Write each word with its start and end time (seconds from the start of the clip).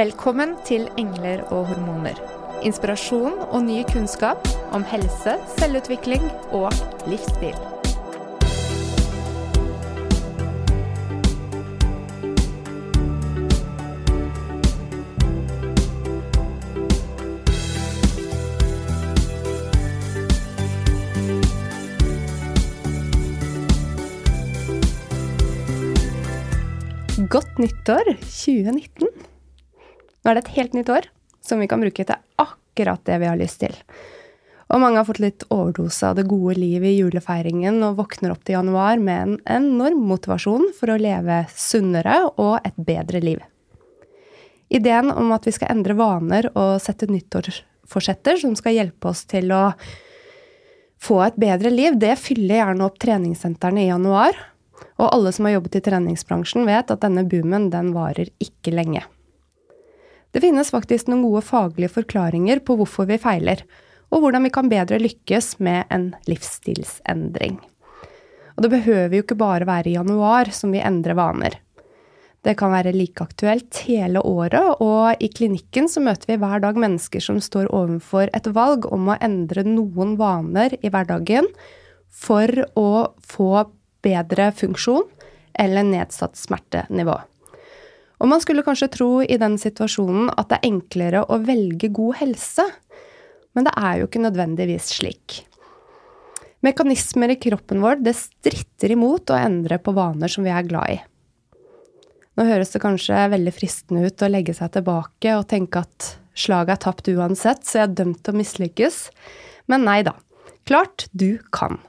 Velkommen 0.00 0.54
til 0.64 0.86
Engler 0.98 1.42
og 1.52 1.66
hormoner. 1.68 2.16
Inspirasjon 2.64 3.34
og 3.50 3.64
ny 3.66 3.82
kunnskap 3.92 4.48
om 4.72 4.86
helse, 4.88 5.34
selvutvikling 5.58 6.24
og 6.56 6.72
livsstil. 7.10 7.58
Godt 27.30 27.58
nyttår 27.58 28.14
2019. 28.16 28.99
Nå 30.30 30.36
er 30.36 30.38
det 30.38 30.46
et 30.46 30.58
helt 30.60 30.74
nytt 30.78 30.90
år 30.94 31.06
som 31.42 31.58
vi 31.58 31.66
kan 31.66 31.80
bruke 31.82 32.04
til 32.06 32.18
akkurat 32.38 33.00
det 33.02 33.16
vi 33.18 33.26
har 33.26 33.38
lyst 33.40 33.64
til. 33.64 33.72
Og 34.70 34.78
mange 34.78 35.00
har 35.00 35.08
fått 35.08 35.18
litt 35.18 35.42
overdose 35.50 36.06
av 36.06 36.20
det 36.20 36.28
gode 36.30 36.54
livet 36.54 36.92
i 36.92 37.00
julefeiringen 37.00 37.80
og 37.82 37.96
våkner 37.98 38.30
opp 38.30 38.44
til 38.46 38.54
januar 38.54 39.02
med 39.02 39.24
en 39.24 39.34
enorm 39.56 40.06
motivasjon 40.06 40.68
for 40.78 40.94
å 40.94 41.00
leve 41.02 41.40
sunnere 41.50 42.20
og 42.30 42.60
et 42.62 42.78
bedre 42.78 43.24
liv. 43.26 43.42
Ideen 44.70 45.10
om 45.10 45.34
at 45.34 45.50
vi 45.50 45.56
skal 45.58 45.74
endre 45.74 45.98
vaner 45.98 46.52
og 46.54 46.78
sette 46.78 47.10
nyttårsforsetter 47.10 48.38
som 48.46 48.54
skal 48.54 48.78
hjelpe 48.78 49.10
oss 49.10 49.26
til 49.26 49.50
å 49.50 49.72
få 51.02 51.24
et 51.26 51.42
bedre 51.42 51.74
liv, 51.74 51.98
det 51.98 52.14
fyller 52.22 52.60
gjerne 52.62 52.86
opp 52.86 53.02
treningssentrene 53.02 53.82
i 53.82 53.90
januar. 53.90 54.38
Og 54.94 55.08
alle 55.10 55.34
som 55.34 55.50
har 55.50 55.58
jobbet 55.58 55.80
i 55.80 55.88
treningsbransjen, 55.90 56.70
vet 56.70 56.94
at 56.94 57.02
denne 57.02 57.26
boomen 57.26 57.72
den 57.74 57.96
varer 57.98 58.30
ikke 58.38 58.78
lenge. 58.78 59.10
Det 60.30 60.42
finnes 60.44 60.70
faktisk 60.70 61.08
noen 61.10 61.24
gode 61.26 61.42
faglige 61.46 61.92
forklaringer 61.96 62.62
på 62.62 62.76
hvorfor 62.78 63.08
vi 63.10 63.18
feiler, 63.18 63.64
og 64.10 64.22
hvordan 64.22 64.46
vi 64.46 64.52
kan 64.54 64.70
bedre 64.70 65.00
lykkes 65.02 65.56
med 65.62 65.90
en 65.90 66.12
livsstilsendring. 66.30 67.58
Og 68.56 68.64
det 68.64 68.70
behøver 68.74 69.16
jo 69.16 69.24
ikke 69.24 69.38
bare 69.40 69.66
være 69.66 69.90
i 69.90 69.96
januar 69.96 70.50
som 70.54 70.74
vi 70.74 70.82
endrer 70.84 71.18
vaner. 71.18 71.58
Det 72.40 72.54
kan 72.56 72.72
være 72.72 72.94
like 72.96 73.20
aktuelt 73.20 73.82
hele 73.84 74.22
året, 74.24 74.80
og 74.80 75.20
i 75.20 75.28
klinikken 75.28 75.90
så 75.92 76.00
møter 76.00 76.30
vi 76.30 76.38
hver 76.40 76.62
dag 76.64 76.78
mennesker 76.80 77.20
som 77.24 77.40
står 77.42 77.68
overfor 77.68 78.30
et 78.36 78.48
valg 78.56 78.88
om 78.88 79.10
å 79.12 79.18
endre 79.20 79.66
noen 79.66 80.16
vaner 80.20 80.78
i 80.80 80.88
hverdagen 80.88 81.50
for 82.08 82.48
å 82.80 83.12
få 83.20 83.66
bedre 84.00 84.50
funksjon 84.56 85.04
eller 85.60 85.84
nedsatt 85.84 86.38
smertenivå. 86.40 87.18
Og 88.20 88.28
man 88.28 88.42
skulle 88.42 88.64
kanskje 88.64 88.90
tro 88.92 89.10
i 89.24 89.38
den 89.40 89.56
situasjonen 89.60 90.28
at 90.36 90.50
det 90.50 90.60
er 90.60 90.68
enklere 90.68 91.22
å 91.24 91.40
velge 91.40 91.88
god 91.96 92.18
helse, 92.20 92.66
men 93.56 93.66
det 93.66 93.72
er 93.80 94.00
jo 94.00 94.08
ikke 94.08 94.22
nødvendigvis 94.22 94.90
slik. 94.98 95.40
Mekanismer 96.60 97.32
i 97.32 97.38
kroppen 97.40 97.80
vår 97.80 98.02
det 98.04 98.12
stritter 98.18 98.92
imot 98.92 99.32
å 99.32 99.38
endre 99.40 99.80
på 99.80 99.94
vaner 99.96 100.28
som 100.28 100.44
vi 100.44 100.52
er 100.52 100.66
glad 100.68 100.98
i. 100.98 100.98
Nå 102.36 102.46
høres 102.46 102.72
det 102.74 102.82
kanskje 102.84 103.16
veldig 103.32 103.52
fristende 103.56 104.04
ut 104.06 104.22
å 104.22 104.30
legge 104.30 104.54
seg 104.56 104.76
tilbake 104.76 105.34
og 105.38 105.48
tenke 105.50 105.82
at 105.82 106.14
slaget 106.36 106.76
er 106.76 106.82
tapt 106.84 107.08
uansett, 107.12 107.64
så 107.64 107.80
jeg 107.80 107.88
er 107.88 107.96
dømt 108.02 108.20
til 108.24 108.36
å 108.36 108.40
mislykkes. 108.40 109.00
Men 109.72 109.88
nei 109.88 110.02
da. 110.06 110.14
Klart 110.68 111.08
du 111.16 111.40
kan. 111.52 111.80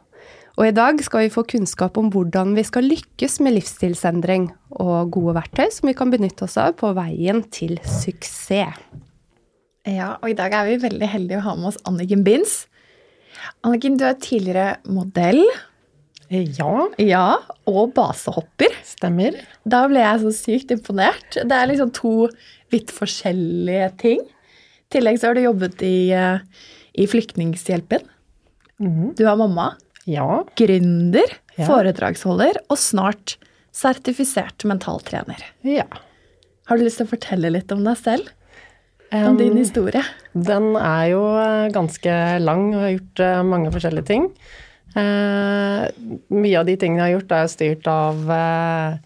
Og 0.61 0.67
i 0.69 0.73
dag 0.77 0.99
skal 1.01 1.23
vi 1.25 1.31
få 1.33 1.41
kunnskap 1.49 1.95
om 1.97 2.11
hvordan 2.13 2.51
vi 2.53 2.61
skal 2.61 2.85
lykkes 2.85 3.39
med 3.41 3.55
livsstilsendring, 3.55 4.43
og 4.77 5.09
gode 5.09 5.33
verktøy 5.39 5.71
som 5.73 5.89
vi 5.89 5.95
kan 5.97 6.13
benytte 6.13 6.45
oss 6.45 6.53
av 6.61 6.75
på 6.77 6.91
veien 6.93 7.41
til 7.49 7.79
suksess. 7.81 8.77
Ja, 9.89 10.11
og 10.21 10.29
i 10.29 10.37
dag 10.37 10.53
er 10.53 10.69
vi 10.69 10.77
veldig 10.83 11.09
heldige 11.09 11.41
å 11.41 11.47
ha 11.47 11.57
med 11.57 11.71
oss 11.71 11.81
Anniken 11.89 12.21
Binds. 12.21 12.67
Anniken, 13.65 13.97
du 13.97 14.05
er 14.05 14.21
tidligere 14.21 14.77
modell. 14.85 15.41
Ja, 16.29 16.85
Ja, 17.01 17.25
og 17.65 17.95
basehopper. 17.97 18.69
stemmer. 18.85 19.41
Da 19.65 19.87
ble 19.87 20.05
jeg 20.05 20.21
så 20.21 20.37
sykt 20.45 20.77
imponert. 20.77 21.41
Det 21.41 21.57
er 21.57 21.73
liksom 21.73 21.91
to 21.91 22.29
vidt 22.69 22.93
forskjellige 22.93 23.97
ting. 23.97 24.21
I 24.21 24.93
tillegg 24.93 25.17
så 25.17 25.31
har 25.31 25.33
du 25.33 25.41
jobbet 25.41 25.81
i, 25.81 26.11
eh, 26.13 26.37
i 26.93 27.07
Flyktninghjelpen. 27.07 28.05
Mm. 28.79 29.15
Du 29.15 29.25
har 29.25 29.35
mamma, 29.35 29.75
Ja. 30.09 30.43
gründer, 30.57 31.29
Ja. 31.57 31.65
foredragsholder 31.67 32.57
og 32.69 32.77
snart 32.77 33.35
sertifisert 33.71 34.63
mentaltrener. 34.65 35.41
ja. 35.63 35.85
Har 36.67 36.77
du 36.77 36.83
lyst 36.85 36.97
til 37.01 37.07
å 37.07 37.09
fortelle 37.09 37.49
litt 37.51 37.71
om 37.73 37.83
deg 37.83 37.97
selv? 37.97 38.29
Om 39.11 39.33
Um, 39.33 39.37
din 39.37 39.57
historie? 39.57 40.01
Den 40.33 40.75
er 40.77 41.09
jo 41.11 41.23
eh, 41.35 41.69
ganske 41.73 42.39
lang 42.39 42.69
og 42.73 42.79
har 42.81 42.91
gjort 42.93 43.19
eh, 43.19 43.41
mange 43.43 43.71
forskjellige 43.73 44.05
ting. 44.07 44.29
Eh, 44.95 45.89
mye 46.31 46.59
av 46.61 46.65
de 46.65 46.77
tingene 46.77 47.01
jeg 47.03 47.09
har 47.09 47.19
gjort, 47.19 47.31
er 47.35 47.51
styrt 47.51 47.87
av 47.91 49.01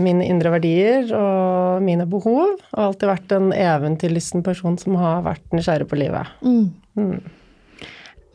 mine 0.00 0.24
indre 0.24 0.50
verdier 0.54 1.10
og 1.12 1.82
mine 1.84 2.06
behov. 2.08 2.54
Og 2.72 2.78
alltid 2.80 3.08
vært 3.10 3.34
en 3.36 3.50
eventyrlysten 3.52 4.44
person 4.46 4.78
som 4.78 4.94
har 4.96 5.20
vært 5.26 5.50
nysgjerrig 5.52 5.88
på 5.90 5.98
livet. 5.98 6.30
Mm. 6.40 7.20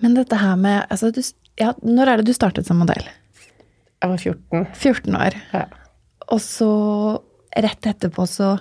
Men 0.01 0.13
dette 0.17 0.35
her 0.37 0.55
med 0.59 0.85
altså 0.89 1.09
du, 1.13 1.21
ja, 1.59 1.73
Når 1.84 2.07
er 2.07 2.22
det 2.22 2.29
du 2.29 2.35
startet 2.35 2.67
som 2.67 2.79
modell? 2.81 3.03
Jeg 4.01 4.09
var 4.09 4.17
14. 4.17 4.67
14 4.73 5.17
år. 5.17 5.38
Ja. 5.53 5.66
Og 6.31 6.39
så 6.41 6.72
rett 7.51 7.89
etterpå 7.89 8.25
så 8.29 8.56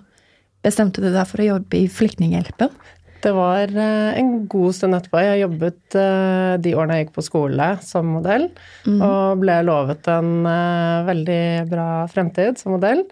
bestemte 0.65 1.00
du 1.00 1.09
deg 1.09 1.29
for 1.29 1.41
å 1.41 1.53
jobbe 1.55 1.79
i 1.79 1.89
Flyktninghjelpen. 1.89 2.73
Det 3.21 3.33
var 3.37 3.69
eh, 3.69 4.17
en 4.17 4.47
god 4.49 4.77
stund 4.77 4.97
etterpå. 4.97 5.21
Jeg 5.23 5.43
jobbet 5.43 5.97
eh, 6.00 6.55
de 6.65 6.73
årene 6.77 6.97
jeg 6.97 7.06
gikk 7.06 7.17
på 7.19 7.25
skole 7.27 7.69
som 7.84 8.15
modell, 8.17 8.49
og 8.89 9.43
ble 9.43 9.59
lovet 9.69 10.09
en 10.12 10.49
eh, 10.49 11.09
veldig 11.09 11.43
bra 11.71 11.89
fremtid 12.12 12.61
som 12.61 12.77
modell. 12.77 13.05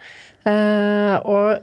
Og 0.48 1.58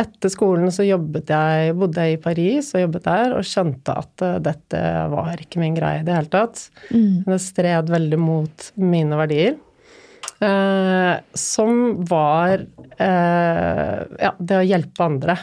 etter 0.00 0.32
skolen 0.32 0.72
så 0.72 0.86
jobbet 0.86 1.30
jeg, 1.32 1.74
bodde 1.78 2.04
jeg 2.06 2.16
i 2.16 2.20
Paris 2.22 2.72
og 2.74 2.84
jobbet 2.84 3.06
der, 3.06 3.34
og 3.36 3.46
skjønte 3.46 3.96
at 4.02 4.24
eh, 4.26 4.38
dette 4.50 4.82
var 5.12 5.42
ikke 5.42 5.62
min 5.62 5.76
greie 5.76 6.02
i 6.02 6.06
det 6.06 6.16
hele 6.16 6.32
tatt. 6.32 6.66
Det 7.26 7.40
stred 7.42 7.92
veldig 7.92 8.20
mot 8.20 8.70
mine 8.80 9.18
verdier. 9.20 9.58
Eh, 10.40 11.14
som 11.36 11.80
var 12.08 12.62
eh, 12.96 13.96
ja, 14.24 14.34
det 14.38 14.60
å 14.60 14.66
hjelpe 14.66 15.04
andre. 15.04 15.36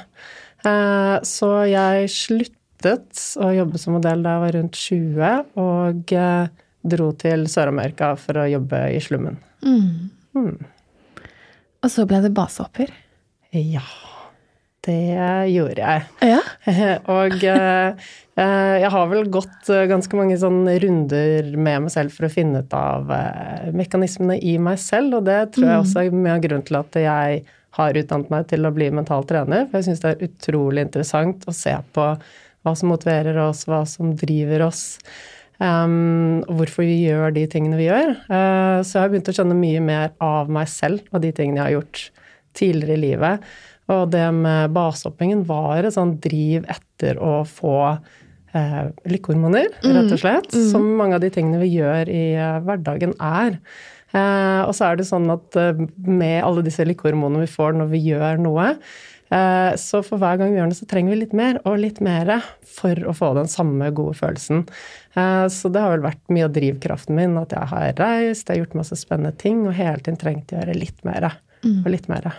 Eh, 0.66 1.18
så 1.28 1.51
jeg 1.69 2.09
sluttet 2.13 3.25
å 3.41 3.51
jobbe 3.53 3.81
som 3.81 3.97
modell 3.97 4.25
da 4.25 4.38
jeg 4.38 4.45
var 4.45 4.57
rundt 4.57 4.81
20, 4.81 5.53
og 5.62 6.16
eh, 6.18 6.63
dro 6.88 7.12
til 7.19 7.45
Sør-Amerika 7.51 8.16
for 8.19 8.41
å 8.41 8.50
jobbe 8.50 8.84
i 8.95 9.01
slummen. 9.03 9.38
Og 11.78 11.91
så 11.94 12.06
ble 12.09 12.24
det 12.25 12.34
basehopper. 12.35 12.89
Ja, 13.53 13.85
det 14.88 15.52
gjorde 15.52 15.84
jeg. 15.84 16.06
Ja. 16.25 16.40
og 17.18 17.44
eh, 17.44 18.08
eh, 18.40 18.75
jeg 18.81 18.92
har 18.94 19.12
vel 19.12 19.30
gått 19.34 19.70
eh, 19.74 19.86
ganske 19.92 20.20
mange 20.20 20.40
sånne 20.40 20.78
runder 20.84 21.52
med 21.56 21.86
meg 21.86 21.94
selv 21.94 22.16
for 22.16 22.28
å 22.28 22.31
finne 22.31 22.64
ut 22.64 22.74
av 22.78 23.12
eh, 23.14 23.70
mekanismene 23.75 24.40
i 24.40 24.58
meg 24.62 24.80
selv, 24.81 25.20
og 25.20 25.30
det 25.30 25.42
tror 25.56 25.70
jeg 25.70 25.84
også 25.84 26.03
er 26.03 26.18
mye 26.18 26.38
av 26.38 26.44
grunnen 26.48 26.68
til 26.68 26.80
at 26.80 27.00
jeg 27.03 27.46
har 27.78 28.01
utdannet 28.01 28.34
meg 28.34 28.50
til 28.50 28.66
å 28.66 28.74
bli 28.74 28.89
mental 28.95 29.25
trener. 29.30 29.68
For 29.68 29.80
jeg 29.80 29.89
syns 29.89 30.04
det 30.04 30.13
er 30.13 30.28
utrolig 30.30 30.86
interessant 30.88 31.45
å 31.45 31.56
se 31.56 31.75
på 31.94 32.12
hva 32.66 32.74
som 32.75 32.92
motiverer 32.92 33.38
oss, 33.44 33.68
hva 33.69 33.83
som 33.88 34.16
driver 34.18 34.66
oss. 34.68 34.86
Um, 35.57 36.44
og 36.45 36.60
hvorfor 36.60 36.86
vi 36.86 37.00
gjør 37.07 37.31
de 37.33 37.48
tingene 37.50 37.80
vi 37.80 37.88
gjør. 37.88 38.13
Uh, 38.30 38.83
så 38.86 38.98
jeg 38.98 39.04
har 39.04 39.13
begynt 39.13 39.31
å 39.31 39.33
skjønne 39.38 39.57
mye 39.57 39.81
mer 39.81 40.12
av 40.22 40.51
meg 40.54 40.69
selv 40.69 41.06
og 41.12 41.24
de 41.24 41.31
tingene 41.33 41.62
jeg 41.62 41.66
har 41.66 41.75
gjort 41.80 42.04
tidligere 42.57 42.98
i 42.98 43.01
livet. 43.01 43.48
Og 43.94 44.10
det 44.12 44.25
med 44.36 44.74
basehoppingen 44.75 45.45
var 45.48 45.86
et 45.88 45.95
sånn 45.95 46.18
driv 46.24 46.66
etter 46.68 47.19
å 47.24 47.42
få 47.48 47.75
eh, 48.54 48.88
lykkehormoner, 49.07 49.69
rett 49.95 50.12
og 50.12 50.19
slett. 50.19 50.50
Som 50.72 50.89
mange 51.00 51.16
av 51.16 51.22
de 51.24 51.30
tingene 51.31 51.62
vi 51.62 51.69
gjør 51.78 52.10
i 52.12 52.24
eh, 52.36 52.57
hverdagen 52.68 53.13
er. 53.24 53.60
Eh, 54.12 54.62
og 54.63 54.74
så 54.75 54.89
er 54.89 55.00
det 55.00 55.07
sånn 55.07 55.30
at 55.31 55.56
eh, 55.60 55.80
med 56.04 56.42
alle 56.44 56.63
disse 56.68 56.84
lykkehormonene 56.88 57.45
vi 57.45 57.51
får 57.51 57.75
når 57.80 57.89
vi 57.92 58.01
gjør 58.10 58.39
noe, 58.44 58.68
eh, 59.31 59.72
så 59.80 60.00
for 60.04 60.19
hver 60.19 60.40
gang 60.40 60.51
vi 60.51 60.60
gjør 60.60 60.72
det, 60.72 60.80
så 60.80 60.88
trenger 60.88 61.13
vi 61.16 61.22
litt 61.22 61.36
mer 61.36 61.60
og 61.68 61.80
litt 61.83 62.00
mer 62.04 62.31
for 62.78 62.95
å 63.07 63.16
få 63.16 63.33
den 63.40 63.48
samme 63.51 63.90
gode 63.95 64.16
følelsen. 64.19 64.66
Eh, 65.16 65.48
så 65.51 65.72
det 65.72 65.83
har 65.83 65.95
vel 65.95 66.06
vært 66.07 66.24
mye 66.31 66.48
av 66.48 66.56
drivkraften 66.56 67.16
min, 67.19 67.36
at 67.40 67.56
jeg 67.56 67.72
har 67.72 67.88
reist, 68.00 68.48
jeg 68.48 68.56
har 68.56 68.66
gjort 68.66 68.80
masse 68.83 69.00
spennende 69.00 69.36
ting, 69.40 69.66
og 69.68 69.75
hele 69.80 70.00
tiden 70.04 70.19
trengt 70.19 70.51
å 70.56 70.60
gjøre 70.60 70.75
litt 70.80 71.04
mer 71.07 71.31
og 71.68 71.88
litt 71.92 72.07
mer. 72.12 72.31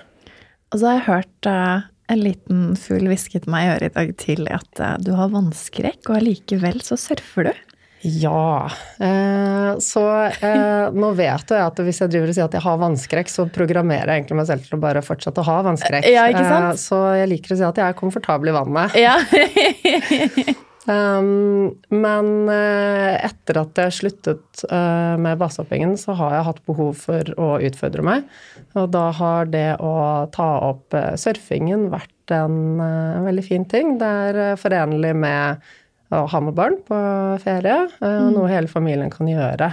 Og 0.72 0.80
så 0.80 0.90
har 0.90 0.98
jeg 0.98 1.06
hørt 1.08 1.48
uh, 1.48 1.86
en 2.12 2.20
liten 2.24 2.66
fugl 2.80 3.08
til 3.08 3.48
meg 3.50 3.64
i 3.64 3.72
øret 3.76 3.90
i 3.90 3.96
dag 3.96 4.12
tidlig 4.20 4.52
at 4.58 4.82
uh, 4.84 4.94
du 5.00 5.14
har 5.16 5.32
vannskrekk, 5.32 6.02
og 6.08 6.20
allikevel 6.20 6.82
så 6.84 6.98
surfer 7.00 7.50
du. 7.50 7.64
Ja. 8.00 8.70
Eh, 8.98 9.78
så 9.78 10.04
eh, 10.24 10.92
nå 11.02 11.10
vet 11.18 11.50
jeg 11.50 11.64
at 11.64 11.82
hvis 11.82 12.00
jeg 12.04 12.12
driver 12.12 12.30
og 12.30 12.36
sier 12.36 12.46
at 12.46 12.54
jeg 12.58 12.64
har 12.64 12.78
vannskrekk, 12.82 13.32
så 13.32 13.48
programmerer 13.50 14.12
jeg 14.12 14.22
egentlig 14.22 14.38
meg 14.38 14.48
selv 14.52 14.68
til 14.68 14.78
å 14.78 14.82
bare 14.86 15.02
fortsette 15.04 15.42
å 15.42 15.48
ha 15.48 15.58
vannskrekk. 15.66 16.06
Ja, 16.06 16.28
ikke? 16.30 16.46
Eh, 16.46 16.70
så 16.78 17.02
jeg 17.18 17.32
liker 17.34 17.56
å 17.56 17.60
si 17.60 17.68
at 17.72 17.82
jeg 17.82 17.90
er 17.90 17.98
komfortabel 17.98 18.52
i 18.52 18.56
vannet. 18.60 18.98
Ja. 18.98 19.18
Um, 20.88 21.74
men 21.92 22.28
eh, 22.48 23.18
etter 23.26 23.58
at 23.60 23.76
jeg 23.76 23.92
sluttet 23.92 24.62
eh, 24.72 25.16
med 25.20 25.36
basehoppingen, 25.40 25.92
så 26.00 26.14
har 26.16 26.36
jeg 26.36 26.46
hatt 26.46 26.62
behov 26.68 26.94
for 27.02 27.32
å 27.36 27.48
utfordre 27.68 28.04
meg. 28.06 28.28
Og 28.72 28.88
da 28.94 29.08
har 29.18 29.50
det 29.52 29.74
å 29.84 29.92
ta 30.32 30.48
opp 30.70 30.96
eh, 30.96 31.12
surfingen 31.20 31.90
vært 31.92 32.32
en, 32.32 32.80
en 32.80 33.26
veldig 33.28 33.44
fin 33.44 33.66
ting. 33.68 33.98
Det 34.00 34.08
er 34.30 34.60
forenlig 34.60 35.12
med 35.16 35.68
å 36.16 36.22
ha 36.32 36.40
med 36.40 36.56
barn 36.56 36.78
på 36.88 36.98
ferie, 37.42 37.82
og 38.00 38.30
noe 38.32 38.48
hele 38.48 38.68
familien 38.68 39.10
kan 39.12 39.28
gjøre. 39.28 39.68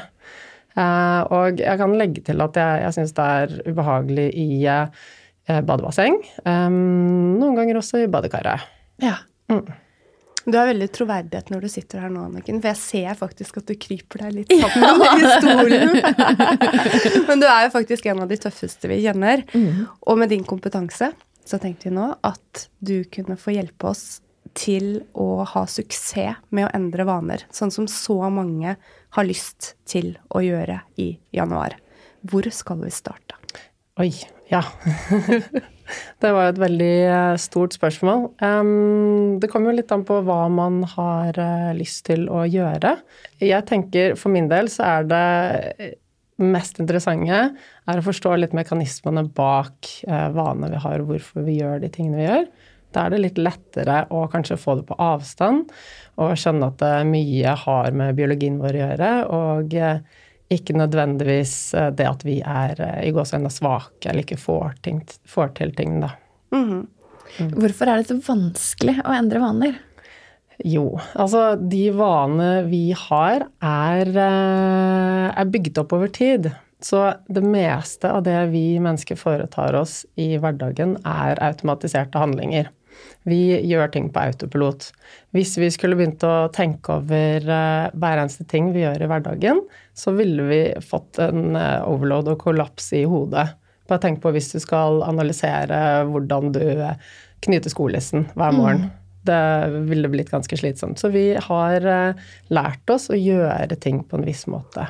Og 1.31 1.61
jeg 1.63 1.79
kan 1.79 1.95
legge 1.95 2.23
til 2.27 2.43
at 2.43 2.59
jeg, 2.59 2.81
jeg 2.83 2.95
syns 2.97 3.15
det 3.15 3.27
er 3.37 3.53
ubehagelig 3.69 4.25
i 4.35 4.49
badebasseng. 5.47 6.19
Um, 6.43 7.39
noen 7.39 7.55
ganger 7.59 7.79
også 7.79 8.03
i 8.03 8.11
badekaret. 8.11 8.67
ja. 9.51 9.63
Du 10.45 10.57
har 10.57 10.67
veldig 10.69 10.87
troverdighet 10.93 11.49
når 11.49 11.65
du 11.65 11.69
sitter 11.73 12.03
her 12.03 12.11
nå, 12.13 12.27
Anniken, 12.29 12.59
for 12.61 12.69
jeg 12.69 12.81
ser 12.81 13.17
faktisk 13.17 13.61
at 13.61 13.69
du 13.69 13.73
kryper 13.81 14.25
deg 14.25 14.35
litt 14.39 14.53
sammen 14.61 15.23
i 15.23 15.31
stolen. 15.39 15.95
Men 17.29 17.41
du 17.41 17.47
er 17.49 17.65
jo 17.65 17.71
faktisk 17.73 18.05
en 18.11 18.21
av 18.25 18.29
de 18.29 18.37
tøffeste 18.43 18.91
vi 18.91 18.99
kjenner. 19.05 19.41
Og 20.05 20.19
med 20.21 20.29
din 20.33 20.45
kompetanse 20.47 21.11
så 21.45 21.61
tenkte 21.61 21.89
vi 21.89 21.95
nå 21.97 22.11
at 22.25 22.67
du 22.77 22.99
kunne 23.13 23.37
få 23.41 23.55
hjelpe 23.57 23.89
oss 23.89 24.19
til 24.55 25.01
å 25.17 25.43
ha 25.49 25.65
suksess 25.67 26.39
med 26.55 26.67
å 26.67 26.73
endre 26.77 27.05
vaner, 27.07 27.43
sånn 27.53 27.73
som 27.73 27.89
så 27.91 28.17
mange 28.31 28.75
har 29.17 29.27
lyst 29.27 29.73
til 29.89 30.13
å 30.29 30.41
gjøre 30.45 30.79
i 31.01 31.15
januar. 31.35 31.75
Hvor 32.25 32.47
skal 32.53 32.85
vi 32.85 32.93
starte? 32.93 33.37
Oi, 33.95 34.09
ja. 34.51 34.59
det 36.21 36.31
var 36.35 36.49
et 36.49 36.57
veldig 36.59 36.95
eh, 37.07 37.35
stort 37.39 37.77
spørsmål. 37.77 38.25
Det 39.39 39.47
kommer 39.47 39.71
jo 39.71 39.75
litt 39.77 39.93
an 39.95 40.03
på 40.03 40.17
hva 40.27 40.49
man 40.51 40.81
har 40.97 41.39
eh, 41.39 41.69
lyst 41.77 42.01
til 42.09 42.25
å 42.27 42.41
gjøre. 42.43 42.91
Jeg 43.39 43.63
tenker 43.69 44.17
for 44.19 44.35
min 44.35 44.49
del 44.51 44.67
så 44.73 44.89
er 44.97 45.07
det 45.07 45.21
eh, 45.79 45.93
mest 46.43 46.83
interessante 46.83 47.39
er 47.39 48.01
å 48.01 48.03
forstå 48.03 48.35
litt 48.35 48.57
mekanismene 48.57 49.23
bak 49.37 49.87
vanene 50.03 50.73
vi 50.73 50.83
har, 50.83 51.05
hvorfor 51.07 51.47
vi 51.47 51.61
gjør 51.61 51.79
de 51.79 51.93
tingene 51.93 52.19
vi 52.19 52.27
gjør. 52.27 52.49
Da 52.91 53.05
er 53.05 53.15
det 53.15 53.21
litt 53.21 53.39
lettere 53.39 54.01
å 54.11 54.25
kanskje 54.31 54.59
få 54.59 54.75
det 54.81 54.89
på 54.89 54.99
avstand 54.99 55.71
og 56.19 56.35
skjønne 56.35 56.67
at 56.73 56.83
mye 57.07 57.55
har 57.63 57.95
med 57.95 58.19
biologien 58.19 58.59
vår 58.59 58.75
å 58.75 58.83
gjøre, 58.83 59.15
og 59.39 59.79
ikke 60.53 60.75
nødvendigvis 60.77 61.55
eh, 61.77 61.89
det 61.95 62.05
at 62.09 62.25
vi 62.25 62.39
er 62.41 62.79
eh, 62.81 63.01
i 63.07 63.13
gåseøynene 63.15 63.53
svake 63.53 64.09
eller 64.11 64.25
ikke 64.25 64.39
får, 64.41 64.77
ting, 64.85 65.01
får 65.29 65.55
til 65.57 65.73
ting, 65.77 65.99
da. 66.03 66.13
Hvorfor 67.35 67.89
er 67.89 67.99
det 67.99 68.09
så 68.11 68.19
vanskelig 68.23 68.99
å 69.03 69.15
endre 69.15 69.41
vaner? 69.41 69.79
Jo, 70.63 70.93
altså 71.19 71.57
de 71.59 71.89
vanene 71.97 72.67
vi 72.69 72.85
har, 72.95 73.47
er, 73.59 74.11
eh, 74.13 75.25
er 75.33 75.51
bygd 75.51 75.81
opp 75.81 75.97
over 75.97 76.11
tid. 76.13 76.51
Så 76.85 77.01
det 77.31 77.41
meste 77.43 78.11
av 78.11 78.23
det 78.27 78.37
vi 78.53 78.77
mennesker 78.83 79.17
foretar 79.17 79.75
oss 79.79 80.03
i 80.21 80.35
hverdagen, 80.39 80.95
er 81.01 81.41
automatiserte 81.43 82.21
handlinger. 82.21 82.69
Vi 83.25 83.57
gjør 83.65 83.89
ting 83.93 84.11
på 84.13 84.21
autopilot. 84.21 84.91
Hvis 85.33 85.55
vi 85.57 85.71
skulle 85.73 85.97
begynt 85.97 86.23
å 86.25 86.47
tenke 86.53 86.99
over 86.99 87.41
eh, 87.41 87.85
hver 87.89 88.21
eneste 88.21 88.45
ting 88.49 88.69
vi 88.75 88.83
gjør 88.83 89.01
i 89.01 89.07
hverdagen, 89.09 89.61
så 89.97 90.13
ville 90.13 90.45
vi 90.45 90.59
fått 90.85 91.17
en 91.23 91.57
eh, 91.57 91.81
overload 91.89 92.29
og 92.35 92.43
kollaps 92.43 92.91
i 92.93 93.01
hodet. 93.09 93.47
Bare 93.89 94.03
tenk 94.03 94.21
på 94.21 94.33
hvis 94.33 94.51
du 94.53 94.59
skal 94.61 95.01
analysere 95.05 95.79
hvordan 96.11 96.53
du 96.53 96.61
eh, 96.61 97.01
knyter 97.45 97.73
skolissen 97.73 98.27
hver 98.37 98.53
morgen. 98.57 98.91
Det 99.25 99.41
ville 99.89 100.11
blitt 100.13 100.29
ganske 100.29 100.57
slitsomt. 100.57 101.01
Så 101.01 101.09
vi 101.09 101.31
har 101.41 101.81
lært 102.53 102.91
oss 102.93 103.07
å 103.09 103.17
gjøre 103.17 103.73
ting 103.81 104.03
på 104.05 104.19
en 104.19 104.25
viss 104.27 104.43
måte. 104.45 104.85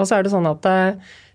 Og 0.00 0.08
så 0.08 0.16
er 0.16 0.24
det 0.24 0.32
sånn 0.32 0.48
at 0.48 0.64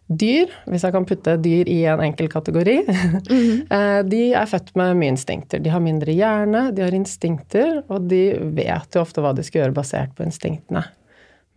dyr, 0.09 0.49
hvis 0.69 0.83
jeg 0.85 0.93
kan 0.95 1.05
putte 1.07 1.35
dyr 1.41 1.69
i 1.69 1.79
en 1.89 2.01
enkel 2.01 2.29
kategori, 2.31 2.77
eh, 3.75 3.99
de 4.09 4.21
er 4.33 4.49
født 4.49 4.73
med 4.79 4.97
mye 4.97 5.13
instinkter. 5.13 5.61
De 5.61 5.71
har 5.73 5.83
mindre 5.83 6.15
hjerne, 6.15 6.69
de 6.73 6.85
har 6.85 6.95
instinkter, 6.97 7.83
og 7.87 8.09
de 8.09 8.23
vet 8.57 8.97
jo 8.97 9.03
ofte 9.03 9.23
hva 9.23 9.35
de 9.37 9.45
skal 9.45 9.63
gjøre 9.63 9.77
basert 9.77 10.15
på 10.17 10.25
instinktene. 10.25 10.83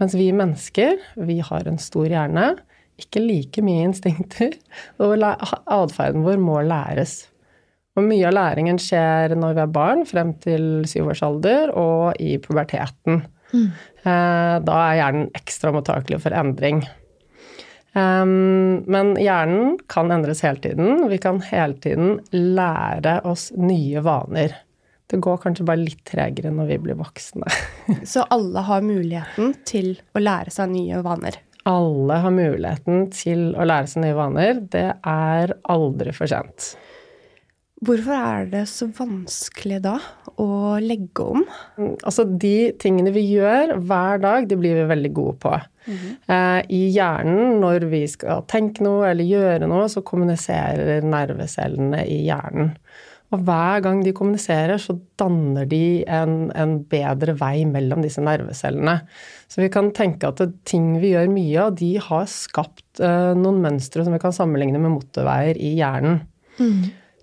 Mens 0.02 0.16
vi 0.18 0.28
mennesker, 0.36 1.00
vi 1.24 1.40
har 1.44 1.68
en 1.68 1.80
stor 1.80 2.08
hjerne, 2.10 2.54
ikke 3.00 3.22
like 3.24 3.64
mye 3.64 3.88
instinkter, 3.88 4.56
og 5.02 5.16
atferden 5.22 6.26
vår 6.26 6.40
må 6.42 6.60
læres. 6.66 7.22
Og 7.96 8.06
mye 8.06 8.24
av 8.24 8.36
læringen 8.36 8.78
skjer 8.80 9.34
når 9.36 9.56
vi 9.56 9.64
er 9.64 9.72
barn, 9.72 10.06
frem 10.08 10.32
til 10.40 10.84
syv 10.88 11.10
års 11.12 11.24
alder, 11.24 11.72
og 11.76 12.20
i 12.20 12.38
puberteten. 12.40 13.20
Mm. 13.52 13.66
Da 14.04 14.76
er 14.78 14.96
hjernen 14.96 15.26
ekstra 15.36 15.74
mottakelig 15.76 16.22
for 16.24 16.32
endring. 16.32 16.80
Um, 17.92 18.84
Men 18.88 19.14
hjernen 19.20 19.76
kan 19.92 20.10
endres 20.14 20.42
hele 20.46 20.62
tiden. 20.64 21.08
Vi 21.10 21.18
kan 21.20 21.42
hele 21.44 21.76
tiden 21.76 22.20
lære 22.32 23.20
oss 23.28 23.50
nye 23.56 24.00
vaner. 24.04 24.54
Det 25.12 25.20
går 25.20 25.42
kanskje 25.42 25.66
bare 25.68 25.82
litt 25.82 26.00
tregere 26.08 26.52
når 26.54 26.70
vi 26.70 26.78
blir 26.86 26.96
voksne. 26.96 27.48
Så 28.08 28.24
alle 28.32 28.62
har 28.64 28.84
muligheten 28.84 29.52
til 29.68 29.98
å 30.16 30.22
lære 30.22 30.54
seg 30.54 30.72
nye 30.72 31.02
vaner. 31.04 31.36
Alle 31.68 32.16
har 32.24 32.32
muligheten 32.34 33.04
til 33.14 33.52
å 33.52 33.66
lære 33.68 33.90
seg 33.92 34.06
nye 34.06 34.16
vaner. 34.16 34.62
Det 34.72 34.88
er 34.96 35.52
aldri 35.70 36.14
for 36.16 36.30
sent. 36.32 36.72
Hvorfor 37.82 38.14
er 38.14 38.48
det 38.50 38.62
så 38.70 38.86
vanskelig 38.94 39.82
da 39.84 39.96
å 40.40 40.78
legge 40.80 41.24
om? 41.34 41.44
Altså, 42.06 42.24
de 42.24 42.72
tingene 42.80 43.12
vi 43.14 43.24
gjør 43.34 43.76
hver 43.82 44.22
dag, 44.22 44.46
de 44.48 44.58
blir 44.58 44.78
vi 44.78 44.88
veldig 44.90 45.12
gode 45.18 45.36
på. 45.42 45.54
Eh, 45.86 46.60
I 46.72 46.82
hjernen, 46.94 47.60
når 47.62 47.88
vi 47.92 48.04
skal 48.10 48.44
tenke 48.50 48.84
noe 48.86 49.08
eller 49.10 49.28
gjøre 49.28 49.70
noe, 49.70 49.88
så 49.90 50.04
kommuniserer 50.06 51.04
nervecellene 51.06 52.04
i 52.06 52.22
hjernen. 52.26 52.74
Og 53.32 53.46
hver 53.46 53.80
gang 53.80 54.02
de 54.04 54.12
kommuniserer, 54.12 54.76
så 54.76 54.98
danner 55.16 55.64
de 55.64 56.02
en, 56.04 56.50
en 56.52 56.74
bedre 56.84 57.32
vei 57.40 57.62
mellom 57.64 58.02
disse 58.04 58.20
nervecellene. 58.20 58.98
Så 59.48 59.62
vi 59.62 59.70
kan 59.72 59.88
tenke 59.96 60.28
at 60.28 60.42
det, 60.42 60.50
ting 60.68 60.98
vi 61.00 61.14
gjør 61.14 61.32
mye 61.32 61.62
av, 61.64 61.78
de 61.80 61.94
har 61.96 62.26
skapt 62.28 63.00
eh, 63.00 63.32
noen 63.38 63.62
mønstre 63.64 64.04
som 64.04 64.12
vi 64.12 64.20
kan 64.20 64.36
sammenligne 64.36 64.82
med 64.82 64.98
motorveier 64.98 65.56
i 65.56 65.72
hjernen 65.78 66.20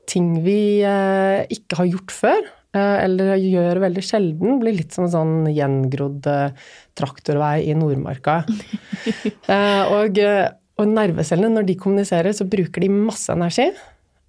ting 0.10 0.39
vi 0.46 0.82
eh, 0.86 1.44
ikke 1.54 1.82
har 1.82 1.89
gjort 1.89 2.13
før, 2.13 2.50
eller 2.78 3.34
gjør 3.42 3.80
veldig 3.82 4.04
sjelden, 4.06 4.60
blir 4.62 4.76
litt 4.78 4.94
som 4.94 5.08
en 5.08 5.14
sånn 5.14 5.36
gjengrodd 5.50 6.28
eh, 6.30 6.66
traktorvei 7.00 7.70
i 7.70 7.78
Nordmarka. 7.78 8.44
Eh, 9.50 9.90
og, 9.96 10.18
eh, 10.22 10.52
og 10.78 10.90
nervecellene, 10.92 11.56
når 11.56 11.66
de 11.70 11.76
kommuniserer, 11.80 12.34
så 12.36 12.46
bruker 12.46 12.84
de 12.84 12.90
masse 12.92 13.32
energi. 13.34 13.66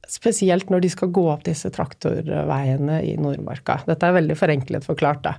Spesielt 0.08 0.70
når 0.72 0.84
de 0.84 0.90
skal 0.94 1.10
gå 1.12 1.24
opp 1.28 1.42
disse 1.44 1.68
traktorveiene 1.74 3.00
i 3.04 3.16
Nordmarka. 3.20 3.80
Dette 3.88 4.08
er 4.08 4.16
veldig 4.16 4.36
forenklet 4.38 4.86
forklart, 4.86 5.20
da. 5.26 5.34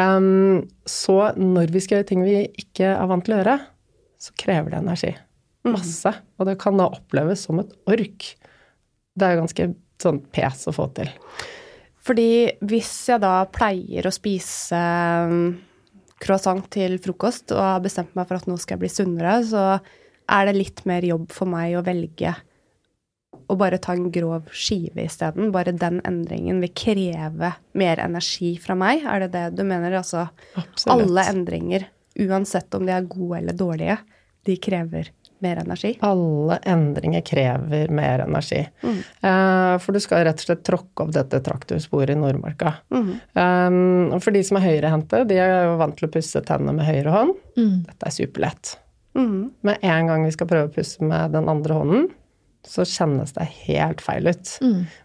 Em, 0.00 0.62
så 0.88 1.18
når 1.36 1.74
vi 1.74 1.82
skal 1.84 1.98
gjøre 1.98 2.08
ting 2.12 2.24
vi 2.24 2.38
ikke 2.62 2.94
er 2.94 3.10
vant 3.10 3.26
til 3.26 3.36
å 3.36 3.42
gjøre, 3.42 3.58
så 4.22 4.38
krever 4.40 4.72
det 4.72 4.80
energi. 4.80 5.12
Masse. 5.68 6.14
Og 6.38 6.48
det 6.48 6.56
kan 6.62 6.80
da 6.80 6.88
oppleves 6.88 7.44
som 7.44 7.60
et 7.60 7.74
ork. 7.90 8.32
Det 9.18 9.26
er 9.26 9.36
jo 9.36 9.42
ganske 9.44 9.70
sånn 10.02 10.22
pes 10.32 10.66
å 10.70 10.74
få 10.78 10.88
til. 10.96 11.12
Fordi 12.08 12.30
hvis 12.64 12.92
jeg 13.10 13.20
da 13.20 13.42
pleier 13.52 14.08
å 14.08 14.14
spise 14.14 14.78
mm, 15.28 15.48
croissant 16.22 16.64
til 16.72 16.96
frokost 17.04 17.52
og 17.52 17.60
har 17.60 17.82
bestemt 17.84 18.14
meg 18.16 18.28
for 18.30 18.40
at 18.40 18.48
nå 18.48 18.56
skal 18.56 18.78
jeg 18.78 18.84
bli 18.86 18.92
sunnere, 18.92 19.34
så 19.44 19.64
er 20.28 20.48
det 20.48 20.56
litt 20.56 20.84
mer 20.88 21.04
jobb 21.04 21.28
for 21.34 21.50
meg 21.50 21.76
å 21.76 21.84
velge 21.84 22.32
å 23.48 23.56
bare 23.56 23.78
ta 23.80 23.94
en 23.96 24.10
grov 24.12 24.48
skive 24.52 25.04
isteden. 25.04 25.52
Bare 25.52 25.72
den 25.76 26.02
endringen 26.08 26.60
vil 26.64 26.72
kreve 26.76 27.52
mer 27.78 28.00
energi 28.04 28.54
fra 28.60 28.76
meg. 28.78 29.04
Er 29.08 29.24
det 29.24 29.30
det 29.36 29.44
du 29.56 29.64
mener? 29.68 30.00
Altså 30.00 30.26
Absolutt. 30.58 30.94
alle 30.94 31.24
endringer, 31.32 31.86
uansett 32.24 32.74
om 32.76 32.88
de 32.88 32.92
er 32.96 33.08
gode 33.08 33.40
eller 33.40 33.56
dårlige, 33.56 33.98
de 34.48 34.56
krever 34.60 35.12
mer 35.44 35.60
energi. 35.62 35.94
Alle 36.06 36.58
endringer 36.68 37.22
krever 37.26 37.88
mer 37.94 38.24
energi. 38.24 38.60
Eh, 38.84 39.74
for 39.82 39.96
du 39.96 40.00
skal 40.02 40.24
rett 40.28 40.42
og 40.42 40.48
slett 40.48 40.64
tråkke 40.66 41.06
opp 41.06 41.14
dette 41.14 41.40
traktorsporet 41.44 42.14
i 42.14 42.18
Nordmarka. 42.18 42.74
Um, 42.90 44.10
og 44.12 44.20
for 44.24 44.34
de 44.34 44.42
som 44.46 44.58
er 44.60 44.66
høyrehendte, 44.66 45.24
de 45.28 45.40
er 45.40 45.68
jo 45.68 45.78
vant 45.80 45.96
til 45.98 46.08
å 46.08 46.12
pusse 46.12 46.42
tennene 46.46 46.76
med 46.78 46.88
høyre 46.88 47.14
hånd. 47.14 47.34
Dette 47.88 48.10
er 48.10 48.14
superlett. 48.14 48.76
Mhm. 49.18 49.50
Med 49.66 49.78
en 49.82 50.06
gang 50.06 50.24
vi 50.24 50.34
skal 50.34 50.50
prøve 50.50 50.70
å 50.70 50.74
pusse 50.74 51.02
med 51.02 51.32
den 51.32 51.48
andre 51.50 51.74
hånden, 51.74 52.08
så 52.66 52.84
kjennes 52.84 53.32
det 53.32 53.46
helt 53.64 54.00
feil 54.04 54.28
ut. 54.28 54.58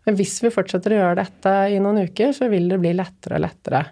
Men 0.06 0.16
hvis 0.20 0.42
vi 0.44 0.52
fortsetter 0.52 0.92
å 0.92 1.02
gjøre 1.02 1.20
dette 1.22 1.54
i 1.72 1.80
noen 1.80 2.10
uker, 2.10 2.34
så 2.36 2.50
vil 2.52 2.68
det 2.70 2.80
bli 2.82 2.94
lettere 2.98 3.38
og 3.38 3.46
lettere. 3.46 3.86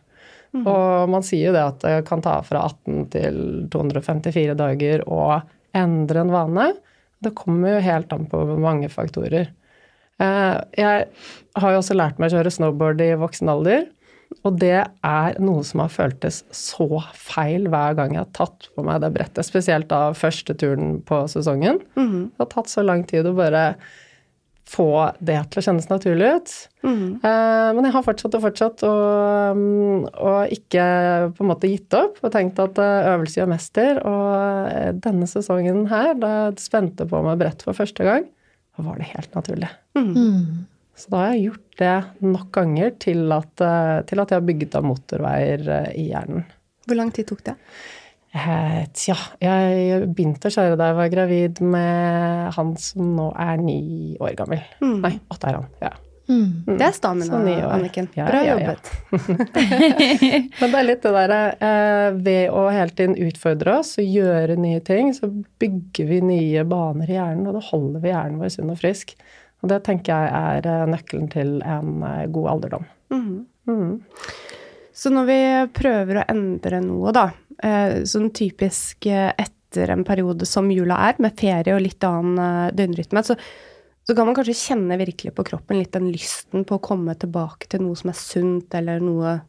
Og 0.67 1.09
man 1.09 1.23
sier 1.23 1.47
jo 1.47 1.55
det 1.55 1.63
at 1.63 1.79
det 1.85 2.05
kan 2.09 2.21
ta 2.23 2.41
fra 2.43 2.65
18 2.67 3.05
til 3.13 3.37
254 3.71 4.55
dager 4.59 5.05
å 5.07 5.41
endre 5.77 6.25
en 6.25 6.33
vane. 6.33 6.67
Det 7.21 7.35
kommer 7.37 7.75
jo 7.75 7.85
helt 7.85 8.13
an 8.15 8.27
på 8.29 8.43
mange 8.59 8.89
faktorer. 8.91 9.51
Eh, 10.21 10.57
jeg 10.77 11.07
har 11.61 11.73
jo 11.73 11.81
også 11.81 11.97
lært 11.97 12.21
meg 12.21 12.31
å 12.31 12.37
kjøre 12.37 12.53
snowboard 12.53 13.01
i 13.05 13.11
voksen 13.19 13.51
alder. 13.51 13.89
Og 14.47 14.55
det 14.61 14.77
er 14.79 15.39
noe 15.43 15.63
som 15.67 15.83
har 15.83 15.91
føltes 15.91 16.41
så 16.55 16.87
feil 17.17 17.67
hver 17.71 17.97
gang 17.97 18.15
jeg 18.15 18.23
har 18.23 18.31
tatt 18.37 18.69
på 18.73 18.85
meg 18.87 19.01
det 19.03 19.11
brettet. 19.15 19.45
Spesielt 19.45 19.89
da 19.91 20.13
første 20.17 20.55
turen 20.55 21.01
på 21.05 21.25
sesongen. 21.31 21.81
Det 22.31 22.45
har 22.45 22.51
tatt 22.53 22.71
så 22.71 22.85
lang 22.85 23.03
tid 23.09 23.27
å 23.27 23.35
bare 23.37 23.65
få 24.69 25.11
det 25.19 25.37
til 25.51 25.61
å 25.61 25.63
kjennes 25.65 25.87
naturlig 25.89 26.27
ut. 26.37 26.51
Eh, 26.83 27.69
men 27.75 27.87
jeg 27.87 27.93
har 27.95 28.05
fortsatt 28.05 28.35
og 28.37 28.43
fortsatt 28.45 28.83
og, 28.87 29.57
mm, 29.57 30.03
og 30.11 30.53
ikke 30.55 30.85
på 31.37 31.45
en 31.45 31.49
måte 31.51 31.71
gitt 31.71 31.97
opp 31.97 32.21
og 32.21 32.33
tenkt 32.33 32.61
at 32.61 32.81
eh, 32.81 33.09
øvelse 33.13 33.41
gjør 33.41 33.51
mester. 33.51 34.01
Og 34.07 34.71
eh, 34.71 34.91
denne 35.03 35.29
sesongen 35.29 35.85
her, 35.91 36.13
da 36.19 36.33
jeg 36.35 36.61
spente 36.63 37.07
på 37.09 37.23
meg 37.25 37.41
brett 37.41 37.65
for 37.65 37.77
første 37.77 38.07
gang, 38.07 38.27
da 38.77 38.85
var 38.87 39.01
det 39.01 39.11
helt 39.11 39.33
naturlig. 39.37 39.71
Mm. 39.97 40.67
Så 40.97 41.11
da 41.11 41.23
har 41.23 41.33
jeg 41.35 41.47
gjort 41.49 41.81
det 41.81 41.97
nok 42.27 42.51
ganger 42.55 42.93
til 43.01 43.25
at, 43.33 43.53
til 44.07 44.21
at 44.21 44.31
jeg 44.31 44.37
har 44.37 44.45
bygget 44.45 44.77
av 44.77 44.85
motorveier 44.85 45.65
i 45.97 46.11
hjernen. 46.11 46.45
Hvor 46.85 46.97
lang 46.99 47.11
tid 47.15 47.29
tok 47.29 47.41
det? 47.47 47.55
Eh, 48.31 48.83
Tja, 48.95 49.15
jeg 49.43 50.05
begynte 50.15 50.47
å 50.47 50.53
kjøre 50.53 50.77
da 50.79 50.91
jeg 50.91 50.97
var 51.01 51.09
gravid 51.11 51.59
med 51.63 52.53
han 52.55 52.71
som 52.79 53.09
nå 53.17 53.27
er 53.35 53.59
ni 53.59 54.15
år 54.23 54.37
gammel. 54.39 54.61
Nei, 54.79 55.17
åtte 55.33 55.51
er 55.51 55.59
han. 55.59 55.67
ja. 55.83 55.91
Mm. 56.31 56.77
Det 56.77 56.85
er 56.85 56.93
stamina. 56.95 57.39
Anniken. 57.75 58.05
Ja, 58.15 58.23
Bra 58.29 58.39
ja, 58.45 58.53
ja. 58.55 58.71
jobbet. 58.71 58.91
Men 60.61 60.71
det 60.71 60.77
er 60.79 60.85
litt 60.85 61.03
det 61.03 61.11
derre 61.11 61.39
eh, 61.57 62.07
Ved 62.23 62.53
å 62.55 62.61
hele 62.71 62.93
tiden 62.95 63.17
utfordre 63.19 63.73
oss 63.81 63.97
og 63.99 64.07
gjøre 64.07 64.55
nye 64.55 64.79
ting, 64.85 65.11
så 65.17 65.27
bygger 65.59 66.07
vi 66.07 66.21
nye 66.23 66.63
baner 66.69 67.09
i 67.11 67.17
hjernen, 67.17 67.49
og 67.49 67.57
da 67.57 67.65
holder 67.71 68.05
vi 68.05 68.13
hjernen 68.13 68.39
vår 68.39 68.53
sunn 68.55 68.71
og 68.71 68.79
frisk. 68.79 69.11
Og 69.61 69.73
det 69.73 69.81
tenker 69.89 70.13
jeg 70.13 70.31
er 70.61 70.71
eh, 70.71 70.85
nøkkelen 70.93 71.27
til 71.33 71.57
en 71.67 71.99
eh, 72.13 72.23
god 72.31 72.51
alderdom. 72.55 72.87
Mhm. 73.11 73.39
Mm. 73.69 73.99
Så 75.01 75.09
når 75.09 75.25
vi 75.25 75.39
prøver 75.73 76.19
å 76.19 76.27
endre 76.29 76.81
noe, 76.83 77.09
da, 77.15 77.31
eh, 77.63 78.03
sånn 78.05 78.29
typisk 78.37 79.07
eh, 79.09 79.31
etter 79.33 79.95
en 79.95 80.05
periode 80.05 80.45
som 80.45 80.69
jula 80.69 80.99
er, 81.07 81.17
med 81.23 81.39
ferie 81.39 81.73
og 81.73 81.81
litt 81.81 82.05
annen 82.05 82.37
eh, 82.37 82.73
døgnrytme, 82.77 83.23
så, 83.25 83.37
så 84.05 84.15
kan 84.17 84.29
man 84.29 84.37
kanskje 84.37 84.59
kjenne 84.59 84.99
virkelig 85.01 85.33
på 85.37 85.47
kroppen 85.47 85.79
litt 85.79 85.95
den 85.95 86.11
lysten 86.13 86.67
på 86.69 86.77
å 86.77 86.83
komme 86.85 87.17
tilbake 87.17 87.71
til 87.71 87.81
noe 87.87 87.97
som 87.97 88.13
er 88.13 88.19
sunt, 88.19 88.77
eller 88.77 89.01
noe 89.01 89.39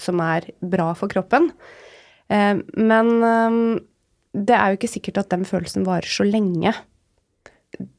som 0.00 0.18
er 0.24 0.50
bra 0.60 0.90
for 0.98 1.08
kroppen. 1.08 1.52
Men 2.28 3.06
det 4.36 4.56
er 4.58 4.68
jo 4.68 4.76
ikke 4.76 4.90
sikkert 4.92 5.20
at 5.22 5.30
den 5.32 5.46
følelsen 5.48 5.86
varer 5.86 6.10
så 6.10 6.26
lenge. 6.26 6.74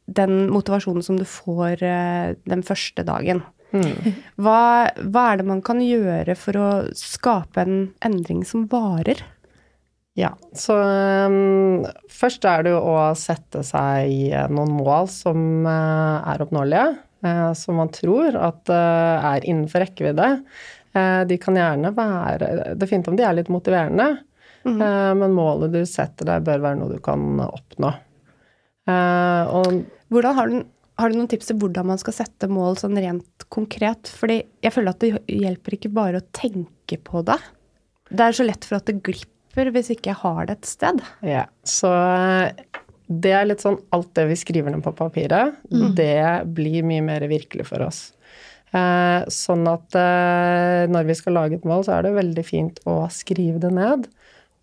Den 0.06 0.36
motivasjonen 0.54 1.06
som 1.08 1.18
du 1.18 1.26
får 1.26 1.82
den 1.82 2.62
første 2.68 3.08
dagen. 3.08 3.42
Mm. 3.76 4.14
Hva, 4.40 4.60
hva 5.12 5.24
er 5.32 5.42
det 5.42 5.48
man 5.50 5.64
kan 5.66 5.82
gjøre 5.84 6.38
for 6.40 6.60
å 6.60 6.68
skape 6.96 7.66
en 7.66 7.82
endring 8.06 8.46
som 8.48 8.68
varer? 8.72 9.24
Ja, 10.18 10.32
så 10.58 10.74
um, 11.30 11.84
først 12.10 12.46
er 12.50 12.64
det 12.66 12.72
jo 12.74 12.80
å 12.90 13.02
sette 13.18 13.62
seg 13.66 14.32
eh, 14.32 14.48
noen 14.50 14.72
mål 14.80 15.10
som 15.14 15.68
uh, 15.68 16.24
er 16.34 16.46
oppnåelige, 16.46 17.04
Uh, 17.26 17.50
som 17.58 17.80
man 17.82 17.90
tror 17.90 18.36
at 18.38 18.70
uh, 18.70 19.24
er 19.26 19.46
innenfor 19.50 19.82
rekkevidde. 19.82 20.28
De 21.28 21.36
kan 21.42 21.58
gjerne 21.58 21.90
være 21.94 22.50
Det 22.78 22.86
er 22.86 22.90
fint 22.90 23.08
om 23.10 23.18
de 23.18 23.26
er 23.26 23.34
litt 23.38 23.50
motiverende, 23.54 24.06
mm. 24.66 24.80
men 25.20 25.34
målet 25.36 25.74
du 25.74 25.80
setter 25.86 26.26
deg, 26.30 26.46
bør 26.48 26.64
være 26.64 26.80
noe 26.80 26.94
du 26.96 27.02
kan 27.04 27.42
oppnå. 27.44 27.92
Og 28.88 29.68
Hvordan 30.14 30.38
har, 30.40 30.50
du, 30.50 30.64
har 30.98 31.12
du 31.12 31.18
noen 31.20 31.30
tips 31.30 31.52
til 31.52 31.60
hvordan 31.62 31.92
man 31.92 32.00
skal 32.02 32.16
sette 32.18 32.50
mål 32.50 32.80
sånn 32.82 32.98
rent 32.98 33.46
konkret? 33.54 34.10
Fordi 34.10 34.42
jeg 34.66 34.74
føler 34.74 34.96
at 34.96 35.04
det 35.04 35.22
hjelper 35.30 35.78
ikke 35.78 35.94
bare 35.94 36.22
å 36.22 36.28
tenke 36.36 36.98
på 37.06 37.22
det. 37.28 37.38
Det 38.10 38.24
er 38.24 38.38
så 38.38 38.46
lett 38.48 38.66
for 38.66 38.80
at 38.80 38.90
det 38.90 39.02
glipper 39.06 39.72
hvis 39.74 39.92
ikke 39.94 40.12
jeg 40.12 40.22
har 40.24 40.50
det 40.50 40.58
et 40.58 40.70
sted. 40.70 41.02
Ja, 41.26 41.46
så 41.68 41.92
eh, 41.94 42.82
det 43.08 43.34
er 43.34 43.48
litt 43.48 43.64
sånn 43.64 43.80
alt 43.96 44.12
det 44.18 44.28
vi 44.32 44.38
skriver 44.40 44.74
ned 44.74 44.84
på 44.86 44.96
papiret, 44.98 45.58
det 45.70 46.20
blir 46.58 46.86
mye 46.88 47.04
mer 47.06 47.24
virkelig 47.30 47.70
for 47.70 47.86
oss. 47.86 48.02
Eh, 48.76 49.22
sånn 49.32 49.64
at 49.72 49.96
eh, 49.96 50.84
når 50.92 51.08
vi 51.08 51.16
skal 51.16 51.38
lage 51.38 51.60
et 51.60 51.68
mål, 51.68 51.86
så 51.88 51.98
er 51.98 52.08
det 52.08 52.18
veldig 52.18 52.44
fint 52.46 52.82
å 52.90 53.00
skrive 53.14 53.62
det 53.64 53.72
ned 53.76 54.10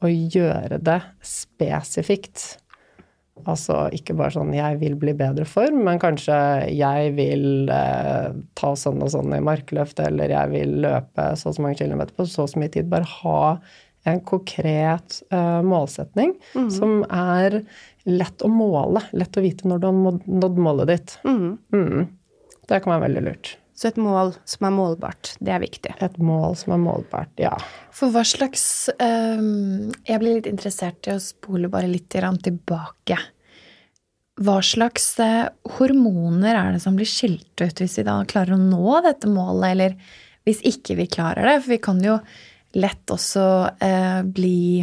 og 0.04 0.34
gjøre 0.34 0.78
det 0.84 1.00
spesifikt. 1.24 2.44
Altså 3.46 3.90
ikke 3.92 4.14
bare 4.16 4.30
sånn 4.30 4.54
'jeg 4.54 4.78
vil 4.80 4.94
bli 4.94 5.12
bedre 5.12 5.44
form', 5.44 5.82
men 5.84 5.98
kanskje 5.98 6.70
'jeg 6.70 7.14
vil 7.16 7.68
eh, 7.68 8.32
ta 8.54 8.74
sånn 8.74 9.02
og 9.02 9.10
sånn 9.10 9.34
i 9.36 9.40
markløft', 9.42 9.98
eller 10.06 10.28
'jeg 10.28 10.50
vil 10.50 10.80
løpe 10.82 11.36
så 11.36 11.48
og 11.48 11.54
så 11.56 11.60
mange 11.62 11.76
kilometer 11.78 12.14
på 12.14 12.24
så 12.26 12.42
og 12.44 12.48
så 12.48 12.58
mye 12.60 12.70
tid'. 12.70 12.88
Bare 12.88 13.04
ha 13.04 13.58
en 14.06 14.20
konkret 14.20 15.22
eh, 15.32 15.62
målsetning 15.62 16.34
som 16.70 17.04
er 17.10 17.64
lett 18.06 18.38
å 18.44 18.48
måle. 18.48 19.02
Lett 19.12 19.32
å 19.36 19.42
vite 19.42 19.64
når 19.64 19.80
du 19.80 19.86
har 19.86 19.94
nådd- 19.94 20.58
målet 20.58 20.86
ditt. 20.86 21.18
Mhm. 21.24 21.58
Mm. 21.72 22.08
Det 22.68 22.82
kan 22.82 23.00
være 23.00 23.08
veldig 23.10 23.24
lurt. 23.24 23.56
Så 23.74 23.88
et 23.90 23.98
mål 23.98 24.36
som 24.46 24.68
er 24.68 24.74
målbart, 24.74 25.32
det 25.42 25.50
er 25.50 25.62
viktig. 25.64 25.96
Et 26.04 26.18
mål 26.22 26.54
som 26.58 26.76
er 26.76 26.82
målbart, 26.84 27.32
ja. 27.42 27.54
For 27.94 28.14
hva 28.14 28.22
slags 28.26 28.86
um, 29.00 29.90
Jeg 30.06 30.20
blir 30.22 30.38
litt 30.38 30.50
interessert 30.50 31.08
i 31.08 31.16
å 31.16 31.22
spole 31.22 31.70
bare 31.72 31.90
litt 31.90 32.06
tilbake. 32.14 33.18
Hva 34.44 34.56
slags 34.66 35.12
eh, 35.22 35.46
hormoner 35.76 36.56
er 36.58 36.72
det 36.74 36.82
som 36.82 36.96
blir 36.98 37.06
skilt 37.06 37.60
ut 37.62 37.82
hvis 37.82 38.00
vi 38.00 38.06
da 38.06 38.16
klarer 38.26 38.56
å 38.56 38.62
nå 38.62 38.96
dette 39.04 39.30
målet, 39.30 39.68
eller 39.74 39.94
hvis 40.46 40.62
ikke 40.66 40.96
vi 40.98 41.10
klarer 41.10 41.46
det? 41.46 41.60
For 41.62 41.74
vi 41.74 41.82
kan 41.82 42.02
jo 42.02 42.16
lett 42.74 43.10
også 43.14 43.44
uh, 43.78 44.22
bli 44.26 44.82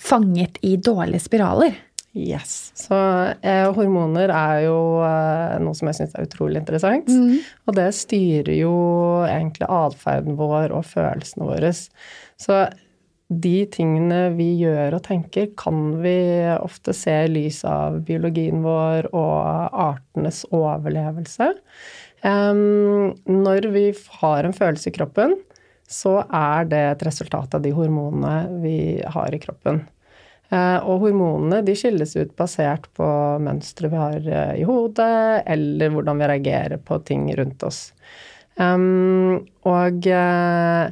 fanget 0.00 0.60
i 0.64 0.76
dårlige 0.80 1.24
spiraler. 1.24 1.76
Yes. 2.16 2.72
Så 2.78 2.96
eh, 3.44 3.68
hormoner 3.76 4.32
er 4.32 4.64
jo 4.64 4.78
eh, 5.04 5.58
noe 5.62 5.76
som 5.76 5.90
jeg 5.90 6.00
syns 6.00 6.16
er 6.16 6.26
utrolig 6.26 6.62
interessant. 6.62 7.10
Og 7.68 7.76
det 7.76 7.88
styrer 7.96 8.54
jo 8.56 8.74
egentlig 9.28 9.68
atferden 9.68 10.38
vår 10.38 10.74
og 10.74 10.86
følelsene 10.88 11.48
våre. 11.50 11.72
Så 12.40 12.62
de 13.28 13.56
tingene 13.68 14.30
vi 14.38 14.54
gjør 14.62 14.96
og 14.96 15.04
tenker, 15.04 15.50
kan 15.60 15.98
vi 16.00 16.16
ofte 16.56 16.94
se 16.96 17.12
i 17.26 17.28
lys 17.28 17.60
av 17.68 18.00
biologien 18.08 18.62
vår 18.64 19.10
og 19.12 19.76
artenes 19.76 20.46
overlevelse. 20.48 21.52
Um, 22.24 23.12
når 23.28 23.68
vi 23.74 23.84
har 24.22 24.48
en 24.48 24.56
følelse 24.56 24.88
i 24.88 24.96
kroppen, 24.96 25.36
så 25.88 26.22
er 26.24 26.66
det 26.72 26.80
et 26.86 27.04
resultat 27.06 27.54
av 27.56 27.62
de 27.64 27.72
hormonene 27.76 28.62
vi 28.64 28.78
har 29.04 29.36
i 29.36 29.40
kroppen. 29.44 29.84
Eh, 30.48 30.78
Og 30.88 31.02
hormonene 31.04 31.60
de 31.64 31.74
skilles 31.76 32.14
ut 32.16 32.32
basert 32.38 32.88
på 32.96 33.06
mønstre 33.44 33.90
vi 33.92 34.00
har 34.00 34.24
eh, 34.24 34.54
i 34.62 34.64
hodet, 34.68 35.44
eller 35.44 35.92
hvordan 35.92 36.22
vi 36.22 36.30
reagerer 36.30 36.80
på 36.80 37.00
ting 37.04 37.28
rundt 37.36 37.62
oss. 37.68 37.90
Og 38.58 40.06
eh, 40.10 40.84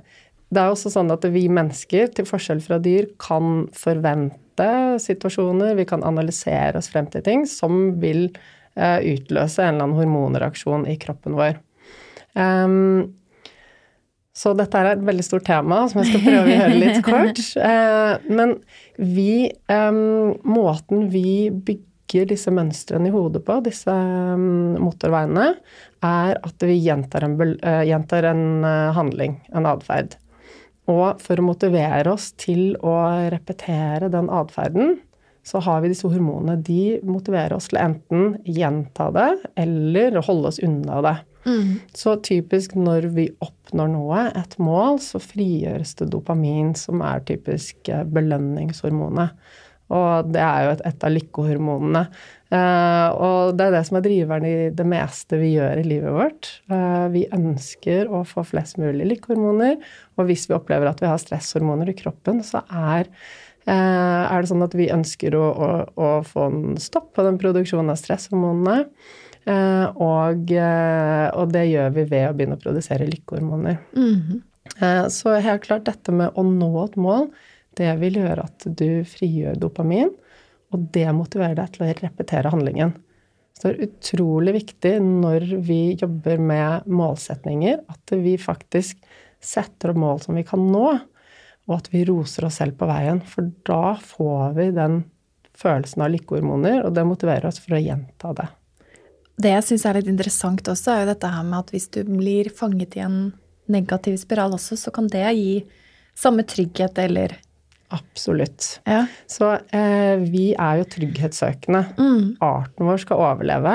det 0.46 0.62
er 0.62 0.70
også 0.70 0.92
sånn 0.92 1.10
at 1.10 1.24
vi 1.32 1.46
mennesker, 1.50 2.12
til 2.14 2.28
forskjell 2.28 2.60
fra 2.62 2.78
dyr, 2.78 3.08
kan 3.18 3.64
forvente 3.74 4.68
situasjoner, 5.02 5.74
vi 5.80 5.88
kan 5.88 6.04
analysere 6.06 6.78
oss 6.78 6.92
frem 6.92 7.08
til 7.10 7.24
ting 7.26 7.48
som 7.50 7.96
vil 8.00 8.28
utløse 8.76 9.62
en 9.64 9.78
eller 9.78 9.86
annen 9.86 9.96
hormonreaksjon 9.96 10.82
i 10.92 10.98
kroppen 11.00 11.32
vår. 11.38 11.56
Um, 12.36 13.16
så 14.36 14.52
dette 14.56 14.76
er 14.76 14.90
et 14.90 15.04
veldig 15.04 15.24
stort 15.24 15.46
tema 15.48 15.80
som 15.88 16.02
jeg 16.02 16.10
skal 16.10 16.24
prøve 16.26 16.44
å 16.44 16.54
gjøre 16.54 16.80
litt 16.82 17.02
kort. 17.06 17.42
Eh, 17.66 18.26
men 18.28 18.52
vi 19.00 19.48
Måten 19.66 21.06
vi 21.12 21.48
bygger 21.50 22.28
disse 22.30 22.52
mønstrene 22.54 23.08
i 23.08 23.14
hodet 23.14 23.42
på, 23.46 23.56
disse 23.64 23.94
motorveiene, 24.36 25.48
er 26.04 26.38
at 26.44 26.66
vi 26.68 26.76
gjentar 26.78 27.26
en, 27.26 27.34
eh, 27.40 27.82
gjentar 27.88 28.28
en 28.30 28.44
eh, 28.64 28.92
handling, 28.96 29.38
en 29.56 29.68
atferd. 29.72 30.18
Og 30.86 31.20
for 31.22 31.40
å 31.40 31.46
motivere 31.48 32.12
oss 32.12 32.30
til 32.38 32.76
å 32.84 32.94
repetere 33.32 34.12
den 34.12 34.30
atferden, 34.30 34.98
så 35.46 35.62
har 35.62 35.82
vi 35.82 35.90
disse 35.92 36.08
hormonene. 36.10 36.58
De 36.62 36.98
motiverer 37.06 37.56
oss 37.56 37.70
til 37.70 37.80
enten 37.80 38.36
gjenta 38.44 39.08
det 39.14 39.30
eller 39.62 40.20
holde 40.26 40.52
oss 40.52 40.62
unna 40.62 41.00
det. 41.06 41.16
Så 41.96 42.16
typisk 42.26 42.74
når 42.78 43.10
vi 43.14 43.28
oppnår 43.44 43.92
noe, 43.92 44.24
et 44.34 44.56
mål, 44.62 44.98
så 45.02 45.20
frigjøres 45.22 45.94
det 46.00 46.10
dopamin, 46.14 46.74
som 46.78 47.04
er 47.06 47.22
typisk 47.28 47.90
eh, 47.92 48.04
belønningshormonet. 48.04 49.36
Og 49.94 50.32
det 50.34 50.42
er 50.42 50.64
jo 50.64 50.72
et, 50.74 50.82
et 50.88 51.04
av 51.06 51.12
lykkehormonene. 51.14 52.02
Eh, 52.46 53.08
og 53.22 53.56
det 53.58 53.68
er 53.68 53.74
det 53.76 53.82
som 53.88 53.98
er 53.98 54.04
driveren 54.04 54.46
i 54.46 54.54
det 54.74 54.86
meste 54.86 55.38
vi 55.38 55.52
gjør 55.54 55.82
i 55.82 55.86
livet 55.86 56.14
vårt. 56.14 56.50
Eh, 56.70 57.06
vi 57.14 57.26
ønsker 57.34 58.10
å 58.10 58.24
få 58.26 58.42
flest 58.46 58.80
mulig 58.82 59.06
lykkehormoner, 59.12 59.78
og 60.18 60.30
hvis 60.30 60.48
vi 60.50 60.56
opplever 60.58 60.90
at 60.90 61.02
vi 61.02 61.10
har 61.10 61.22
stresshormoner 61.22 61.90
i 61.90 61.98
kroppen, 61.98 62.42
så 62.46 62.64
er, 62.66 63.10
uh, 63.68 64.24
er 64.26 64.40
det 64.40 64.50
sånn 64.50 64.64
at 64.64 64.74
vi 64.78 64.88
ønsker 64.94 65.36
å, 65.38 65.44
å, 65.44 65.70
å, 65.94 66.10
få 66.26 66.48
en 66.50 66.80
stopp 66.82 67.12
på 67.16 67.26
den 67.26 67.38
produksjonen 67.42 67.92
av 67.92 68.00
stresshormonene. 68.00 68.86
Og, 69.46 70.50
og, 70.50 71.50
det 71.52 71.64
gjør 71.70 71.92
vi 71.94 72.04
ved 72.10 72.24
å 72.26 72.32
begynne 72.34 72.56
å 72.58 72.62
produsere 72.62 73.06
lykkehormoner. 73.06 73.76
Mm 73.94 74.14
-hmm. 74.14 75.08
Så 75.08 75.34
helt 75.38 75.62
klart, 75.62 75.84
dette 75.84 76.12
med 76.12 76.30
å 76.34 76.42
nå 76.42 76.84
et 76.84 76.96
mål, 76.96 77.28
det 77.76 77.96
vil 78.00 78.16
gjøre 78.16 78.42
at 78.42 78.66
du 78.66 79.04
frigjør 79.04 79.54
dopamin. 79.54 80.10
Og 80.74 80.88
det 80.92 81.06
motiverer 81.14 81.54
deg 81.54 81.72
til 81.72 81.86
å 81.86 81.92
repetere 81.92 82.50
handlingen. 82.50 82.92
Så 83.56 83.68
det 83.68 83.76
er 83.76 83.88
utrolig 83.88 84.52
viktig 84.58 84.94
når 85.00 85.46
vi 85.64 85.80
jobber 85.96 86.38
med 86.42 86.88
målsetninger, 86.92 87.78
at 87.88 88.12
vi 88.12 88.36
faktisk 88.36 88.98
setter 89.40 89.94
opp 89.94 90.00
mål 90.02 90.20
som 90.24 90.36
vi 90.36 90.44
kan 90.44 90.60
nå, 90.72 90.98
og 91.66 91.74
at 91.78 91.88
vi 91.92 92.04
roser 92.04 92.46
oss 92.48 92.60
selv 92.60 92.76
på 92.78 92.88
veien. 92.90 93.22
For 93.24 93.48
da 93.66 93.96
får 93.96 94.56
vi 94.58 94.68
den 94.76 95.04
følelsen 95.56 96.04
av 96.04 96.12
lykkehormoner, 96.12 96.82
og 96.84 96.92
det 96.96 97.06
motiverer 97.08 97.48
oss 97.48 97.62
for 97.62 97.78
å 97.78 97.80
gjenta 97.80 98.34
det. 98.36 98.48
Det 99.36 99.52
jeg 99.52 99.64
syns 99.66 99.84
er 99.84 99.98
litt 99.98 100.10
interessant 100.10 100.68
også, 100.72 100.92
er 100.92 101.02
jo 101.02 101.10
dette 101.10 101.32
her 101.32 101.44
med 101.44 101.58
at 101.60 101.72
hvis 101.74 101.90
du 101.92 102.00
blir 102.08 102.48
fanget 102.56 102.96
i 102.96 103.04
en 103.04 103.18
negativ 103.72 104.16
spiral 104.20 104.54
også, 104.56 104.78
så 104.80 104.92
kan 104.94 105.10
det 105.12 105.26
gi 105.36 105.58
samme 106.16 106.46
trygghet 106.48 106.98
eller 107.04 107.36
Absolutt. 107.94 108.80
Ja. 108.82 109.04
Så 109.30 109.52
eh, 109.70 110.18
vi 110.18 110.48
er 110.58 110.80
jo 110.80 110.86
trygghetssøkende. 110.90 111.82
Mm. 112.00 112.22
Arten 112.42 112.88
vår 112.88 113.02
skal 113.04 113.20
overleve. 113.22 113.74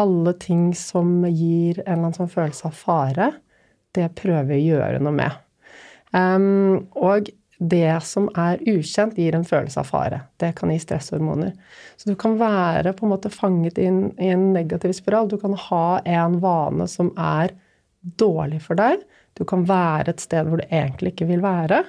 Alle 0.00 0.32
ting 0.40 0.70
som 0.78 1.18
gir 1.28 1.82
en 1.82 1.84
eller 1.84 1.98
annen 1.98 2.16
sånn 2.16 2.32
følelse 2.32 2.70
av 2.70 2.78
fare, 2.78 3.28
det 3.94 4.08
prøver 4.16 4.48
vi 4.48 4.62
å 4.62 4.78
gjøre 4.78 5.02
noe 5.04 5.14
med. 5.14 5.36
Um, 6.14 6.86
og 6.96 7.28
det 7.58 7.96
som 8.06 8.26
er 8.38 8.62
ukjent, 8.66 9.18
gir 9.18 9.36
en 9.36 9.46
følelse 9.46 9.80
av 9.82 9.88
fare. 9.88 10.20
Det 10.42 10.52
kan 10.58 10.72
gi 10.72 10.78
stresshormoner. 10.82 11.52
Så 11.96 12.10
du 12.10 12.16
kan 12.18 12.38
være 12.40 12.94
på 12.96 13.06
en 13.06 13.12
måte 13.14 13.30
fanget 13.32 13.78
inn 13.78 14.08
i 14.18 14.32
en 14.34 14.52
negativ 14.56 14.94
spiral. 14.96 15.30
Du 15.30 15.38
kan 15.40 15.54
ha 15.68 16.00
en 16.04 16.40
vane 16.42 16.88
som 16.90 17.12
er 17.20 17.54
dårlig 18.20 18.60
for 18.66 18.78
deg. 18.78 19.04
Du 19.38 19.44
kan 19.48 19.64
være 19.68 20.12
et 20.12 20.22
sted 20.22 20.48
hvor 20.48 20.60
du 20.60 20.66
egentlig 20.68 21.14
ikke 21.14 21.30
vil 21.30 21.44
være 21.44 21.84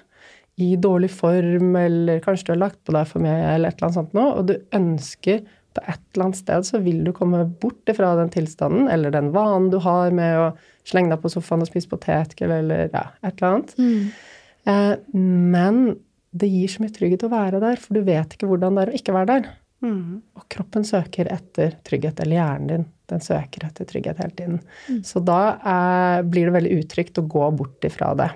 i 0.61 0.75
dårlig 0.79 1.09
form, 1.11 1.75
eller 1.75 2.21
kanskje 2.23 2.47
du 2.47 2.53
har 2.53 2.61
lagt 2.61 2.79
på 2.87 2.95
deg 2.95 3.09
for 3.09 3.23
mye, 3.23 3.35
eller 3.55 3.69
et 3.69 3.75
eller 3.75 3.89
annet 3.89 3.97
sånt 3.97 4.15
noe, 4.15 4.29
og 4.39 4.47
du 4.47 4.55
ønsker 4.77 5.43
på 5.75 5.83
et 5.83 5.99
eller 6.13 6.29
annet 6.29 6.39
sted 6.39 6.67
så 6.69 6.79
vil 6.79 7.01
du 7.03 7.11
komme 7.15 7.41
bort 7.59 7.91
ifra 7.91 8.13
den 8.15 8.31
tilstanden, 8.31 8.87
eller 8.91 9.11
den 9.11 9.33
vanen 9.35 9.67
du 9.73 9.81
har 9.83 10.13
med 10.15 10.37
å 10.39 10.45
slenge 10.87 11.11
deg 11.11 11.19
på 11.23 11.33
sofaen 11.33 11.65
og 11.65 11.67
spise 11.67 11.91
potetgull, 11.91 12.53
eller 12.61 12.87
ja, 12.93 13.09
et 13.19 13.33
eller 13.33 13.49
annet. 13.49 13.75
Mm. 13.75 14.07
Eh, 14.69 14.95
men 15.13 15.79
det 16.35 16.49
gir 16.51 16.71
så 16.71 16.83
mye 16.83 16.95
trygghet 16.95 17.23
å 17.27 17.31
være 17.31 17.61
der, 17.63 17.79
for 17.79 17.95
du 17.95 18.03
vet 18.07 18.35
ikke 18.35 18.49
hvordan 18.49 18.75
det 18.75 18.85
er 18.85 18.91
å 18.91 18.99
ikke 18.99 19.15
være 19.15 19.31
der. 19.31 19.49
Mm. 19.85 20.21
Og 20.35 20.45
kroppen 20.51 20.85
søker 20.87 21.29
etter 21.31 21.77
trygghet, 21.85 22.19
eller 22.23 22.39
hjernen 22.41 22.71
din. 22.71 22.85
Den 23.11 23.21
søker 23.21 23.67
etter 23.67 23.87
trygghet 23.87 24.21
hele 24.23 24.33
tiden. 24.35 24.61
Mm. 24.89 25.01
Så 25.05 25.21
da 25.23 25.41
eh, 25.55 26.21
blir 26.25 26.49
det 26.49 26.55
veldig 26.57 26.79
utrygt 26.81 27.21
å 27.21 27.27
gå 27.29 27.49
bort 27.59 27.87
ifra 27.87 28.13
det. 28.17 28.31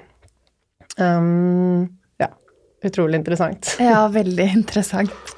Um, 1.00 1.88
utrolig 2.84 3.20
interessant. 3.20 3.76
Ja, 3.80 4.08
veldig 4.12 4.48
interessant. 4.62 5.36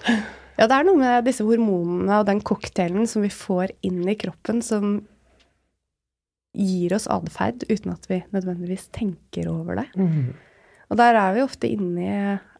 Ja, 0.58 0.68
det 0.68 0.76
er 0.76 0.86
noe 0.86 1.00
med 1.00 1.26
disse 1.26 1.46
hormonene 1.48 2.22
og 2.22 2.28
den 2.30 2.42
cocktailen 2.46 3.08
som 3.10 3.26
vi 3.26 3.32
får 3.34 3.74
inn 3.88 4.04
i 4.10 4.18
kroppen, 4.20 4.62
som 4.66 5.00
gir 6.52 6.94
oss 6.94 7.08
atferd 7.10 7.64
uten 7.70 7.94
at 7.94 8.08
vi 8.12 8.20
nødvendigvis 8.36 8.90
tenker 8.94 9.48
over 9.52 9.80
det. 9.82 9.88
Mm. 9.96 10.34
Og 10.92 11.00
der 11.00 11.16
er 11.16 11.36
vi 11.38 11.46
ofte 11.46 11.70
inne 11.72 12.04
i 12.04 12.18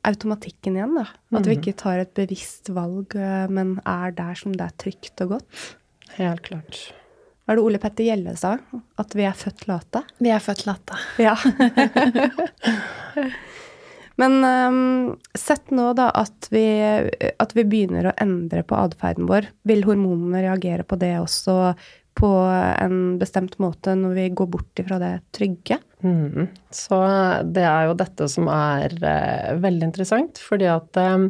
automatikken 0.08 0.78
igjen, 0.80 0.96
da. 0.98 1.06
At 1.36 1.46
vi 1.46 1.54
mm. 1.54 1.60
ikke 1.60 1.78
tar 1.78 2.02
et 2.02 2.14
bevisst 2.18 2.72
valg, 2.74 3.14
eh, 3.20 3.46
men 3.52 3.76
er 3.86 4.16
der 4.18 4.40
som 4.40 4.56
det 4.56 4.66
er 4.66 4.80
trygt 4.82 5.22
og 5.26 5.36
godt. 5.36 5.62
Helt 6.16 6.44
klart. 6.48 6.80
Hva 7.44 7.54
er 7.54 7.60
det 7.60 7.66
Ole 7.68 7.82
Petter 7.84 8.08
Gjelle 8.08 8.34
sa? 8.40 8.56
At 9.02 9.16
vi 9.18 9.26
er 9.28 9.38
født 9.38 9.68
late? 9.70 10.04
Vi 10.24 10.32
er 10.32 10.44
født 10.44 10.66
late. 10.70 11.00
Ja. 11.22 11.36
Men 14.22 14.44
um, 14.46 15.16
sett 15.38 15.72
nå 15.74 15.88
da 15.98 16.10
at 16.14 16.50
vi, 16.54 16.66
at 17.42 17.56
vi, 17.58 17.64
begynner 17.66 18.12
å 18.12 18.16
endre 18.22 18.62
på 18.68 18.78
atferden 18.78 19.26
vår. 19.30 19.48
Vil 19.66 19.82
hormonene 19.88 20.44
reagere 20.44 20.86
på 20.86 21.00
det 21.02 21.16
også 21.22 21.74
på 22.18 22.30
en 22.52 23.18
bestemt 23.22 23.58
måte 23.62 23.94
når 23.98 24.16
vi 24.18 24.28
går 24.36 24.50
bort 24.52 24.82
ifra 24.82 25.00
det 25.02 25.14
trygge? 25.36 25.80
Mm. 26.04 26.50
Så 26.74 27.00
det 27.54 27.66
er 27.66 27.90
jo 27.90 27.98
dette 27.98 28.28
som 28.32 28.50
er 28.52 28.96
uh, 29.00 29.58
veldig 29.62 29.90
interessant, 29.92 30.42
fordi 30.42 30.68
at 30.72 31.02
um, 31.02 31.28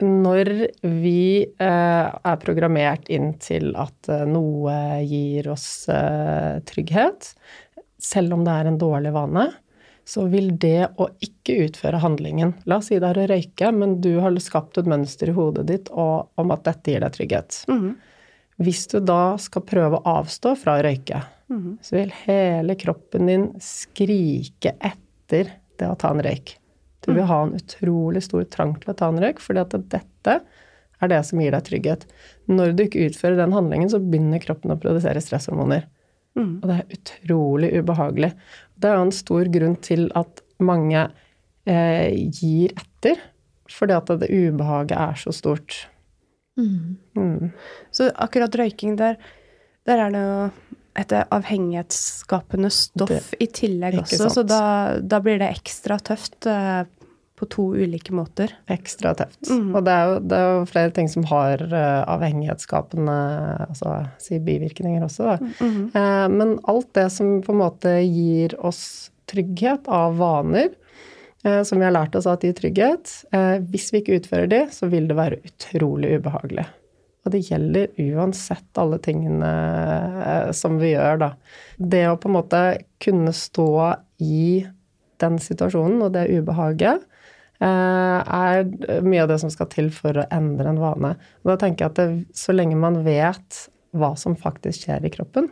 når 0.00 0.52
vi 0.80 1.22
uh, 1.60 2.06
er 2.08 2.40
programmert 2.42 3.10
inn 3.12 3.34
til 3.42 3.74
at 3.78 4.10
uh, 4.10 4.24
noe 4.28 4.74
gir 5.06 5.50
oss 5.52 5.68
trygghet, 6.70 7.32
selv 8.00 8.34
om 8.36 8.46
det 8.46 8.56
er 8.56 8.70
en 8.70 8.80
dårlig 8.80 9.12
vane, 9.14 9.50
så 10.08 10.26
vil 10.32 10.52
det 10.58 10.90
å 10.98 11.08
ikke 11.22 11.56
utføre 11.66 12.00
handlingen 12.02 12.54
La 12.70 12.80
oss 12.80 12.88
si 12.90 12.98
det 12.98 13.08
er 13.10 13.20
å 13.22 13.26
røyke, 13.30 13.72
men 13.74 13.98
du 14.04 14.12
har 14.22 14.36
skapt 14.42 14.80
et 14.80 14.88
mønster 14.90 15.30
i 15.30 15.36
hodet 15.36 15.66
ditt 15.68 15.90
om 15.94 16.54
at 16.54 16.64
dette 16.66 16.94
gir 16.94 17.04
deg 17.04 17.14
trygghet. 17.16 17.60
Mm. 17.70 17.92
Hvis 18.60 18.86
du 18.92 18.98
da 19.00 19.36
skal 19.40 19.64
prøve 19.68 20.00
å 20.00 20.16
avstå 20.20 20.54
fra 20.60 20.78
å 20.78 20.84
røyke, 20.84 21.22
mm. 21.52 21.68
så 21.84 21.96
vil 21.96 22.16
hele 22.24 22.76
kroppen 22.80 23.30
din 23.30 23.46
skrike 23.64 24.74
etter 24.76 25.54
det 25.80 25.88
å 25.88 25.98
ta 26.00 26.12
en 26.12 26.24
røyk. 26.24 26.56
Du 27.00 27.14
vil 27.14 27.22
mhm. 27.22 27.30
ha 27.30 27.38
en 27.46 27.54
utrolig 27.56 28.20
stor 28.26 28.44
trang 28.52 28.74
til 28.80 28.92
å 28.92 28.96
ta 28.98 29.08
en 29.08 29.20
røyk, 29.22 29.40
fordi 29.40 29.62
at 29.62 29.76
dette 29.94 30.34
er 31.00 31.08
det 31.08 31.20
som 31.24 31.40
gir 31.40 31.54
deg 31.54 31.64
trygghet. 31.64 32.04
Når 32.52 32.74
du 32.76 32.84
ikke 32.84 33.06
utfører 33.08 33.38
den 33.40 33.56
handlingen, 33.56 33.88
så 33.88 34.02
begynner 34.02 34.42
kroppen 34.42 34.74
å 34.74 34.78
produsere 34.80 35.22
stresshormoner. 35.24 35.86
Mm. 36.38 36.60
Og 36.60 36.66
det 36.68 36.76
er 36.76 36.98
utrolig 36.98 37.70
ubehagelig. 37.80 38.30
Det 38.80 38.88
er 38.88 38.96
jo 38.98 39.06
en 39.08 39.14
stor 39.14 39.50
grunn 39.52 39.76
til 39.84 40.08
at 40.18 40.42
mange 40.60 41.04
eh, 41.68 42.16
gir 42.32 42.72
etter, 42.74 43.20
fordi 43.70 43.96
at 43.96 44.12
det 44.22 44.30
ubehaget 44.32 44.96
er 44.96 45.20
så 45.20 45.34
stort. 45.34 45.84
Mm. 46.60 46.96
Mm. 47.16 47.52
Så 47.94 48.10
akkurat 48.14 48.56
røyking, 48.58 48.96
der, 48.98 49.20
der 49.88 50.04
er 50.06 50.14
det 50.14 50.24
jo 50.24 50.50
et 51.00 51.12
avhengighetsskapende 51.14 52.70
stoff 52.74 53.12
det, 53.12 53.22
i 53.40 53.46
tillegg 53.46 54.00
også, 54.02 54.28
så 54.32 54.42
da, 54.44 54.62
da, 55.00 55.20
blir 55.22 55.38
det 55.40 55.52
ekstra 55.54 56.00
tøft. 56.02 56.48
Eh, 57.40 57.46
på 57.46 57.46
to 57.46 57.74
ulike 57.74 58.12
måter. 58.12 58.52
Ekstra 58.66 59.14
tøft. 59.14 59.48
Mm. 59.48 59.74
Og 59.74 59.84
det 59.84 59.92
er, 59.92 60.08
jo, 60.08 60.20
det 60.20 60.36
er, 60.36 60.50
jo, 60.54 60.66
flere 60.68 60.90
ting 60.90 61.08
som 61.08 61.24
har 61.24 61.62
uh, 61.72 62.02
avhengighetsskapende 62.12 63.16
altså, 63.68 64.06
si 64.20 64.38
bivirkninger 64.38 65.04
også. 65.04 65.38
Mm. 65.60 65.90
Uh, 65.94 66.26
men 66.28 66.58
alt 66.68 66.90
det 66.94 67.08
som 67.10 67.40
på 67.42 67.54
en 67.54 67.62
måte 67.62 67.94
gir 68.04 68.56
oss 68.60 69.10
trygghet 69.30 69.88
av 69.88 70.18
vaner, 70.18 70.68
uh, 71.46 71.62
som 71.62 71.80
vi 71.80 71.86
har 71.86 71.94
lært 71.96 72.18
oss 72.18 72.28
at 72.28 72.44
gir 72.44 72.56
trygghet, 72.56 73.14
hvis 73.70 73.88
vi 73.92 74.02
ikke 74.02 74.20
utfører 74.20 74.50
de, 74.50 74.60
så 74.74 74.90
vil 74.90 75.08
det 75.08 75.16
være 75.18 75.40
utrolig 75.46 76.18
ubehagelig. 76.20 76.66
Og 77.24 77.34
det 77.34 77.42
gjelder 77.44 77.90
uansett 78.00 78.80
alle 78.80 78.96
tingene 79.04 79.48
som 80.56 80.78
vi 80.80 80.94
gjør, 80.94 81.20
da. 81.20 81.28
Det 81.76 82.06
å 82.08 82.16
på 82.20 82.30
en 82.30 82.36
måte 82.38 82.60
kunne 83.00 83.32
stå 83.36 83.72
i 84.24 84.64
den 85.20 85.36
situasjonen 85.36 86.00
og 86.06 86.14
det 86.14 86.30
ubehaget, 86.32 87.04
Eh, 87.04 87.09
er 87.60 89.02
mye 89.04 89.22
av 89.24 89.28
det 89.28 89.36
som 89.42 89.50
skal 89.52 89.68
til 89.72 89.90
for 89.92 90.16
å 90.16 90.26
endre 90.32 90.70
en 90.72 90.80
vane. 90.80 91.10
Og 91.42 91.52
da 91.52 91.56
tenker 91.60 91.84
jeg 91.84 91.92
at 91.92 91.98
det, 91.98 92.36
så 92.36 92.54
lenge 92.56 92.78
man 92.80 93.02
vet 93.04 93.66
hva 93.96 94.14
som 94.16 94.38
faktisk 94.38 94.86
skjer 94.86 95.04
i 95.04 95.12
kroppen, 95.12 95.50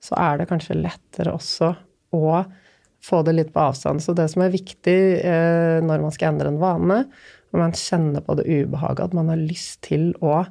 så 0.00 0.16
er 0.20 0.40
det 0.40 0.48
kanskje 0.50 0.78
lettere 0.78 1.34
også 1.34 1.74
å 2.16 2.40
få 3.04 3.20
det 3.24 3.36
litt 3.36 3.52
på 3.54 3.62
avstand. 3.62 4.02
Så 4.04 4.14
det 4.16 4.28
som 4.32 4.44
er 4.44 4.52
viktig 4.52 4.98
eh, 5.24 5.78
når 5.84 6.02
man 6.04 6.14
skal 6.14 6.34
endre 6.34 6.52
en 6.52 6.60
vane, 6.60 6.98
når 7.50 7.62
man 7.64 7.76
kjenner 7.76 8.24
på 8.24 8.36
det 8.38 8.46
ubehaget, 8.48 9.08
at 9.08 9.16
man 9.16 9.32
har 9.32 9.40
lyst 9.40 9.80
til 9.88 10.10
å 10.24 10.42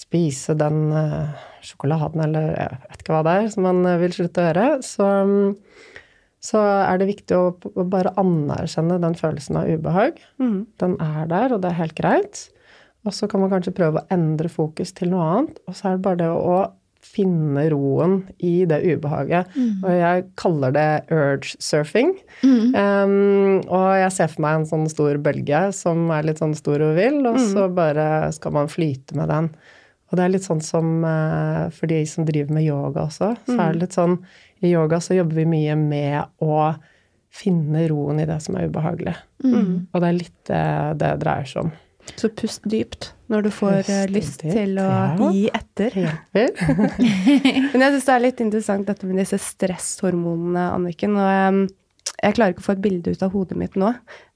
spise 0.00 0.56
den 0.58 0.90
eh, 0.96 1.44
sjokoladen 1.64 2.24
eller 2.26 2.50
jeg 2.52 2.80
vet 2.86 3.02
ikke 3.02 3.14
hva 3.16 3.22
det 3.26 3.36
er 3.36 3.52
som 3.52 3.68
man 3.68 3.84
vil 4.02 4.16
slutte 4.16 4.42
å 4.42 4.48
gjøre, 4.48 4.66
så 4.84 5.10
så 6.46 6.62
er 6.62 7.00
det 7.00 7.10
viktig 7.10 7.36
å 7.38 7.84
bare 7.90 8.14
anerkjenne 8.20 9.00
den 9.02 9.16
følelsen 9.18 9.58
av 9.58 9.70
ubehag. 9.70 10.20
Mm. 10.42 10.60
Den 10.80 10.96
er 11.02 11.30
der, 11.32 11.54
og 11.56 11.62
det 11.64 11.72
er 11.72 11.80
helt 11.80 11.98
greit. 11.98 12.46
Og 13.06 13.14
så 13.14 13.28
kan 13.30 13.42
man 13.42 13.52
kanskje 13.52 13.74
prøve 13.74 14.02
å 14.02 14.14
endre 14.14 14.50
fokus 14.50 14.94
til 14.96 15.12
noe 15.12 15.28
annet. 15.30 15.62
Og 15.66 15.78
så 15.78 15.90
er 15.90 15.96
det 15.96 16.04
bare 16.06 16.20
det 16.22 16.32
å 16.34 16.58
finne 17.06 17.68
roen 17.70 18.16
i 18.42 18.64
det 18.68 18.80
ubehaget. 18.82 19.52
Og 19.84 19.92
jeg 19.94 20.24
kaller 20.40 20.74
det 20.74 20.88
urge 21.14 21.54
surfing. 21.62 22.16
Um, 22.42 23.62
og 23.62 23.88
jeg 24.00 24.12
ser 24.16 24.32
for 24.32 24.42
meg 24.44 24.58
en 24.58 24.68
sånn 24.72 24.88
stor 24.90 25.20
bølge 25.22 25.62
som 25.76 26.10
er 26.14 26.26
litt 26.26 26.42
sånn 26.42 26.56
stor 26.58 26.82
og 26.82 26.96
vill, 26.98 27.22
og 27.30 27.38
så 27.52 27.68
bare 27.72 28.32
skal 28.36 28.56
man 28.58 28.72
flyte 28.72 29.18
med 29.18 29.30
den. 29.32 29.50
Og 30.06 30.18
det 30.18 30.24
er 30.24 30.34
litt 30.34 30.46
sånn 30.46 30.62
som 30.62 31.00
uh, 31.02 31.66
for 31.74 31.90
de 31.90 32.02
som 32.06 32.26
driver 32.28 32.54
med 32.54 32.66
yoga 32.68 33.06
også, 33.08 33.32
så 33.48 33.56
er 33.56 33.74
det 33.74 33.82
litt 33.86 33.96
sånn 33.96 34.20
I 34.62 34.70
yoga 34.70 35.00
så 35.02 35.16
jobber 35.16 35.40
vi 35.40 35.48
mye 35.50 35.74
med 35.78 36.44
å 36.44 36.60
finne 37.36 37.82
roen 37.90 38.22
i 38.22 38.28
det 38.28 38.38
som 38.44 38.56
er 38.56 38.70
ubehagelig. 38.70 39.16
Og 39.44 39.98
det 40.00 40.06
er 40.08 40.16
litt 40.16 40.38
det 40.48 40.68
det 41.02 41.10
dreier 41.20 41.50
seg 41.50 41.66
om. 41.66 41.74
Så 42.14 42.30
pust 42.38 42.62
dypt 42.70 43.10
når 43.32 43.48
du 43.48 43.50
får 43.50 43.80
Pust 43.80 43.90
eh, 43.90 44.04
lyst 44.14 44.44
dypt, 44.44 44.54
til 44.54 44.78
å 44.78 44.86
ja. 44.86 45.30
gi 45.34 45.42
etter. 45.50 45.96
Hjelper. 45.98 46.52
Men 47.72 47.82
jeg 47.82 47.96
syns 47.96 48.06
det 48.06 48.14
er 48.14 48.22
litt 48.22 48.42
interessant 48.44 48.86
dette 48.86 49.08
med 49.08 49.18
disse 49.18 49.40
stresshormonene, 49.42 50.68
Anniken. 50.76 51.18
Og 51.18 51.32
em, 51.32 51.60
jeg 52.20 52.36
klarer 52.38 52.54
ikke 52.54 52.62
å 52.62 52.68
få 52.68 52.76
et 52.76 52.84
bilde 52.84 53.12
ut 53.12 53.26
av 53.26 53.34
hodet 53.34 53.58
mitt 53.58 53.74
nå 53.78 53.90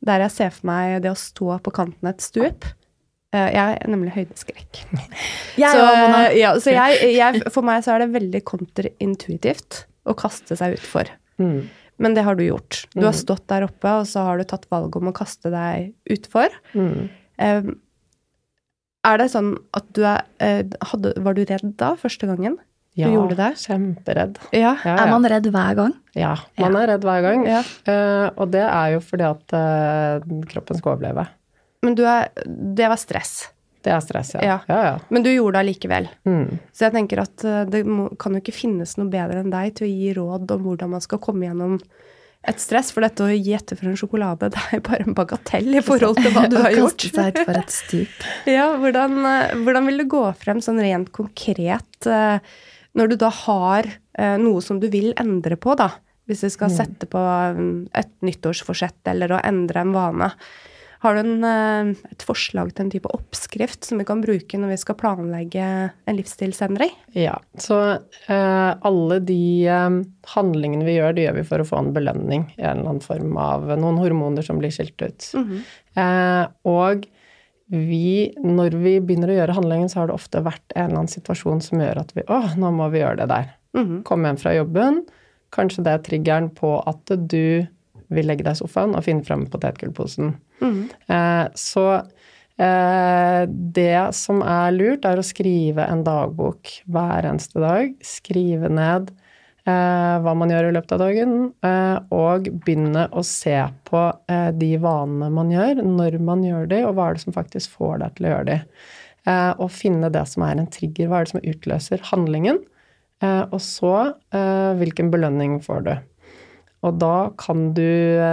der 0.05 0.25
jeg 0.27 0.35
ser 0.35 0.53
for 0.57 0.69
meg 0.73 0.99
det 1.05 1.13
å 1.13 1.19
stå 1.19 1.61
på 1.63 1.75
kanten 1.77 2.09
av 2.09 2.17
et 2.17 2.27
stup. 2.27 2.67
Eh, 3.33 3.51
Jeg 3.55 3.77
er 3.81 3.91
nemlig 3.93 4.13
høydeskrekk. 4.17 4.81
Jeg 5.61 5.71
så, 5.71 5.85
ja, 6.35 6.55
så 6.59 6.73
jeg, 6.75 7.13
jeg, 7.15 7.43
for 7.55 7.63
meg 7.67 7.85
så 7.87 7.95
er 7.95 8.05
det 8.05 8.11
veldig 8.17 8.41
kontraintuitivt 8.49 9.85
å 10.11 10.17
kaste 10.19 10.57
seg 10.59 10.75
utfor. 10.81 11.13
Mm. 11.39 11.69
Men 12.01 12.15
det 12.17 12.25
har 12.27 12.35
du 12.39 12.43
gjort. 12.47 12.87
Du 12.95 13.03
har 13.05 13.13
Mm. 13.13 13.21
stått 13.21 13.47
der 13.53 13.67
oppe, 13.69 13.85
og 14.01 14.07
så 14.09 14.25
har 14.25 14.39
du 14.41 14.45
tatt 14.49 14.65
valget 14.73 14.97
om 14.97 15.11
å 15.13 15.15
kaste 15.15 15.51
deg 15.53 15.93
utfor. 16.11 16.49
Mm. 16.75 17.11
Er 17.41 19.17
det 19.21 19.29
sånn 19.33 19.55
at 19.77 19.87
du 19.97 20.03
er 20.05 20.25
eh, 20.45 20.63
hadde, 20.91 21.15
Var 21.25 21.35
du 21.39 21.45
redd 21.49 21.71
da, 21.81 21.95
første 22.01 22.27
gangen? 22.29 22.59
Ja, 22.99 23.07
gjorde 23.09 23.37
det? 23.39 23.53
kjemperedd. 23.63 24.41
Ja. 24.53 24.75
Ja, 24.85 24.97
Er 25.05 25.11
man 25.13 25.25
redd 25.31 25.47
hver 25.55 25.77
gang? 25.79 25.93
Ja, 26.19 26.35
man 26.59 26.75
er 26.77 26.89
redd 26.97 27.05
hver 27.07 27.23
gang. 27.23 27.45
ja. 27.47 27.61
Eh, 27.87 28.31
og 28.37 28.51
det 28.51 28.65
er 28.67 28.97
jo 28.97 29.01
fordi 29.07 29.29
at 29.29 29.55
uh, 29.55 30.43
kroppen 30.51 30.77
skal 30.81 30.97
overleve. 30.97 31.29
Men 31.85 31.97
du 31.97 32.05
er 32.09 32.31
Det 32.45 32.89
var 32.91 33.01
stress. 33.01 33.49
Det 33.81 33.93
er 33.95 34.03
stress, 34.05 34.35
ja. 34.37 34.43
Ja. 34.45 34.57
ja, 34.69 34.79
ja. 34.85 34.97
Men 35.09 35.25
du 35.25 35.31
gjorde 35.33 35.57
det 35.57 35.65
allikevel. 35.65 36.09
Mm. 36.29 36.59
Så 36.73 36.87
jeg 36.87 36.95
tenker 36.99 37.23
at 37.23 37.45
eh, 37.49 37.63
det 37.71 37.81
må, 37.89 38.11
kan 38.21 38.37
jo 38.37 38.43
ikke 38.43 38.53
finnes 38.53 38.93
noe 39.01 39.09
bedre 39.13 39.41
enn 39.41 39.53
deg 39.53 39.79
til 39.79 39.87
å 39.87 39.91
gi 39.91 40.11
råd 40.19 40.53
om 40.53 40.67
hvordan 40.67 40.93
man 40.93 41.05
skal 41.05 41.21
komme 41.23 41.47
gjennom 41.47 41.79
et 42.51 42.61
stress. 42.61 42.91
For 42.93 43.05
dette 43.05 43.25
å 43.25 43.33
gi 43.33 43.55
etter 43.57 43.81
for 43.81 43.89
en 43.89 43.97
sjokolade, 43.97 44.51
det 44.53 44.67
er 44.77 44.85
bare 44.85 45.09
en 45.09 45.17
bagatell 45.17 45.73
i 45.73 45.85
forhold 45.85 46.21
til 46.21 46.37
hva 46.37 46.45
du 46.53 46.59
har 46.61 46.77
gjort. 46.77 46.99
kaste 47.01 47.23
seg 47.23 47.41
utfor 47.41 47.63
et 47.63 47.75
stup. 47.79 48.29
Ja, 48.59 48.69
hvordan, 48.83 49.17
eh, 49.31 49.57
hvordan 49.65 49.89
vil 49.89 50.05
du 50.05 50.09
gå 50.13 50.25
frem 50.43 50.61
sånn 50.65 50.83
rent 50.85 51.09
konkret 51.17 52.09
eh, 52.09 52.37
når 52.99 53.13
du 53.13 53.21
da 53.23 53.33
har 53.47 53.87
noe 54.21 54.59
som 54.61 54.81
du 54.83 54.89
vil 54.93 55.15
endre 55.23 55.57
på, 55.57 55.73
da? 55.79 55.87
Hvis 56.29 56.43
du 56.45 56.51
skal 56.53 56.73
sette 56.75 57.07
på 57.09 57.21
mm, 57.57 57.95
et 57.97 58.11
nyttårsforsett 58.27 59.09
eller 59.09 59.33
å 59.33 59.39
endre 59.47 59.81
en 59.81 59.95
vane. 59.95 60.29
Har 61.01 61.17
du 61.17 61.21
en, 61.21 61.45
eh, 61.45 61.93
et 62.13 62.25
forslag 62.29 62.75
til 62.75 62.85
en 62.85 62.91
type 62.93 63.09
oppskrift 63.17 63.87
som 63.89 64.01
vi 64.01 64.05
kan 64.05 64.21
bruke 64.21 64.59
når 64.61 64.75
vi 64.75 64.81
skal 64.83 64.99
planlegge 65.01 65.65
en 65.89 66.19
livsstilsendring? 66.19 66.93
Ja, 67.17 67.39
så 67.57 67.79
eh, 68.29 68.73
alle 68.85 69.21
de 69.25 69.39
eh, 69.65 69.97
handlingene 70.35 70.85
vi 70.85 70.99
gjør, 70.99 71.17
det 71.17 71.25
gjør 71.25 71.39
vi 71.39 71.47
for 71.49 71.65
å 71.65 71.69
få 71.71 71.81
en 71.81 71.95
belønning 71.97 72.45
i 72.59 72.61
en 72.67 72.83
eller 72.83 72.93
annen 72.93 73.05
form 73.07 73.39
av 73.41 73.65
noen 73.81 74.01
hormoner 74.03 74.45
som 74.45 74.61
blir 74.61 74.75
skilt 74.77 75.01
ut. 75.01 75.31
eh, 75.97 76.45
og 76.69 77.09
vi, 77.71 78.35
når 78.43 78.75
vi 78.83 78.97
begynner 78.99 79.31
å 79.31 79.39
gjøre 79.41 79.55
handlingen, 79.57 79.89
så 79.89 80.03
har 80.03 80.11
det 80.11 80.19
ofte 80.19 80.43
vært 80.43 80.75
en 80.75 80.89
eller 80.89 81.05
annen 81.05 81.13
situasjon 81.13 81.61
som 81.63 81.81
gjør 81.81 82.01
at 82.03 82.13
vi 82.17 82.25
Å, 82.27 82.41
nå 82.59 82.73
må 82.75 82.91
vi 82.91 83.01
gjøre 83.01 83.23
det 83.23 83.29
der. 83.31 83.53
Mhm. 83.79 84.01
Komme 84.05 84.29
hjem 84.29 84.41
fra 84.43 84.55
jobben. 84.57 85.05
Kanskje 85.55 85.85
det 85.87 85.93
er 85.95 86.03
triggeren 86.07 86.51
på 86.55 86.77
at 86.87 87.15
du 87.31 87.67
vil 88.11 88.29
legge 88.31 88.47
deg 88.47 88.57
i 88.57 88.61
sofaen 88.61 88.97
og 88.99 89.07
finne 89.07 89.27
frem 89.27 89.47
potetgullposen. 89.51 90.35
Mm. 90.61 90.83
Eh, 91.15 91.47
så 91.59 91.87
eh, 92.61 93.43
det 93.49 94.03
som 94.19 94.45
er 94.45 94.77
lurt, 94.77 95.09
er 95.09 95.21
å 95.21 95.27
skrive 95.27 95.87
en 95.87 96.05
dagbok 96.07 96.73
hver 96.91 97.29
eneste 97.31 97.63
dag. 97.63 97.97
Skrive 98.05 98.71
ned 98.73 99.13
eh, 99.69 100.17
hva 100.25 100.35
man 100.37 100.53
gjør 100.53 100.71
i 100.71 100.73
løpet 100.77 100.97
av 100.97 101.03
dagen, 101.05 101.37
eh, 101.67 101.99
og 102.15 102.49
begynne 102.65 103.07
å 103.13 103.25
se 103.27 103.59
på 103.89 104.07
eh, 104.31 104.51
de 104.57 104.73
vanene 104.83 105.31
man 105.35 105.53
gjør, 105.53 105.85
når 105.87 106.19
man 106.25 106.45
gjør 106.47 106.71
de, 106.71 106.83
og 106.87 106.97
hva 106.97 107.11
er 107.11 107.19
det 107.19 107.25
som 107.27 107.37
faktisk 107.37 107.79
får 107.79 108.03
deg 108.05 108.17
til 108.17 108.29
å 108.29 108.35
gjøre 108.35 108.51
de. 108.51 108.59
Eh, 109.29 109.53
og 109.61 109.73
finne 109.75 110.13
det 110.13 110.27
som 110.31 110.45
er 110.47 110.61
en 110.61 110.71
trigger, 110.73 111.11
hva 111.11 111.21
er 111.21 111.29
det 111.29 111.35
som 111.35 111.49
utløser 111.55 112.07
handlingen. 112.11 112.63
Eh, 113.21 113.43
og 113.51 113.61
så 113.65 113.95
eh, 114.33 114.71
hvilken 114.81 115.13
belønning 115.13 115.59
får 115.65 115.85
du. 115.87 115.93
Og 116.83 116.97
da 116.99 117.31
kan 117.37 117.73
du, 117.77 117.85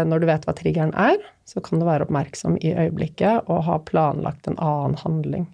når 0.07 0.21
du 0.23 0.25
vet 0.29 0.45
hva 0.47 0.53
triggeren 0.55 0.93
er, 0.95 1.17
så 1.47 1.59
kan 1.63 1.79
du 1.81 1.85
være 1.87 2.05
oppmerksom 2.07 2.55
i 2.63 2.73
øyeblikket 2.75 3.49
og 3.51 3.63
ha 3.67 3.77
planlagt 3.83 4.47
en 4.47 4.55
annen 4.59 4.95
handling. 5.01 5.45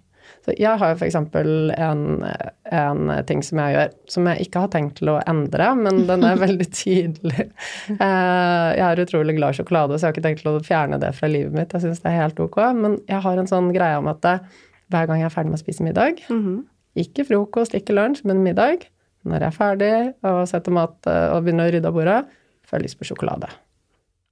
Så 0.44 0.54
jeg 0.56 0.78
har 0.80 0.92
jo 0.92 0.96
f.eks. 1.00 1.16
En, 1.16 2.02
en 2.72 3.10
ting 3.28 3.42
som 3.44 3.58
jeg 3.60 3.74
gjør, 3.74 3.90
som 4.12 4.28
jeg 4.30 4.46
ikke 4.46 4.62
har 4.64 4.70
tenkt 4.72 4.96
til 5.00 5.10
å 5.12 5.18
endre, 5.28 5.66
men 5.76 6.04
den 6.08 6.24
er 6.24 6.38
veldig 6.46 6.66
tydelig. 6.72 7.46
Eh, 7.92 8.68
Jeg 8.78 8.84
er 8.86 9.02
utrolig 9.04 9.36
glad 9.38 9.54
i 9.54 9.58
sjokolade, 9.58 9.96
så 9.98 10.06
jeg 10.06 10.10
har 10.10 10.14
ikke 10.16 10.26
tenkt 10.28 10.44
til 10.44 10.52
å 10.54 10.62
fjerne 10.64 11.00
det 11.02 11.10
fra 11.18 11.28
livet 11.30 11.56
mitt. 11.56 11.74
Jeg 11.76 11.84
syns 11.84 12.00
det 12.04 12.12
er 12.12 12.22
helt 12.22 12.40
ok. 12.40 12.60
Men 12.78 12.96
jeg 13.10 13.20
har 13.26 13.40
en 13.42 13.50
sånn 13.50 13.72
greie 13.74 13.98
om 14.00 14.08
at 14.12 14.24
hver 14.92 15.08
gang 15.10 15.20
jeg 15.22 15.28
er 15.30 15.34
ferdig 15.34 15.52
med 15.52 15.58
å 15.60 15.64
spise 15.64 15.84
middag, 15.86 16.22
Mhm. 16.30 16.62
ikke 17.04 17.24
frokost, 17.26 17.74
ikke 17.74 17.96
lunsj, 17.96 18.22
men 18.28 18.44
middag. 18.46 18.86
Når 19.24 19.40
jeg 19.40 19.48
er 19.48 19.56
ferdig 19.58 19.92
og 20.28 20.42
setter 20.48 20.72
mat 20.76 20.94
eh, 21.10 21.28
og 21.34 21.44
begynner 21.46 21.68
å 21.70 21.72
rydde 21.74 21.88
av 21.90 21.94
bordet, 21.96 22.18
jeg 22.76 22.86
lyst 22.86 22.98
på 23.00 23.08
sjokolade. 23.08 23.50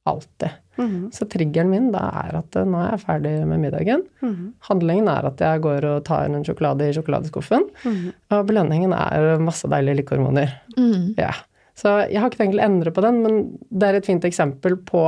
Alltid. 0.05 0.51
Mhm. 0.77 1.13
Så 1.15 1.29
triggeren 1.31 1.71
min 1.71 1.93
da 1.95 2.09
er 2.25 2.41
at 2.41 2.57
eh, 2.59 2.67
nå 2.67 2.81
er 2.81 2.97
jeg 2.97 3.05
ferdig 3.05 3.35
med 3.47 3.63
middagen. 3.63 4.03
Mhm. 4.23 4.49
Handlingen 4.69 5.11
er 5.13 5.29
at 5.31 5.45
jeg 5.45 5.63
går 5.63 5.87
og 5.87 6.05
tar 6.09 6.27
en 6.27 6.43
sjokolade 6.47 6.89
i 6.89 6.97
sjokoladeskuffen. 6.97 7.69
Mhm. 7.85 8.09
Og 8.35 8.49
belønningen 8.49 8.97
er 8.97 9.39
masse 9.43 9.71
deilige 9.71 10.03
lykkehormoner. 10.03 10.57
Mm. 10.77 11.15
Ja. 11.21 11.33
Så 11.79 11.95
jeg 12.11 12.21
har 12.21 12.31
ikke 12.31 12.43
tenkt 12.43 12.59
å 12.59 12.67
endre 12.67 12.93
på 12.93 13.05
den, 13.05 13.23
men 13.23 13.39
det 13.71 13.89
er 13.89 14.01
et 14.01 14.09
fint 14.09 14.25
eksempel 14.29 14.77
på 14.89 15.07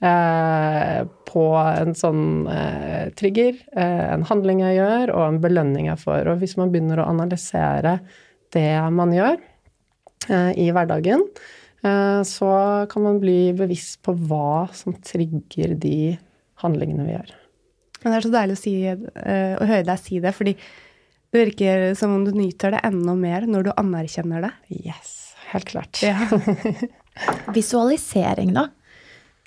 eh, 0.00 1.02
på 1.30 1.44
en 1.60 1.94
sånn 1.98 2.48
eh, 2.50 3.10
trigger, 3.18 3.58
eh, 3.76 4.06
en 4.14 4.24
handling 4.30 4.62
jeg 4.64 4.78
gjør, 4.80 5.12
og 5.14 5.26
en 5.26 5.40
belønning 5.42 5.90
jeg 5.90 6.00
får. 6.02 6.30
Og 6.30 6.42
hvis 6.42 6.56
man 6.60 6.72
begynner 6.72 7.02
å 7.02 7.08
analysere 7.12 7.98
det 8.54 8.72
man 8.94 9.12
gjør 9.14 9.36
eh, 10.30 10.52
i 10.58 10.70
hverdagen, 10.74 11.26
så 11.80 12.50
kan 12.92 13.02
man 13.06 13.20
bli 13.22 13.52
bevisst 13.56 14.02
på 14.04 14.12
hva 14.28 14.66
som 14.76 14.92
trigger 15.00 15.72
de 15.80 16.18
handlingene 16.60 17.06
vi 17.06 17.14
gjør. 17.14 17.30
Men 18.02 18.12
det 18.12 18.18
er 18.18 18.26
så 18.26 18.32
deilig 18.32 18.56
å, 18.56 18.60
si, 18.60 18.74
eh, 18.88 19.54
å 19.60 19.68
høre 19.68 19.86
deg 19.88 20.00
si 20.00 20.20
det, 20.24 20.32
fordi 20.36 20.54
det 21.30 21.42
virker 21.44 21.86
som 21.98 22.14
om 22.16 22.24
du 22.26 22.32
nyter 22.34 22.74
det 22.74 22.82
enda 22.88 23.14
mer 23.16 23.46
når 23.48 23.68
du 23.68 23.72
anerkjenner 23.76 24.46
det. 24.46 24.52
Yes, 24.82 25.34
helt 25.52 25.68
klart. 25.70 26.00
Ja. 26.04 26.16
Visualisering, 27.56 28.54
da. 28.56 28.68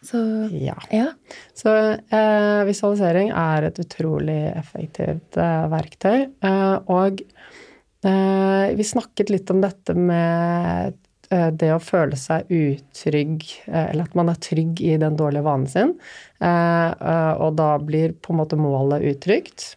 Så 0.04 0.20
Ja. 0.52 0.76
ja. 0.92 1.10
Så 1.56 1.72
eh, 1.96 2.64
visualisering 2.68 3.32
er 3.32 3.70
et 3.70 3.80
utrolig 3.80 4.40
effektivt 4.52 5.38
eh, 5.40 5.66
verktøy. 5.72 6.18
Eh, 6.44 6.76
og 6.92 7.24
eh, 8.04 8.74
vi 8.76 8.86
snakket 8.88 9.32
litt 9.32 9.54
om 9.54 9.62
dette 9.64 9.96
med 9.96 10.92
eh, 10.92 11.00
det 11.54 11.70
å 11.74 11.82
føle 11.82 12.18
seg 12.20 12.50
utrygg, 12.54 13.46
eh, 13.68 13.92
eller 13.92 14.08
at 14.08 14.18
man 14.18 14.32
er 14.34 14.42
trygg 14.44 14.82
i 14.84 14.98
den 15.02 15.16
dårlige 15.20 15.46
vanen 15.46 15.70
sin. 15.72 15.96
Eh, 16.44 16.90
eh, 16.92 17.34
og 17.38 17.56
da 17.60 17.76
blir 17.82 18.16
på 18.20 18.34
en 18.34 18.42
måte 18.42 18.60
målet 18.60 19.06
utrygt. 19.14 19.74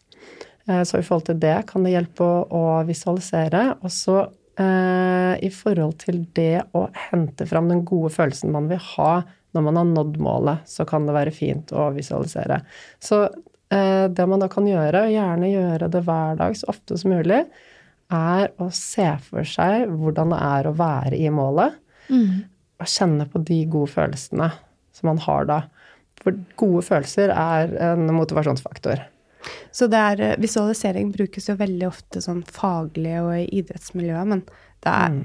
Eh, 0.69 0.83
så 0.83 0.99
i 0.99 1.07
forhold 1.07 1.29
til 1.29 1.41
det 1.43 1.57
kan 1.71 1.87
det 1.87 1.95
hjelpe 1.95 2.27
å, 2.27 2.65
visualisere. 2.89 3.65
Og 3.83 3.93
så 3.95 4.19
eh, 4.61 5.35
i 5.47 5.51
forhold 5.55 5.99
til 6.03 6.25
det 6.37 6.67
å 6.77 6.87
hente 7.09 7.49
fram 7.49 7.71
den 7.73 7.85
gode 7.89 8.13
følelsen 8.15 8.55
man 8.55 8.71
vil 8.73 8.83
ha 8.95 9.21
når 9.57 9.65
man 9.65 9.79
har 9.81 9.87
nådd 9.89 10.19
målet, 10.21 10.67
så 10.69 10.85
kan 10.89 11.07
det 11.09 11.15
være 11.17 11.33
fint 11.33 11.71
å 11.73 11.89
visualisere. 11.95 12.61
Så 13.01 13.23
eh, 13.25 14.05
det 14.13 14.27
man 14.29 14.43
da 14.43 14.51
kan 14.53 14.67
gjøre, 14.69 15.07
gjerne 15.15 15.49
gjøre 15.49 15.89
det 15.93 16.03
hver 16.05 16.37
dag 16.37 16.59
så 16.59 16.69
ofte 16.75 16.99
som 17.01 17.15
mulig, 17.15 17.41
er 18.13 18.53
å 18.63 18.69
se 18.73 19.09
for 19.25 19.43
seg 19.49 19.89
hvordan 19.91 20.31
det 20.35 20.39
er 20.47 20.69
å 20.71 20.77
være 20.77 21.19
i 21.19 21.31
målet, 21.31 21.75
Mm. 22.09 22.45
og 22.79 22.87
kjenne 22.87 23.25
på 23.27 23.41
de 23.45 23.65
gode 23.67 23.91
følelsene 23.91 24.53
som 24.95 25.09
man 25.09 25.19
har 25.19 25.45
da. 25.45 25.63
For 26.23 26.33
gode 26.57 26.85
følelser 26.87 27.33
er 27.35 27.73
en 27.83 28.07
motivasjonsfaktor. 28.15 29.03
Så 29.73 29.89
det 29.91 29.99
er, 29.99 30.21
eh, 30.23 30.37
visualisering 30.37 31.13
brukes 31.13 31.49
jo 31.49 31.57
veldig 31.57 31.87
ofte 31.87 32.23
sånn 32.23 32.45
faglig 32.45 33.17
og 33.21 33.33
i 33.35 33.61
idrettsmiljøet, 33.61 34.27
men 34.27 34.45
det 34.87 34.93
er, 34.95 35.11
Mm. 35.11 35.25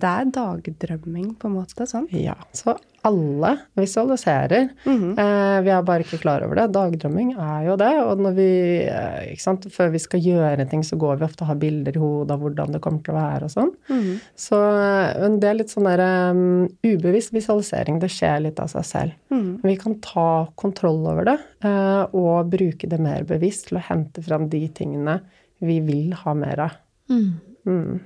det 0.00 0.10
er 0.10 0.28
dagdrømming, 0.34 1.30
på 1.38 1.48
en 1.48 1.54
måte. 1.58 1.86
sånn. 1.88 2.06
Ja, 2.14 2.34
så 2.54 2.76
alle 3.04 3.50
visualiserer. 3.76 4.70
Mhm. 4.86 5.18
eh, 5.18 5.60
vi 5.64 5.70
er 5.74 5.82
bare 5.82 6.04
ikke 6.04 6.20
klar 6.22 6.44
over 6.44 6.54
det. 6.56 6.72
Dagdrømming 6.72 7.34
er 7.36 7.66
jo 7.66 7.76
det. 7.76 7.90
Og 8.04 8.22
vi, 8.36 8.84
eh, 8.86 9.34
før 9.36 9.90
vi 9.92 9.98
skal 9.98 10.20
gjøre 10.20 10.68
ting, 10.70 10.82
så 10.82 10.96
går 10.96 11.18
vi 11.18 11.26
ofte 11.26 11.42
og 11.42 11.48
har 11.48 11.56
bilder 11.60 11.96
i 11.96 12.00
hodet 12.00 12.30
av 12.30 12.40
hvordan 12.40 12.72
det 12.72 12.80
kommer 12.80 13.02
til 13.04 13.14
å 13.14 13.18
være 13.18 13.42
og 13.42 13.50
sånn. 13.50 13.72
Mhm. 13.90 14.20
Så 14.36 14.60
eh, 14.62 15.28
det 15.38 15.44
er 15.50 15.54
litt 15.58 15.74
sånn 15.74 15.84
der 15.90 16.30
um, 16.30 16.68
ubevisst 16.84 17.32
visualisering. 17.32 17.98
Det 18.00 18.10
skjer 18.10 18.42
litt 18.46 18.60
av 18.60 18.68
seg 18.68 18.84
selv. 18.84 19.12
Mhm. 19.30 19.60
Vi 19.62 19.76
kan 19.76 19.98
ta 20.00 20.48
kontroll 20.56 21.06
over 21.06 21.24
det 21.24 21.38
eh, 21.64 22.06
og 22.14 22.48
bruke 22.50 22.88
det 22.88 23.00
mer 23.00 23.24
bevisst 23.24 23.68
til 23.68 23.78
å 23.78 23.82
hente 23.82 24.22
fram 24.22 24.48
de 24.48 24.68
tingene 24.68 25.20
vi 25.60 25.80
vil 25.80 26.12
ha 26.12 26.34
mer 26.34 26.60
av. 26.60 26.70
Mm. 27.10 28.00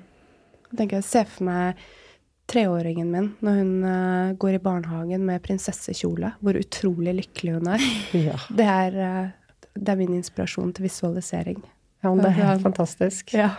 Mm. 0.68 0.74
Jeg 0.74 0.81
tenker, 0.83 1.00
jeg 1.00 1.09
ser 1.09 1.33
for 1.33 1.48
meg 1.48 1.88
treåringen 2.48 3.11
min 3.12 3.26
når 3.44 3.59
hun 3.61 3.72
uh, 3.85 4.37
går 4.40 4.57
i 4.57 4.62
barnehagen 4.64 5.24
med 5.28 5.42
prinsessekjole, 5.44 6.33
hvor 6.40 6.59
utrolig 6.61 7.16
lykkelig 7.22 7.59
hun 7.59 7.72
er. 7.74 7.88
Ja. 8.28 8.38
Det 8.48 8.68
er, 8.68 8.98
uh, 8.98 9.66
det 9.74 9.94
er 9.94 10.00
min 10.00 10.16
inspirasjon 10.16 10.72
til 10.76 10.88
visualisering. 10.88 11.61
ja, 12.02 12.12
men 12.12 12.24
det 12.24 12.33
er 12.33 12.40
helt 12.40 12.64
fantastisk. 12.64 13.35
Ja. 13.37 13.52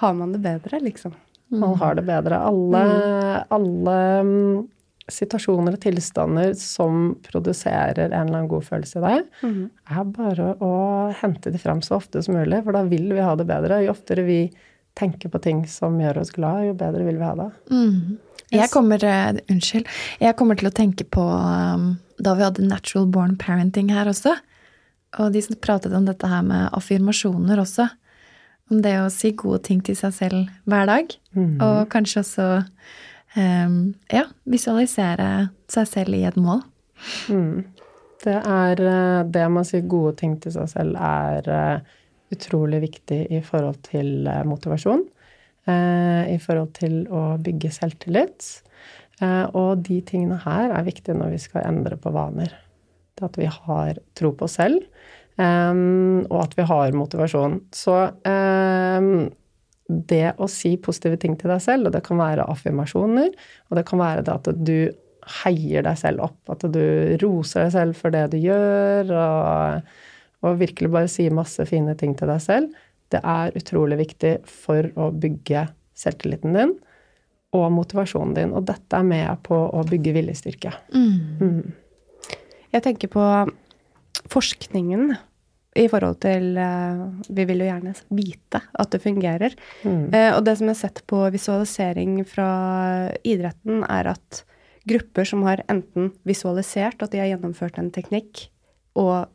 Har 0.00 0.14
man 0.16 0.32
det 0.32 0.42
bedre, 0.42 0.80
liksom? 0.80 1.14
Man 1.50 1.74
har 1.78 1.94
det 1.98 2.06
bedre. 2.06 2.38
Alle, 2.46 2.82
alle 3.50 3.96
mm, 4.22 4.68
situasjoner 5.10 5.74
og 5.74 5.82
tilstander 5.82 6.54
som 6.58 7.14
produserer 7.26 8.06
en 8.06 8.14
eller 8.14 8.38
annen 8.38 8.50
god 8.50 8.66
følelse 8.68 9.00
i 9.00 9.04
deg, 9.04 9.24
mm. 9.42 9.64
er 9.90 10.12
bare 10.14 10.52
å 10.62 10.72
hente 11.20 11.50
de 11.52 11.60
frem 11.60 11.82
så 11.82 11.98
ofte 11.98 12.22
som 12.22 12.38
mulig, 12.38 12.62
for 12.64 12.78
da 12.78 12.84
vil 12.86 13.10
vi 13.12 13.24
ha 13.24 13.34
det 13.38 13.48
bedre. 13.50 13.82
Jo 13.84 13.94
oftere 13.96 14.24
vi 14.28 14.40
tenker 14.98 15.32
på 15.32 15.40
ting 15.42 15.62
som 15.70 15.98
gjør 16.00 16.22
oss 16.22 16.32
glad, 16.34 16.66
jo 16.68 16.76
bedre 16.78 17.06
vil 17.06 17.18
vi 17.20 17.26
ha 17.26 17.34
det. 17.38 17.48
Mm. 17.70 18.18
Jeg 18.50 18.70
kommer, 18.72 19.04
eh, 19.04 19.38
unnskyld, 19.52 19.86
jeg 20.18 20.36
kommer 20.36 20.58
til 20.58 20.70
å 20.70 20.74
tenke 20.74 21.06
på 21.06 21.22
um, 21.22 21.92
da 22.18 22.34
vi 22.34 22.44
hadde 22.44 22.66
natural 22.66 23.06
born 23.06 23.36
parenting 23.38 23.92
her 23.94 24.10
også. 24.10 24.34
Og 25.18 25.32
de 25.34 25.42
som 25.42 25.58
pratet 25.62 25.94
om 25.94 26.06
dette 26.06 26.26
her 26.26 26.42
med 26.46 26.70
affirmasjoner 26.76 27.62
også. 27.62 27.88
Om 28.70 28.82
det 28.82 28.96
å 29.00 29.10
si 29.10 29.32
gode 29.34 29.64
ting 29.66 29.80
til 29.82 29.96
seg 29.98 30.14
selv 30.14 30.50
hver 30.70 30.86
dag. 30.86 31.14
Mm. 31.34 31.56
Og 31.62 31.78
kanskje 31.90 32.22
også 32.22 32.48
um, 33.36 33.78
ja, 34.10 34.26
visualisere 34.46 35.50
seg 35.70 35.88
selv 35.90 36.18
i 36.18 36.26
et 36.28 36.38
mål. 36.38 36.62
Mm. 37.30 37.64
Det 38.20 38.36
er 38.36 38.82
eh, 38.84 39.22
Det 39.24 39.46
med 39.48 39.62
å 39.62 39.68
si 39.68 39.80
gode 39.80 40.18
ting 40.20 40.36
til 40.42 40.52
seg 40.52 40.68
selv 40.68 40.98
er 41.00 41.48
eh, 41.48 41.96
utrolig 42.34 42.80
viktig 42.84 43.20
i 43.32 43.40
forhold 43.44 43.80
til 43.86 44.26
eh, 44.30 44.42
motivasjon. 44.46 45.04
eh, 45.66 46.34
I 46.34 46.38
forhold 46.42 46.72
til 46.78 47.04
å 47.10 47.36
bygge 47.42 47.72
selvtillit. 47.74 48.48
Eh, 49.20 49.46
Og 49.54 49.82
de 49.86 50.00
tingene 50.00 50.38
her 50.44 50.70
er 50.70 50.86
viktige 50.86 51.18
når 51.18 51.34
vi 51.36 51.38
skal 51.42 51.66
endre 51.66 51.96
på 52.00 52.12
vaner. 52.14 52.54
Det 53.16 53.24
at 53.26 53.36
vi 53.36 53.46
har 53.46 53.98
tro 54.14 54.32
på 54.32 54.46
oss 54.46 54.56
selv, 54.56 54.80
og 55.40 56.36
at 56.40 56.54
vi 56.56 56.64
har 56.68 56.92
motivasjon. 56.96 57.60
Så 57.72 57.94
det 60.10 60.26
å 60.38 60.48
si 60.48 60.76
positive 60.80 61.18
ting 61.20 61.36
til 61.36 61.50
deg 61.52 61.60
selv, 61.64 61.88
og 61.88 61.94
det 61.96 62.02
kan 62.06 62.20
være 62.20 62.46
affirmasjoner, 62.48 63.30
og 63.68 63.76
det 63.78 63.84
kan 63.88 64.00
være 64.00 64.24
det 64.24 64.34
at 64.36 64.50
du 64.56 64.90
heier 65.42 65.84
deg 65.84 65.98
selv 66.00 66.24
opp, 66.28 66.40
at 66.54 66.64
du 66.72 67.16
roser 67.22 67.66
deg 67.66 67.72
selv 67.74 67.98
for 67.98 68.14
det 68.14 68.24
du 68.32 68.38
gjør, 68.40 69.12
og, 69.16 69.90
og 70.44 70.60
virkelig 70.60 70.90
bare 70.92 71.10
sier 71.10 71.34
masse 71.34 71.64
fine 71.68 71.94
ting 72.00 72.14
til 72.18 72.30
deg 72.30 72.40
selv, 72.44 72.78
det 73.10 73.20
er 73.26 73.56
utrolig 73.58 73.98
viktig 74.04 74.36
for 74.46 74.86
å 74.98 75.10
bygge 75.10 75.66
selvtilliten 75.98 76.54
din 76.56 76.76
og 77.56 77.66
motivasjonen 77.74 78.36
din. 78.36 78.52
Og 78.54 78.68
dette 78.68 78.98
er 78.98 79.06
med 79.06 79.42
på 79.46 79.56
å 79.56 79.82
bygge 79.88 80.14
viljestyrke. 80.14 80.72
Mm. 80.94 81.72
Jeg 82.70 82.84
tenker 82.86 83.10
på 83.10 83.24
forskningen 84.30 85.10
i 85.78 85.86
forhold 85.90 86.18
til 86.22 86.56
eh, 86.58 87.02
Vi 87.30 87.44
vil 87.46 87.62
jo 87.62 87.68
gjerne 87.68 87.92
vite 88.14 88.60
at 88.60 88.92
det 88.94 89.02
fungerer. 89.02 89.54
Mm. 89.82 90.06
Eh, 90.14 90.30
og 90.34 90.44
det 90.46 90.56
som 90.58 90.66
jeg 90.70 90.76
har 90.76 90.80
sett 90.80 91.02
på 91.10 91.24
visualisering 91.34 92.20
fra 92.28 92.50
idretten, 93.22 93.84
er 93.86 94.12
at 94.14 94.44
grupper 94.90 95.28
som 95.28 95.44
har 95.46 95.62
enten 95.70 96.10
visualisert 96.26 97.02
at 97.02 97.12
de 97.12 97.20
har 97.22 97.30
gjennomført 97.32 97.78
en 97.78 97.92
teknikk, 97.94 98.48
og 98.98 99.28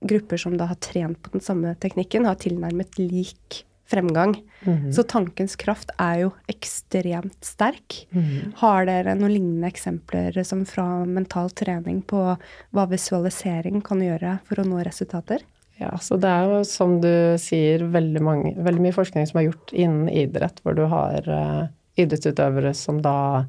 grupper 0.00 0.40
som 0.40 0.56
da 0.58 0.68
har 0.70 0.80
trent 0.82 1.20
på 1.22 1.32
den 1.32 1.44
samme 1.44 1.74
teknikken, 1.80 2.26
har 2.28 2.38
tilnærmet 2.40 2.98
lik 3.00 3.62
fremgang. 3.86 4.34
Mhm. 4.66 4.92
Så 4.92 5.04
tankens 5.06 5.56
kraft 5.56 5.92
er 5.98 6.24
jo 6.24 6.32
ekstremt 6.50 7.38
sterk. 7.44 8.06
Mhm. 8.10 8.54
Har 8.56 8.86
dere 8.86 9.14
noen 9.14 9.32
lignende 9.32 9.70
eksempler 9.70 10.44
som 10.44 10.64
fra 10.64 11.04
mental 11.04 11.50
trening 11.50 12.02
på 12.02 12.38
hva 12.72 12.86
visualisering 12.90 13.82
kan 13.82 14.00
gjøre 14.00 14.40
for 14.44 14.56
å 14.56 14.66
nå 14.66 14.82
resultater? 14.84 15.40
Ja, 15.78 15.92
så 16.00 16.16
det 16.18 16.28
er 16.28 16.48
jo 16.48 16.64
som 16.64 17.00
du 17.02 17.36
sier, 17.38 17.84
veldig, 17.92 18.22
mange, 18.24 18.54
veldig 18.56 18.80
mye 18.80 18.96
forskning 18.96 19.26
som 19.28 19.40
er 19.40 19.50
gjort 19.50 19.72
innen 19.76 20.08
idrett, 20.08 20.62
hvor 20.64 20.74
du 20.74 20.86
har 20.88 21.28
uh, 21.28 21.68
idrettsutøvere 22.00 22.72
som 22.74 23.02
da 23.04 23.44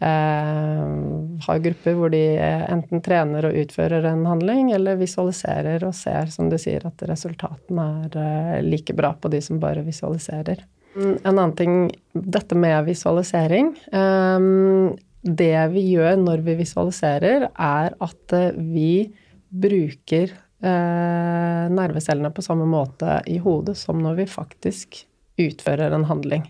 har 0.00 1.58
grupper 1.64 1.96
hvor 1.96 2.12
de 2.12 2.22
eh, 2.36 2.64
enten 2.72 3.02
trener 3.04 3.48
og 3.48 3.56
utfører 3.64 4.04
en 4.10 4.26
handling, 4.28 4.70
eller 4.76 4.98
visualiserer 5.00 5.84
og 5.86 5.94
ser, 5.96 6.32
som 6.32 6.50
du 6.52 6.58
sier, 6.60 6.84
at 6.86 7.04
resultatene 7.08 7.86
er 8.06 8.18
eh, 8.22 8.62
like 8.66 8.96
bra 8.96 9.14
på 9.16 9.32
de 9.32 9.40
som 9.44 9.60
bare 9.62 9.84
visualiserer. 9.86 10.64
Mm, 10.96 11.18
En 11.24 11.32
annen 11.34 11.56
ting, 11.56 11.76
dette 12.12 12.56
med 12.56 12.84
visualisering. 12.88 13.74
eh, 13.92 14.96
det 15.26 15.68
vi 15.72 15.82
gjør 15.90 16.16
når 16.22 16.42
vi 16.46 16.54
visualiserer, 16.60 17.48
er 17.50 17.96
at 17.98 18.36
eh, 18.36 18.52
vi 18.54 19.12
bruker 19.50 20.30
eh, 20.30 21.64
nervecellene 21.72 22.30
på 22.34 22.44
samme 22.44 22.66
måte 22.68 23.20
i 23.26 23.38
hodet 23.42 23.76
som 23.80 23.98
når 24.02 24.20
vi 24.20 24.28
faktisk 24.30 25.00
utfører 25.40 25.92
en 25.92 26.06
handling. 26.08 26.46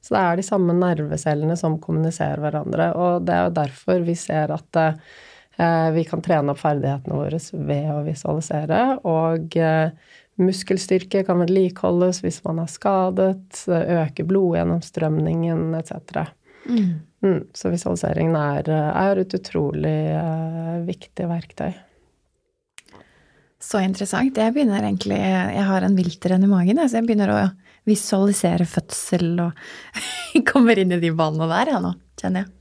Så 0.00 0.14
det 0.14 0.20
er 0.20 0.38
de 0.38 0.44
samme 0.46 0.76
nervecellene 0.76 1.56
som 1.60 1.76
kommuniserer 1.82 2.40
hverandre, 2.40 2.92
og 2.96 3.26
det 3.28 3.34
er 3.36 3.44
jo 3.46 3.56
derfor 3.58 4.06
vi 4.06 4.14
ser 4.16 4.52
at 4.54 4.80
eh, 4.80 5.90
vi 5.92 6.06
kan 6.08 6.24
trene 6.24 6.54
opp 6.54 6.62
ferdighetene 6.62 7.18
våre 7.18 7.40
ved 7.68 7.90
å 7.92 8.00
visualisere, 8.06 8.80
og 9.04 9.58
eh, 9.60 9.92
muskelstyrke 10.40 11.24
kan 11.28 11.42
vedlikeholdes 11.42 12.22
hvis 12.24 12.40
man 12.46 12.62
er 12.62 12.72
skadet, 12.72 13.60
øke 13.68 14.24
blodgjennomstrømningen 14.24 15.76
etc. 15.82 16.24
Mm. 16.64 16.90
Mm, 17.20 17.40
så 17.52 17.68
visualiseringen 17.68 18.36
er, 18.40 18.72
er 18.72 19.20
et 19.20 19.36
utrolig 19.36 19.98
eh, 20.16 20.76
viktig 20.88 21.28
verktøy. 21.28 21.74
Så 23.60 23.82
interessant. 23.84 24.38
Jeg 24.40 24.54
begynner 24.56 24.80
egentlig 24.80 25.18
Jeg 25.20 25.64
har 25.68 25.84
en 25.84 25.96
viltrenn 25.98 26.46
i 26.46 26.48
magen, 26.48 26.80
så 26.88 26.96
jeg 26.96 27.04
begynner 27.10 27.34
å 27.34 27.40
visualisere 27.90 28.68
fødsel 28.70 29.34
og 29.48 29.60
kommer 30.50 30.80
inn 30.80 30.96
i 30.96 31.02
de 31.02 31.12
banene 31.16 31.50
der, 31.50 31.74
jeg 31.74 31.84
nå, 31.84 31.92
kjenner 32.20 32.44
jeg. 32.44 32.54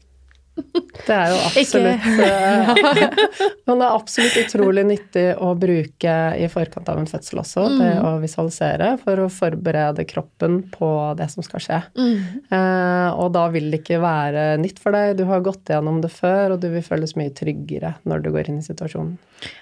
Det 1.00 1.16
er 1.16 1.32
jo 1.32 1.38
absolutt 1.48 2.08
eh, 2.26 2.72
Men 3.68 3.82
det 3.82 3.86
er 3.86 3.96
absolutt 3.96 4.38
utrolig 4.42 4.84
nyttig 4.90 5.26
å 5.42 5.54
bruke 5.60 6.16
i 6.38 6.50
forkant 6.52 6.90
av 6.92 7.00
en 7.02 7.10
fødsel 7.10 7.42
også, 7.42 7.66
det 7.80 7.92
å 8.04 8.16
visualisere, 8.22 8.92
for 9.04 9.24
å 9.24 9.30
forberede 9.34 10.06
kroppen 10.10 10.62
på 10.74 10.90
det 11.20 11.30
som 11.34 11.46
skal 11.46 11.64
skje. 11.64 11.80
Eh, 12.00 13.10
og 13.14 13.32
da 13.36 13.46
vil 13.54 13.70
det 13.72 13.82
ikke 13.82 14.02
være 14.04 14.46
nytt 14.62 14.82
for 14.82 14.96
deg, 14.96 15.16
du 15.20 15.26
har 15.30 15.46
gått 15.46 15.72
gjennom 15.72 16.02
det 16.04 16.12
før, 16.14 16.56
og 16.56 16.64
du 16.64 16.70
vil 16.74 16.86
føles 16.86 17.16
mye 17.20 17.34
tryggere 17.36 17.96
når 18.10 18.26
du 18.26 18.32
går 18.36 18.52
inn 18.52 18.62
i 18.62 18.66
situasjonen. 18.66 19.18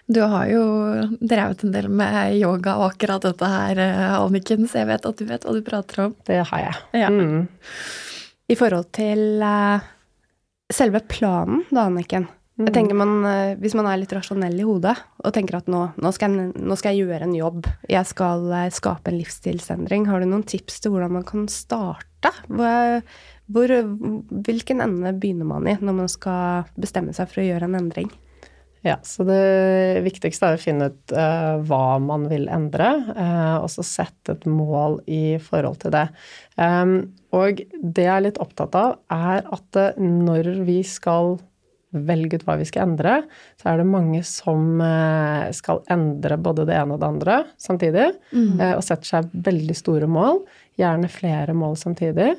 Du 0.09 0.21
har 0.25 0.47
jo 0.49 0.63
drevet 1.19 1.63
en 1.63 1.75
del 1.75 1.89
med 1.91 2.37
yoga 2.39 2.77
og 2.79 2.93
akkurat 2.93 3.27
dette 3.27 3.51
her, 3.51 3.83
eh, 3.83 4.17
Anniken, 4.17 4.67
så 4.67 4.81
jeg 4.81 4.91
vet 4.91 5.05
at 5.05 5.19
du 5.19 5.27
vet 5.27 5.45
hva 5.45 5.53
du 5.55 5.61
prater 5.65 6.07
om. 6.07 6.15
Det 6.27 6.41
har 6.51 6.65
jeg. 6.65 6.81
Ja. 7.03 7.11
Mm. 7.13 7.47
I 8.47 8.55
forhold 8.55 8.89
til 8.95 9.43
eh, 9.43 9.87
selve 10.73 11.01
planen, 11.07 11.63
da, 11.71 11.87
Anniken. 11.87 12.27
Jeg 12.57 12.73
tenker 12.73 12.97
man, 12.97 13.23
eh, 13.25 13.55
Hvis 13.61 13.75
man 13.77 13.85
er 13.85 13.99
litt 14.01 14.13
rasjonell 14.13 14.55
i 14.57 14.65
hodet 14.65 14.95
og 15.21 15.33
tenker 15.33 15.59
at 15.59 15.67
nå, 15.69 15.93
nå, 15.93 16.11
skal 16.11 16.33
jeg, 16.33 16.53
nå 16.57 16.77
skal 16.79 16.95
jeg 16.95 17.05
gjøre 17.05 17.27
en 17.27 17.35
jobb, 17.37 17.67
jeg 17.87 18.09
skal 18.09 18.47
eh, 18.49 18.69
skape 18.73 19.11
en 19.11 19.19
livsstilsendring, 19.19 20.07
har 20.09 20.19
du 20.19 20.25
noen 20.25 20.45
tips 20.47 20.81
til 20.81 20.95
hvordan 20.95 21.19
man 21.19 21.27
kan 21.27 21.45
starte? 21.53 22.31
Hvor, 22.49 23.03
hvor, 23.53 23.73
hvilken 24.47 24.81
ende 24.81 25.13
begynner 25.13 25.45
man 25.45 25.69
i 25.69 25.77
når 25.77 25.99
man 26.01 26.09
skal 26.09 26.65
bestemme 26.81 27.13
seg 27.13 27.29
for 27.29 27.43
å 27.43 27.45
gjøre 27.45 27.69
en 27.69 27.77
endring? 27.77 28.09
Ja, 28.85 28.97
så 29.05 29.25
det 29.27 30.01
viktigste 30.05 30.49
er 30.49 30.57
å 30.57 30.61
finne 30.61 30.89
ut 30.93 31.13
uh, 31.13 31.57
hva 31.65 31.97
man 32.01 32.27
vil 32.29 32.45
endre, 32.53 32.89
uh, 33.09 33.57
og 33.59 33.69
så 33.73 33.83
sette 33.85 34.37
et 34.37 34.45
mål 34.49 34.99
i 35.09 35.37
forhold 35.43 35.81
til 35.81 35.93
det. 35.95 36.05
Um, 36.55 36.99
og 37.37 37.61
det 37.81 38.03
jeg 38.05 38.13
er 38.15 38.25
litt 38.27 38.41
opptatt 38.43 38.75
av, 38.77 38.97
er 39.13 39.45
at 39.53 39.79
eh, 39.79 40.01
når 40.01 40.49
vi 40.67 40.81
skal 40.87 41.37
velge 41.97 42.35
ut 42.37 42.43
hva 42.45 42.57
vi 42.59 42.65
skal 42.67 42.83
endre, 42.89 43.13
så 43.61 43.71
er 43.71 43.79
det 43.79 43.87
mange 43.89 44.19
som 44.27 44.81
eh, 44.83 45.47
skal 45.55 45.79
endre 45.93 46.35
både 46.43 46.65
det 46.67 46.75
ene 46.75 46.97
og 46.97 47.01
det 47.01 47.07
andre 47.13 47.37
samtidig, 47.63 48.09
Mm. 48.35 48.59
og 48.75 48.83
setter 48.83 49.07
seg 49.07 49.31
veldig 49.47 49.75
store 49.79 50.09
mål, 50.11 50.43
gjerne 50.77 51.09
flere 51.09 51.55
mål 51.57 51.77
samtidig. 51.79 52.33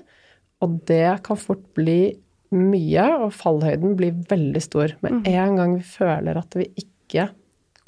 Og 0.63 0.81
det 0.87 1.23
kan 1.25 1.39
fort 1.41 1.65
bli 1.79 2.15
mye, 2.55 3.07
og 3.25 3.33
fallhøyden 3.37 3.97
blir 3.99 4.15
veldig 4.31 4.63
stor. 4.63 4.95
Med 5.05 5.27
en 5.29 5.57
gang 5.59 5.75
vi 5.79 5.85
føler 5.85 6.39
at 6.41 6.55
vi 6.57 6.69
ikke 6.81 7.29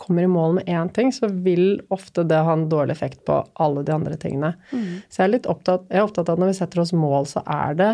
kommer 0.00 0.24
i 0.26 0.30
mål 0.30 0.56
med 0.58 0.70
én 0.70 0.88
ting, 0.96 1.12
så 1.12 1.28
vil 1.44 1.82
ofte 1.92 2.24
det 2.28 2.40
ha 2.46 2.56
en 2.56 2.68
dårlig 2.72 2.96
effekt 2.96 3.22
på 3.28 3.38
alle 3.60 3.84
de 3.86 3.94
andre 3.94 4.16
tingene. 4.20 4.54
Så 5.08 5.22
jeg 5.22 5.28
er 5.28 5.34
litt 5.36 5.48
opptatt, 5.50 5.86
jeg 5.90 6.00
er 6.00 6.08
opptatt 6.08 6.28
av 6.28 6.38
at 6.38 6.42
når 6.42 6.52
vi 6.52 6.58
setter 6.60 6.82
oss 6.82 6.94
mål, 6.96 7.28
så 7.30 7.42
er 7.44 7.76
det 7.78 7.90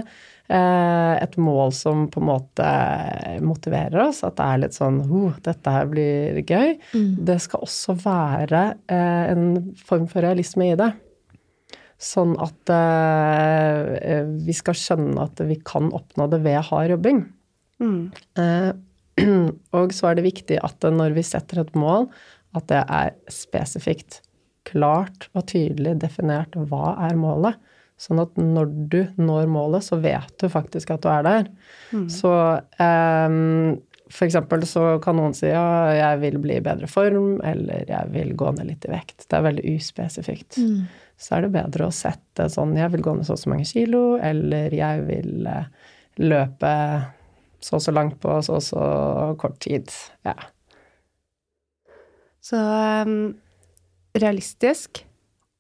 eh, 0.49 1.15
et 1.23 1.39
mål 1.41 1.73
som 1.77 2.07
på 2.13 2.23
en 2.23 2.29
måte 2.31 2.69
motiverer 3.45 4.07
oss. 4.09 4.23
At 4.27 4.39
det 4.39 4.47
er 4.47 4.63
litt 4.65 4.79
sånn 4.79 5.01
oh, 5.07 5.35
dette 5.47 5.75
her 5.75 5.91
blir 5.91 6.43
gøy. 6.43 6.77
Det 7.27 7.41
skal 7.45 7.67
også 7.67 7.97
være 8.05 8.63
eh, 8.93 9.25
en 9.33 9.75
form 9.87 10.07
for 10.11 10.27
realisme 10.27 10.71
i 10.73 10.79
det. 10.79 10.93
Sånn 11.97 12.35
at 12.45 12.75
eh, 12.77 14.27
vi 14.45 14.55
skal 14.57 14.77
skjønne 14.77 15.31
at 15.31 15.41
vi 15.49 15.57
kan 15.65 15.89
oppnå 15.97 16.29
det 16.33 16.43
ved 16.45 16.61
hard 16.69 16.93
jobbing. 16.93 17.25
Eh, 18.41 18.71
og 19.77 19.95
så 19.97 20.11
er 20.11 20.19
det 20.19 20.27
viktig 20.27 20.61
at 20.65 20.87
når 20.93 21.17
vi 21.17 21.25
setter 21.27 21.63
et 21.63 21.75
mål, 21.79 22.09
at 22.57 22.69
det 22.73 22.83
er 22.83 23.15
spesifikt, 23.33 24.21
klart 24.67 25.29
og 25.37 25.47
tydelig 25.53 25.95
definert 26.03 26.57
hva 26.69 26.97
er 27.07 27.19
målet. 27.19 27.59
Sånn 28.01 28.21
at 28.21 28.35
når 28.37 28.73
du 28.93 28.99
når 29.17 29.47
målet, 29.49 29.87
så 29.87 29.97
vet 30.03 30.35
du 30.43 30.51
faktisk 30.53 30.91
at 30.93 31.05
du 31.05 31.09
er 31.09 31.23
der. 31.25 31.47
Så 32.13 32.33
um, 32.83 33.77
for 34.13 34.27
eksempel 34.27 34.63
så 34.69 34.85
kan 35.03 35.17
noen 35.19 35.35
si 35.35 35.49
ja, 35.49 35.65
jeg 35.97 36.21
vil 36.23 36.37
bli 36.43 36.59
i 36.59 36.65
bedre 36.65 36.91
form, 36.91 37.41
eller 37.47 37.89
jeg 37.91 38.13
vil 38.13 38.35
gå 38.39 38.53
ned 38.59 38.69
litt 38.69 38.87
i 38.87 38.93
vekt. 38.93 39.25
Det 39.25 39.39
er 39.39 39.47
veldig 39.49 39.75
uspesifikt. 39.79 40.61
Så 41.17 41.39
er 41.39 41.47
det 41.47 41.55
bedre 41.57 41.89
å 41.89 41.95
sette 41.95 42.51
sånn 42.53 42.77
jeg 42.77 42.93
vil 42.93 43.03
gå 43.07 43.17
ned 43.17 43.27
så 43.27 43.35
og 43.35 43.41
så 43.41 43.51
mange 43.55 43.67
kilo, 43.69 44.05
eller 44.21 44.75
jeg 44.77 45.07
vil 45.09 45.49
eh, 45.49 45.71
løpe 46.23 46.73
så 47.63 47.79
og 47.79 47.85
så 47.85 47.95
langt 47.95 48.19
på 48.23 48.37
så 48.45 48.59
og 48.59 48.65
så 48.65 48.85
kort 49.41 49.59
tid. 49.65 49.91
Ja. 50.27 50.37
Så 52.45 52.61
um, 53.07 53.35
realistisk 54.17 55.03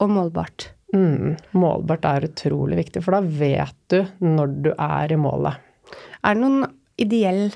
og 0.02 0.12
målbart. 0.12 0.70
Mm, 0.94 1.34
målbart 1.58 2.04
er 2.08 2.28
utrolig 2.28 2.78
viktig, 2.84 3.02
for 3.04 3.16
da 3.16 3.22
vet 3.24 3.76
du 3.92 4.02
når 4.22 4.54
du 4.64 4.70
er 4.72 5.12
i 5.12 5.18
målet. 5.20 5.58
Er 6.22 6.36
det 6.36 6.42
noen 6.42 6.68
ideell 7.00 7.50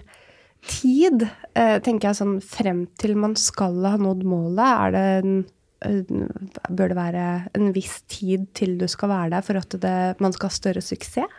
tid, 0.67 1.25
eh, 1.55 1.79
tenker 1.81 2.11
jeg 2.11 2.19
sånn 2.19 2.37
frem 2.45 2.85
til 3.01 3.17
man 3.17 3.37
skal 3.39 3.79
ha 3.87 3.97
nådd 4.01 4.27
målet? 4.29 4.67
Er 4.67 4.95
det 4.97 5.07
en, 5.23 5.41
Bør 5.81 6.91
det 6.91 6.97
være 6.99 7.27
en 7.57 7.71
viss 7.73 8.03
tid 8.13 8.43
til 8.53 8.75
du 8.77 8.85
skal 8.91 9.09
være 9.09 9.31
der 9.33 9.45
for 9.47 9.57
at 9.57 9.73
det, 9.81 9.95
man 10.21 10.35
skal 10.37 10.51
ha 10.51 10.53
større 10.53 10.83
suksess? 10.85 11.39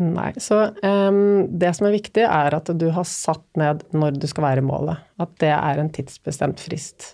Nei. 0.00 0.32
Så 0.40 0.56
um, 0.82 1.58
det 1.58 1.74
som 1.76 1.86
er 1.86 1.94
viktig, 1.94 2.24
er 2.24 2.54
at 2.56 2.70
du 2.80 2.86
har 2.94 3.04
satt 3.08 3.44
ned 3.60 3.82
når 3.92 4.16
du 4.22 4.24
skal 4.30 4.46
være 4.46 4.62
i 4.62 4.66
målet. 4.66 5.02
At 5.20 5.34
det 5.42 5.52
er 5.52 5.80
en 5.80 5.90
tidsbestemt 5.92 6.62
frist. 6.64 7.12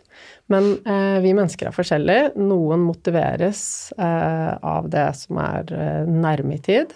Men 0.53 0.77
uh, 0.87 1.19
vi 1.25 1.35
mennesker 1.35 1.69
er 1.69 1.75
forskjellige. 1.75 2.37
Noen 2.39 2.85
motiveres 2.87 3.63
uh, 3.99 4.55
av 4.63 4.87
det 4.93 5.09
som 5.19 5.41
er 5.43 5.75
uh, 5.75 6.07
nærme 6.07 6.55
i 6.55 6.63
tid, 6.63 6.95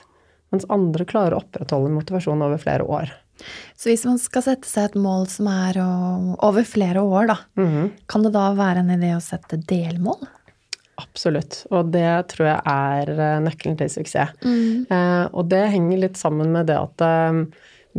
mens 0.55 0.69
andre 0.73 1.07
klarer 1.09 1.37
å 1.37 1.43
opprettholde 1.43 1.91
motivasjon 1.97 2.47
over 2.47 2.63
flere 2.63 2.87
år. 2.87 3.11
Så 3.75 3.91
hvis 3.91 4.05
man 4.07 4.21
skal 4.23 4.45
sette 4.45 4.69
seg 4.71 4.93
et 4.93 5.01
mål 5.03 5.27
som 5.33 5.49
er 5.51 5.81
over 5.83 6.63
flere 6.69 7.03
år, 7.03 7.33
da, 7.33 7.37
kan 8.07 8.23
det 8.23 8.31
da 8.37 8.45
være 8.55 8.85
en 8.85 8.93
idé 8.95 9.17
å 9.17 9.25
sette 9.25 9.59
delmål? 9.67 10.21
Absolutt. 11.03 11.63
Og 11.75 11.93
det 11.95 12.09
tror 12.33 12.49
jeg 12.53 12.63
er 12.73 13.13
eh, 13.13 13.39
nøkkelen 13.45 13.79
til 13.81 13.91
suksess. 13.93 14.35
Eh, 14.43 15.25
og 15.33 15.49
det 15.53 15.67
henger 15.75 16.05
litt 16.07 16.21
sammen 16.21 16.53
med 16.55 16.71
det 16.71 16.79
at 16.79 17.05
eh, 17.07 17.43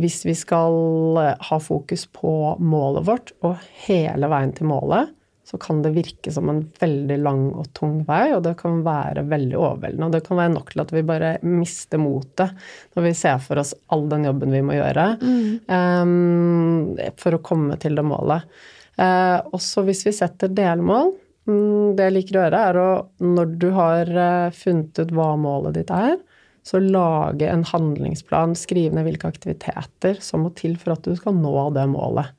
hvis 0.00 0.24
vi 0.26 0.34
skal 0.38 1.18
eh, 1.22 1.34
ha 1.50 1.60
fokus 1.62 2.06
på 2.10 2.54
målet 2.62 3.06
vårt, 3.06 3.34
og 3.46 3.60
hele 3.86 4.30
veien 4.32 4.54
til 4.56 4.70
målet, 4.70 5.12
så 5.44 5.58
kan 5.60 5.82
det 5.84 5.92
virke 5.92 6.32
som 6.32 6.48
en 6.48 6.62
veldig 6.80 7.18
lang 7.20 7.42
og 7.52 7.66
tung 7.76 7.98
vei, 8.08 8.32
og 8.32 8.46
det 8.46 8.54
kan 8.62 8.78
være 8.86 9.26
veldig 9.28 9.58
overveldende. 9.58 10.06
Og 10.06 10.14
det 10.14 10.22
kan 10.24 10.40
være 10.40 10.54
nok 10.54 10.72
til 10.72 10.82
at 10.86 10.94
vi 10.94 11.02
bare 11.04 11.34
mister 11.44 12.00
motet 12.00 12.54
når 12.96 13.04
vi 13.10 13.12
ser 13.18 13.42
for 13.44 13.60
oss 13.60 13.74
all 13.92 14.06
den 14.08 14.24
jobben 14.24 14.54
vi 14.56 14.62
må 14.64 14.78
gjøre 14.78 15.04
eh, 15.20 17.10
for 17.20 17.36
å 17.36 17.42
komme 17.44 17.76
til 17.82 18.00
det 18.00 18.06
målet. 18.08 18.48
Uh, 18.94 19.42
også 19.50 19.82
hvis 19.88 20.04
vi 20.06 20.12
setter 20.14 20.52
delmål, 20.54 21.08
mm, 21.10 21.23
det 21.44 22.06
jeg 22.06 22.14
liker 22.14 22.38
å 22.38 22.44
gjøre, 22.44 22.60
er 22.70 22.78
å 22.80 22.88
når 23.20 23.56
du 23.60 23.66
har 23.76 24.08
eh, 24.08 24.54
funnet 24.56 25.00
ut 25.00 25.12
hva 25.12 25.34
målet 25.40 25.76
ditt 25.76 25.92
er, 25.92 26.16
så 26.64 26.80
lage 26.80 27.48
en 27.50 27.66
handlingsplan, 27.68 28.54
skrive 28.56 28.96
ned 28.96 29.04
hvilke 29.04 29.28
aktiviteter 29.28 30.20
som 30.24 30.46
må 30.46 30.54
til 30.56 30.78
for 30.80 30.94
at 30.94 31.04
du 31.04 31.12
skal 31.18 31.36
nå 31.36 31.52
det 31.76 31.84
målet. 31.92 32.32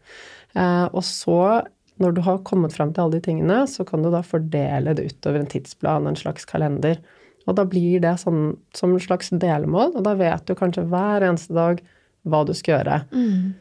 Eh, 0.57 0.87
og 0.89 1.03
så, 1.05 1.61
når 2.01 2.15
du 2.15 2.23
har 2.25 2.41
kommet 2.47 2.73
fram 2.73 2.93
til 2.93 3.05
alle 3.05 3.19
de 3.19 3.27
tingene, 3.27 3.59
så 3.69 3.85
kan 3.85 4.01
du 4.01 4.09
da 4.13 4.23
fordele 4.25 4.95
det 4.97 5.05
utover 5.11 5.43
en 5.43 5.51
tidsplan, 5.53 6.09
en 6.09 6.17
slags 6.17 6.49
kalender. 6.49 6.97
Og 7.45 7.59
da 7.59 7.67
blir 7.69 8.01
det 8.01 8.15
sånn 8.23 8.55
som 8.73 8.95
en 8.95 9.03
slags 9.03 9.29
delmål, 9.29 9.93
og 9.99 10.07
da 10.07 10.15
vet 10.17 10.49
du 10.49 10.57
kanskje 10.57 10.87
hver 10.89 11.27
eneste 11.27 11.53
dag 11.53 11.83
hva 12.25 12.41
du 12.41 12.55
skal 12.57 12.79
gjøre. 12.79 13.01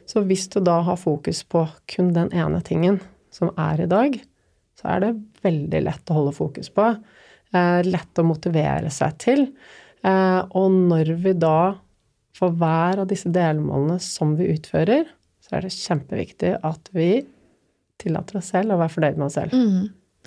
Så 0.09 0.23
hvis 0.25 0.49
du 0.49 0.63
da 0.65 0.79
har 0.87 0.97
fokus 0.97 1.43
på 1.45 1.67
kun 1.93 2.15
den 2.17 2.33
ene 2.33 2.63
tingen 2.65 3.03
som 3.35 3.53
er 3.61 3.85
i 3.85 3.91
dag, 3.91 4.17
så 4.81 4.95
er 4.95 5.05
det 5.05 5.13
veldig 5.45 5.83
lett 5.87 6.11
å 6.11 6.19
holde 6.19 6.35
fokus 6.37 6.71
på. 6.75 6.89
Eh, 7.55 7.81
lett 7.87 8.19
å 8.21 8.27
motivere 8.27 8.91
seg 8.91 9.19
til. 9.23 9.47
Eh, 10.05 10.41
og 10.59 10.71
når 10.91 11.15
vi 11.23 11.33
da, 11.39 11.75
for 12.35 12.51
hver 12.59 13.05
av 13.05 13.11
disse 13.13 13.31
delmålene 13.33 14.01
som 14.03 14.35
vi 14.37 14.51
utfører, 14.57 15.07
så 15.45 15.59
er 15.59 15.67
det 15.69 15.75
kjempeviktig 15.77 16.57
at 16.65 16.89
vi 16.97 17.11
tillater 18.01 18.41
oss 18.41 18.49
selv 18.51 18.75
å 18.75 18.81
være 18.81 18.93
fornøyd 18.97 19.21
med 19.21 19.27
oss 19.29 19.37
selv. 19.39 19.55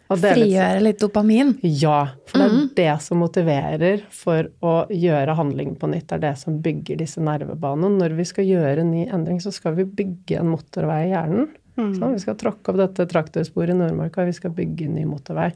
Litt- 0.08 0.24
Frigjøre 0.38 0.80
litt 0.86 1.02
dopamin? 1.04 1.50
ja, 1.68 1.98
for 2.30 2.40
det 2.40 2.46
er 2.48 2.68
det 2.78 3.02
som 3.04 3.20
motiverer 3.20 4.04
for 4.10 4.48
å 4.64 4.76
gjøre 4.88 5.36
handlingen 5.36 5.76
på 5.76 5.90
nytt. 5.92 6.08
Det 6.08 6.16
er 6.16 6.24
det 6.30 6.38
som 6.40 6.62
bygger 6.64 7.02
disse 7.02 7.20
nervebanene. 7.20 7.98
Når 8.00 8.16
vi 8.16 8.24
skal 8.30 8.46
gjøre 8.48 8.86
en 8.86 8.92
ny 8.94 9.04
endring, 9.12 9.42
så 9.44 9.52
skal 9.52 9.76
vi 9.76 9.84
bygge 9.84 10.40
en 10.40 10.54
motorvei 10.54 11.10
i 11.10 11.12
hjernen. 11.12 11.50
Sånn, 11.78 12.16
vi 12.16 12.24
skal 12.24 12.38
tråkke 12.40 12.72
opp 12.74 12.80
dette 12.80 13.06
traktorsporet 13.10 13.76
i 13.76 13.78
Nordmarka, 13.78 14.24
vi 14.26 14.34
skal 14.34 14.52
bygge 14.58 14.88
ny 14.90 15.04
motorvei. 15.06 15.52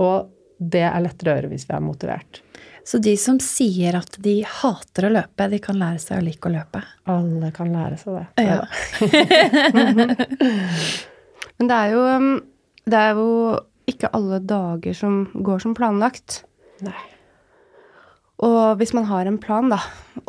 Og 0.00 0.30
det 0.56 0.84
er 0.88 1.04
lettere 1.04 1.32
å 1.32 1.34
gjøre 1.36 1.50
hvis 1.52 1.68
vi 1.68 1.74
er 1.76 1.84
motivert. 1.84 2.40
Så 2.88 2.96
de 2.98 3.16
som 3.20 3.38
sier 3.42 3.94
at 3.98 4.16
de 4.22 4.44
hater 4.48 5.06
å 5.06 5.10
løpe, 5.12 5.48
de 5.52 5.58
kan 5.62 5.78
lære 5.78 5.98
seg 6.02 6.18
å 6.18 6.26
like 6.26 6.48
å 6.48 6.52
løpe? 6.54 6.80
Alle 7.12 7.50
kan 7.54 7.72
lære 7.74 7.96
seg 8.00 8.10
det. 8.18 8.26
Ja. 8.42 8.60
Men 11.58 11.66
det 11.70 11.76
er 11.78 11.88
jo, 11.94 12.02
um, 12.08 12.42
det 12.90 12.98
er 12.98 13.10
jo 13.20 13.30
ikke 13.92 14.12
alle 14.16 14.38
dager 14.42 14.94
som 14.98 15.14
går 15.34 15.58
som 15.62 15.74
planlagt. 15.78 16.28
Nei. 16.82 17.02
Og 18.42 18.76
hvis 18.80 18.94
man 18.96 19.06
har 19.06 19.26
en 19.30 19.38
plan, 19.38 19.70
da, 19.70 19.78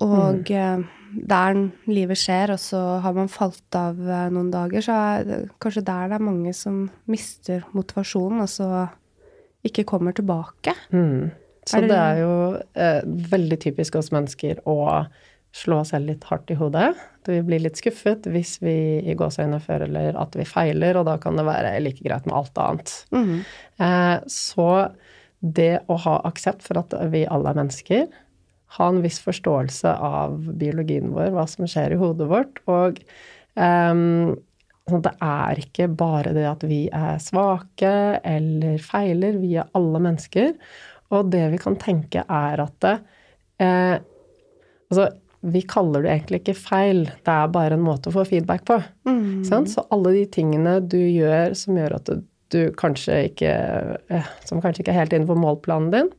og 0.04 0.52
eh, 0.54 0.80
der 1.13 1.58
livet 1.88 2.17
skjer, 2.17 2.52
og 2.56 2.60
så 2.60 2.80
har 3.04 3.13
man 3.13 3.28
falt 3.32 3.76
av 3.78 3.99
eh, 4.02 4.30
noen 4.34 4.49
dager, 4.54 4.82
så 4.82 4.95
er 5.19 5.23
det 5.28 5.39
kanskje 5.63 5.84
der 5.86 6.10
det 6.10 6.17
er 6.19 6.26
mange 6.26 6.54
som 6.58 6.89
mister 7.12 7.63
motivasjonen, 7.73 8.41
og 8.45 8.49
så 8.49 8.69
ikke 9.63 9.86
kommer 9.88 10.12
tilbake. 10.17 10.73
Mm. 10.91 11.32
Så 11.65 11.78
Er 11.78 11.82
det- 11.82 11.89
det 11.89 11.97
er 11.97 12.17
jo 12.19 12.62
eh, 12.76 13.02
veldig 13.06 13.60
typisk 13.60 13.95
oss 13.95 14.10
mennesker 14.12 14.60
å 14.67 15.08
slå 15.54 15.80
oss 15.82 15.89
selv 15.93 16.08
litt 16.10 16.23
hardt 16.26 16.49
i 16.52 16.56
hodet. 16.56 16.95
Vi 17.26 17.39
blir 17.41 17.62
litt 17.62 17.78
skuffet 17.78 18.23
hvis 18.26 18.58
vi 18.60 18.99
i 19.06 19.13
gåseøynene 19.15 19.62
føler 19.62 20.17
at 20.19 20.34
vi 20.36 20.43
feiler, 20.43 20.97
og 20.97 21.06
da 21.06 21.17
kan 21.17 21.38
det 21.38 21.45
være 21.45 21.80
like 21.80 22.02
greit 22.04 22.26
med 22.26 22.36
alt 22.36 22.58
annet. 22.58 23.06
Eh, 23.80 24.19
så 24.28 24.91
det 25.41 25.82
å 25.88 25.97
ha 25.99 26.21
aksept 26.26 26.63
for 26.63 26.80
at 26.80 26.93
vi 27.12 27.26
alle 27.28 27.49
er 27.49 27.54
mennesker, 27.62 28.08
ha 28.78 28.88
en 28.90 29.04
viss 29.04 29.20
forståelse 29.24 29.92
av 30.02 30.40
biologien 30.60 31.12
vår, 31.14 31.32
hva 31.36 31.46
som 31.50 31.68
skjer 31.70 31.94
i 31.94 32.00
hodet 32.02 32.30
vårt, 32.32 32.62
og 32.72 33.00
um, 33.54 34.34
sånn 34.90 35.04
det 35.06 35.14
er 35.24 35.62
ikke 35.62 35.88
bare 35.96 36.34
det 36.36 36.46
at 36.50 36.64
vi 36.68 36.86
er 36.92 37.22
svake 37.24 37.94
eller 38.28 38.82
feiler, 38.84 39.38
vi 39.40 39.56
er 39.62 39.70
alle 39.78 40.02
mennesker. 40.04 40.56
Og 41.14 41.30
det 41.32 41.44
vi 41.54 41.60
kan 41.62 41.78
tenke 41.80 42.26
er 42.26 42.64
at 42.64 42.76
det, 42.84 42.98
eh, 43.64 44.00
Altså, 44.92 45.08
vi 45.42 45.64
kaller 45.66 46.04
det 46.04 46.12
egentlig 46.12 46.40
ikke 46.44 46.54
feil, 46.54 47.00
det 47.26 47.34
er 47.34 47.48
bare 47.50 47.74
en 47.74 47.82
måte 47.82 48.12
å 48.12 48.14
få 48.14 48.28
feedback 48.30 48.62
på. 48.68 48.76
Sant? 49.48 49.72
Så 49.72 49.82
alle 49.90 50.12
de 50.14 50.26
tingene 50.30 50.76
du 50.86 51.00
gjør 51.00 51.56
som 51.58 51.80
gjør 51.80 51.95
at 51.97 52.06
du, 52.06 52.22
du 52.54 52.60
kanskje 52.78 53.32
ikke 53.32 53.54
eh, 54.14 54.30
Som 54.45 54.62
kanskje 54.62 54.84
ikke 54.84 54.93
er 54.93 55.00
helt 55.00 55.16
innenfor 55.16 55.39
målplanen 55.39 55.89
din, 55.95 56.12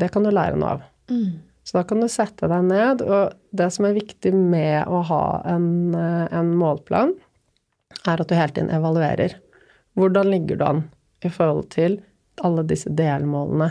det 0.00 0.10
kan 0.10 0.26
du 0.26 0.32
lære 0.34 0.58
noe 0.58 0.72
av. 0.74 0.82
Så 1.64 1.78
da 1.78 1.84
kan 1.88 2.02
du 2.02 2.08
sette 2.12 2.48
deg 2.50 2.66
ned, 2.68 3.02
og 3.02 3.32
det 3.56 3.70
som 3.72 3.86
er 3.88 3.96
viktig 3.96 4.34
med 4.36 4.84
å 4.84 5.00
ha 5.08 5.24
en, 5.48 5.94
eh, 5.96 6.26
en 6.36 6.52
målplan, 6.60 7.14
er 8.04 8.20
at 8.20 8.28
du 8.28 8.34
hele 8.36 8.52
tiden 8.52 8.72
evaluerer. 8.74 9.38
Hvordan 9.96 10.28
ligger 10.28 10.60
du 10.60 10.64
an 10.66 10.82
i 11.24 11.30
forhold 11.32 11.70
til 11.72 12.02
alle 12.44 12.66
disse 12.68 12.90
delmålene? 12.92 13.70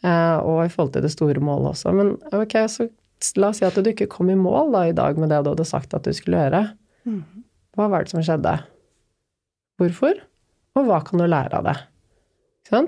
Eh, 0.00 0.38
og 0.38 0.64
i 0.64 0.72
forhold 0.72 0.94
til 0.94 1.04
det 1.04 1.12
store 1.12 1.42
målet 1.44 1.74
også. 1.74 1.92
Men 1.92 2.14
ok, 2.32 2.56
så 2.72 2.88
la 3.36 3.50
oss 3.50 3.60
si 3.60 3.66
at 3.68 3.76
du 3.76 3.90
ikke 3.90 4.08
kom 4.08 4.30
i 4.32 4.38
mål 4.38 4.72
da 4.72 4.86
i 4.88 4.96
dag 4.96 5.18
med 5.20 5.28
det 5.28 5.42
du 5.44 5.52
hadde 5.52 5.68
sagt 5.68 5.92
at 5.92 6.06
du 6.06 6.14
skulle 6.16 6.40
gjøre. 6.40 6.62
Hva 7.76 7.88
var 7.90 8.04
det 8.04 8.14
som 8.14 8.24
skjedde? 8.24 8.54
Hvorfor? 9.80 10.22
Og 10.76 10.86
hva 10.88 11.02
kan 11.04 11.20
du 11.20 11.26
lære 11.28 11.60
av 11.60 11.68
det? 11.68 11.76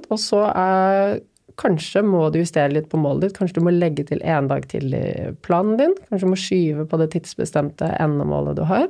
Og 0.09 0.19
så 0.23 0.45
er 0.55 1.21
Kanskje 1.61 2.03
må 2.07 2.27
du 2.33 2.39
justere 2.41 2.73
litt 2.73 2.89
på 2.93 3.01
målet 3.01 3.27
ditt. 3.27 3.37
Kanskje 3.39 3.61
du 3.61 3.67
må 3.67 3.75
legge 3.75 4.05
til 4.09 4.23
en 4.25 4.49
dag 4.51 4.65
til 4.71 4.95
i 4.97 5.33
planen 5.45 5.77
din. 5.81 5.97
Kanskje 6.09 6.29
du 6.29 6.33
må 6.33 6.41
skyve 6.41 6.87
på 6.89 7.01
det 7.01 7.11
tidsbestemte 7.15 7.91
endemålet 8.03 8.57
du 8.59 8.65
har. 8.69 8.89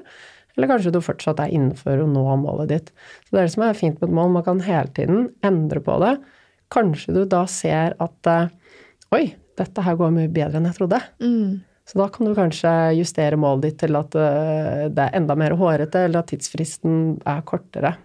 Eller 0.56 0.68
kanskje 0.68 0.92
du 0.92 1.00
fortsatt 1.02 1.40
er 1.40 1.52
innenfor 1.54 2.02
å 2.02 2.08
nå 2.08 2.24
målet 2.42 2.72
ditt. 2.72 2.92
Så 3.24 3.32
det 3.32 3.40
er 3.40 3.48
det 3.48 3.54
som 3.54 3.66
er 3.66 3.78
fint 3.78 3.98
med 4.00 4.10
et 4.10 4.16
mål. 4.18 4.32
Man 4.36 4.46
kan 4.46 4.62
hele 4.64 4.92
tiden 4.96 5.28
endre 5.46 5.82
på 5.84 5.96
det. 6.02 6.16
Kanskje 6.72 7.16
du 7.16 7.22
da 7.28 7.44
ser 7.50 7.96
at 8.02 8.30
eh, 8.30 8.50
Oi, 9.12 9.26
dette 9.60 9.82
her 9.84 9.98
går 10.00 10.12
mye 10.14 10.30
bedre 10.32 10.56
enn 10.56 10.70
jeg 10.70 10.78
trodde. 10.78 11.02
Mm. 11.20 11.60
Så 11.88 11.98
da 11.98 12.06
kan 12.08 12.24
du 12.24 12.32
kanskje 12.36 12.70
justere 12.96 13.36
målet 13.40 13.66
ditt 13.66 13.82
til 13.82 13.98
at 13.98 14.14
eh, 14.16 14.86
det 14.88 15.04
er 15.04 15.18
enda 15.18 15.36
mer 15.36 15.56
hårete, 15.60 16.06
eller 16.06 16.22
at 16.22 16.30
tidsfristen 16.32 17.18
er 17.28 17.42
kortere. 17.48 17.96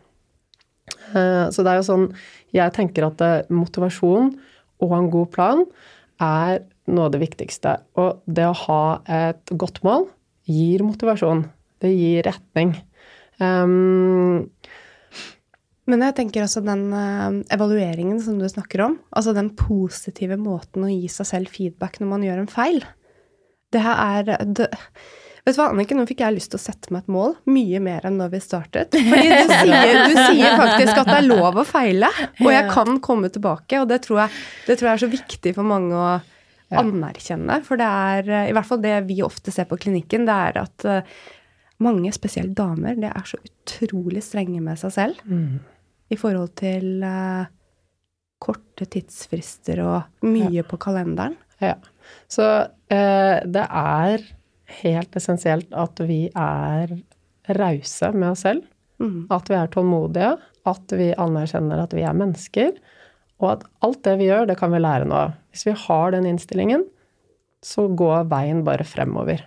Eh, 1.16 1.45
så 1.53 1.64
det 1.64 1.72
er 1.72 1.80
jo 1.80 1.88
sånn 1.88 2.08
Jeg 2.55 2.74
tenker 2.76 3.08
at 3.08 3.22
eh, 3.24 3.51
motivasjon 3.53 4.34
og 4.84 4.95
en 4.97 5.08
god 5.14 5.32
plan 5.34 5.64
er 6.24 6.64
noe 6.89 7.08
av 7.08 7.14
det 7.14 7.22
viktigste. 7.22 7.76
Og 7.99 8.22
det 8.26 8.45
å 8.47 8.58
ha 8.66 8.82
et 9.10 9.53
godt 9.60 9.82
mål 9.86 10.08
gir 10.49 10.84
motivasjon. 10.86 11.45
Det 11.82 11.91
gir 11.93 12.26
retning. 12.26 12.76
Um, 13.38 14.47
men 15.89 16.03
jeg 16.05 16.16
tenker 16.18 16.45
også 16.45 16.64
den 16.66 16.88
evalueringen 17.53 18.22
som 18.24 18.39
du 18.39 18.47
snakker 18.49 18.86
om, 18.88 18.95
altså 19.14 19.34
den 19.38 19.51
positive 19.58 20.39
måten 20.41 20.86
å 20.88 20.89
gi 20.91 21.10
seg 21.12 21.30
selv 21.30 21.53
feedback 21.53 21.99
når 22.01 22.12
man 22.12 22.26
gjør 22.26 22.41
en 22.41 22.49
feil, 22.51 22.82
det 23.74 23.84
her 23.84 24.01
er 24.01 24.47
det, 24.58 24.68
Vet 25.47 25.55
du 25.55 25.61
hva, 25.61 25.69
Annike, 25.71 25.95
nå 25.95 26.03
fikk 26.09 26.25
jeg 26.25 26.35
lyst 26.35 26.51
til 26.51 26.59
å 26.59 26.63
sette 26.65 26.91
meg 26.91 27.05
et 27.05 27.11
mål. 27.15 27.37
Mye 27.47 27.79
mer 27.79 28.03
enn 28.09 28.17
når 28.19 28.33
vi 28.33 28.39
startet. 28.43 28.91
Fordi 28.91 29.29
du 29.31 29.53
sier, 29.53 29.99
du 30.11 30.17
sier 30.17 30.57
faktisk 30.59 30.91
at 30.91 31.07
det 31.07 31.19
er 31.21 31.27
lov 31.29 31.61
å 31.61 31.63
feile, 31.63 32.09
og 32.41 32.49
jeg 32.51 32.65
kan 32.73 32.99
komme 33.05 33.29
tilbake. 33.31 33.79
Og 33.79 33.87
det 33.87 34.01
tror 34.03 34.25
jeg, 34.25 34.41
det 34.67 34.75
tror 34.75 34.89
jeg 34.89 34.97
er 34.97 35.03
så 35.05 35.09
viktig 35.13 35.53
for 35.55 35.69
mange 35.69 35.95
å 35.95 36.09
anerkjenne. 36.75 37.61
For 37.63 37.79
det 37.79 37.87
er, 37.87 38.31
i 38.49 38.55
hvert 38.57 38.67
fall 38.67 38.83
det 38.83 38.97
vi 39.07 39.21
ofte 39.23 39.53
ser 39.55 39.69
på 39.69 39.79
klinikken, 39.79 40.27
det 40.27 40.35
er 40.49 40.59
at 40.65 40.87
eh, 40.87 41.17
mange, 41.83 42.11
spesielt 42.15 42.51
damer, 42.57 42.97
det 42.99 43.13
er 43.13 43.27
så 43.31 43.39
utrolig 43.39 44.23
strenge 44.25 44.59
med 44.63 44.79
seg 44.81 44.95
selv. 44.97 45.21
Mm. 45.31 45.61
I 46.11 46.17
forhold 46.19 46.53
til 46.59 47.03
uh, 47.03 47.47
korte 48.43 48.87
tidsfrister 48.87 49.79
og 49.83 50.27
mye 50.27 50.61
ja. 50.61 50.67
på 50.67 50.79
kalenderen. 50.81 51.35
Ja. 51.63 51.75
Så 52.31 52.43
uh, 52.67 53.37
det 53.47 53.63
er 53.63 54.27
helt 54.82 55.15
essensielt 55.15 55.72
at 55.76 55.99
vi 56.03 56.28
er 56.36 56.91
rause 57.57 58.11
med 58.13 58.32
oss 58.34 58.43
selv. 58.45 58.65
Mm. 58.99 59.28
At 59.34 59.49
vi 59.51 59.57
er 59.57 59.72
tålmodige. 59.72 60.36
At 60.68 60.93
vi 60.99 61.13
anerkjenner 61.15 61.86
at 61.86 61.95
vi 61.95 62.03
er 62.03 62.18
mennesker. 62.18 62.76
Og 63.41 63.51
at 63.53 63.65
alt 63.86 64.03
det 64.07 64.18
vi 64.20 64.30
gjør, 64.32 64.47
det 64.49 64.57
kan 64.59 64.74
vi 64.74 64.82
lære 64.82 65.07
noe 65.07 65.28
av. 65.28 65.38
Hvis 65.53 65.68
vi 65.70 65.76
har 65.86 66.13
den 66.13 66.28
innstillingen, 66.30 66.86
så 67.65 67.88
går 67.88 68.28
veien 68.32 68.63
bare 68.68 68.86
fremover. 68.88 69.43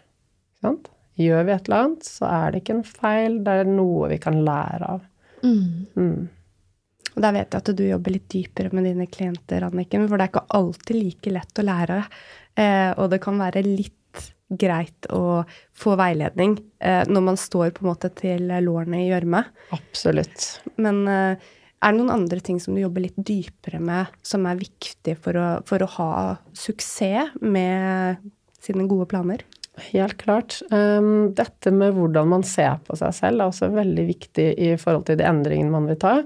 Sant? 0.63 0.91
Gjør 1.21 1.47
vi 1.47 1.55
et 1.55 1.69
eller 1.69 1.85
annet, 1.85 2.07
så 2.07 2.29
er 2.31 2.53
det 2.53 2.63
ikke 2.63 2.77
en 2.79 2.87
feil, 2.87 3.41
det 3.45 3.55
er 3.61 3.69
noe 3.69 4.09
vi 4.13 4.19
kan 4.23 4.39
lære 4.47 4.93
av. 4.95 5.03
Mm. 5.45 5.87
Mm. 5.97 6.29
Og 7.11 7.25
der 7.25 7.35
vet 7.35 7.53
jeg 7.53 7.61
at 7.61 7.71
du 7.77 7.83
jobber 7.85 8.15
litt 8.15 8.29
dypere 8.33 8.71
med 8.77 8.87
dine 8.87 9.07
klienter, 9.11 9.67
Anniken, 9.67 10.07
for 10.09 10.17
det 10.17 10.27
er 10.27 10.33
ikke 10.33 10.59
alltid 10.61 10.97
like 10.97 11.33
lett 11.35 11.61
å 11.61 11.67
lære. 11.67 11.99
Eh, 12.61 12.91
og 12.95 13.11
det 13.13 13.21
kan 13.25 13.41
være 13.41 13.65
litt 13.67 14.00
greit 14.51 15.07
å 15.15 15.43
få 15.77 15.95
veiledning 16.01 16.59
eh, 16.83 17.05
når 17.07 17.25
man 17.31 17.39
står 17.39 17.73
på 17.77 17.85
en 17.85 17.91
måte 17.93 18.11
til 18.19 18.51
lårene 18.65 19.05
i 19.05 19.09
gjørme. 19.11 19.45
Absolutt. 19.77 20.49
Men 20.81 21.03
eh, 21.09 21.51
er 21.81 21.95
det 21.95 22.01
noen 22.01 22.13
andre 22.13 22.43
ting 22.45 22.59
som 22.61 22.77
du 22.77 22.83
jobber 22.83 23.07
litt 23.07 23.17
dypere 23.17 23.81
med, 23.81 24.11
som 24.27 24.45
er 24.49 24.61
viktig 24.61 25.17
for 25.23 25.39
å, 25.39 25.47
for 25.69 25.81
å 25.81 25.93
ha 25.97 26.11
suksess 26.57 27.39
med 27.41 28.21
sine 28.61 28.85
gode 28.91 29.09
planer? 29.09 29.47
Helt 29.91 30.19
klart. 30.21 30.59
Um, 30.69 31.31
dette 31.37 31.73
med 31.73 31.95
hvordan 31.97 32.29
man 32.29 32.45
ser 32.45 32.83
på 32.85 32.99
seg 33.01 33.15
selv, 33.17 33.41
er 33.41 33.53
også 33.53 33.71
veldig 33.73 34.05
viktig 34.11 34.49
i 34.61 34.75
forhold 34.81 35.07
til 35.09 35.21
de 35.21 35.29
endringene 35.29 35.73
man 35.73 35.89
vil 35.89 36.01
ta. 36.03 36.19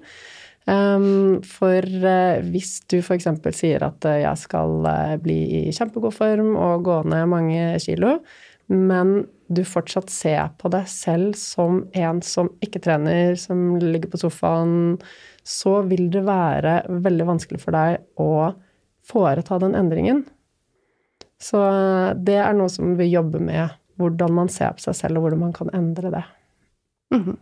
Um, 0.65 1.43
for 1.45 1.85
uh, 1.85 2.41
hvis 2.49 2.79
du 2.89 2.97
f.eks. 3.03 3.27
sier 3.53 3.85
at 3.85 4.07
uh, 4.09 4.17
jeg 4.23 4.41
skal 4.41 4.79
uh, 4.87 5.17
bli 5.21 5.37
i 5.59 5.75
kjempegod 5.77 6.15
form 6.17 6.55
og 6.57 6.87
gå 6.87 7.03
ned 7.13 7.29
mange 7.29 7.67
kilo, 7.85 8.17
men 8.73 9.27
du 9.53 9.61
fortsatt 9.69 10.09
ser 10.09 10.55
på 10.57 10.71
deg 10.73 10.89
selv 10.89 11.37
som 11.37 11.83
en 11.93 12.23
som 12.25 12.49
ikke 12.65 12.81
trener, 12.87 13.37
som 13.37 13.75
ligger 13.77 14.09
på 14.15 14.23
sofaen, 14.25 14.97
så 15.45 15.83
vil 15.85 16.09
det 16.13 16.25
være 16.25 16.79
veldig 16.89 17.29
vanskelig 17.35 17.61
for 17.61 17.77
deg 17.77 18.01
å 18.17 18.55
foreta 19.05 19.61
den 19.61 19.77
endringen. 19.77 20.25
Så 21.37 21.61
det 22.25 22.39
er 22.41 22.57
noe 22.57 22.73
som 22.73 22.97
vi 22.97 23.11
jobber 23.13 23.43
med. 23.45 23.81
Hvordan 24.01 24.33
man 24.35 24.49
ser 24.51 24.73
på 24.75 24.83
seg 24.83 24.97
selv, 24.97 25.21
og 25.21 25.27
hvordan 25.27 25.45
man 25.45 25.53
kan 25.55 25.69
endre 25.77 26.11
det. 26.11 26.25
Mm 27.13 27.23
-hmm. 27.23 27.37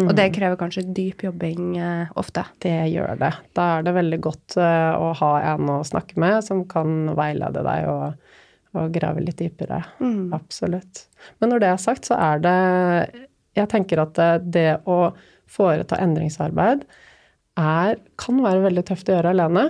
Mm. 0.00 0.06
Og 0.06 0.14
det 0.16 0.30
krever 0.32 0.56
kanskje 0.56 0.86
dyp 0.96 1.24
jobbing 1.26 1.74
eh, 1.76 2.12
ofte? 2.16 2.46
Det 2.64 2.74
gjør 2.88 3.18
det. 3.20 3.32
Da 3.56 3.66
er 3.76 3.84
det 3.84 3.92
veldig 3.98 4.18
godt 4.24 4.56
eh, 4.56 4.92
å 4.96 5.10
ha 5.18 5.32
en 5.52 5.68
å 5.74 5.82
snakke 5.84 6.16
med 6.22 6.38
som 6.46 6.62
kan 6.68 7.10
veilede 7.18 7.64
deg 7.66 7.90
og, 7.92 8.30
og 8.78 8.94
grave 8.94 9.24
litt 9.24 9.36
dypere. 9.42 9.82
Mm. 10.00 10.32
Absolutt. 10.36 11.04
Men 11.42 11.52
når 11.52 11.64
det 11.64 11.70
er 11.74 11.84
sagt, 11.84 12.08
så 12.08 12.16
er 12.16 12.40
det 12.42 12.56
Jeg 13.58 13.68
tenker 13.68 14.00
at 14.00 14.16
det, 14.16 14.30
det 14.54 14.70
å 14.88 15.12
foreta 15.52 16.00
endringsarbeid 16.00 16.86
er, 17.60 17.98
kan 18.16 18.40
være 18.40 18.64
veldig 18.64 18.86
tøft 18.88 19.10
å 19.12 19.18
gjøre 19.18 19.34
alene. 19.36 19.66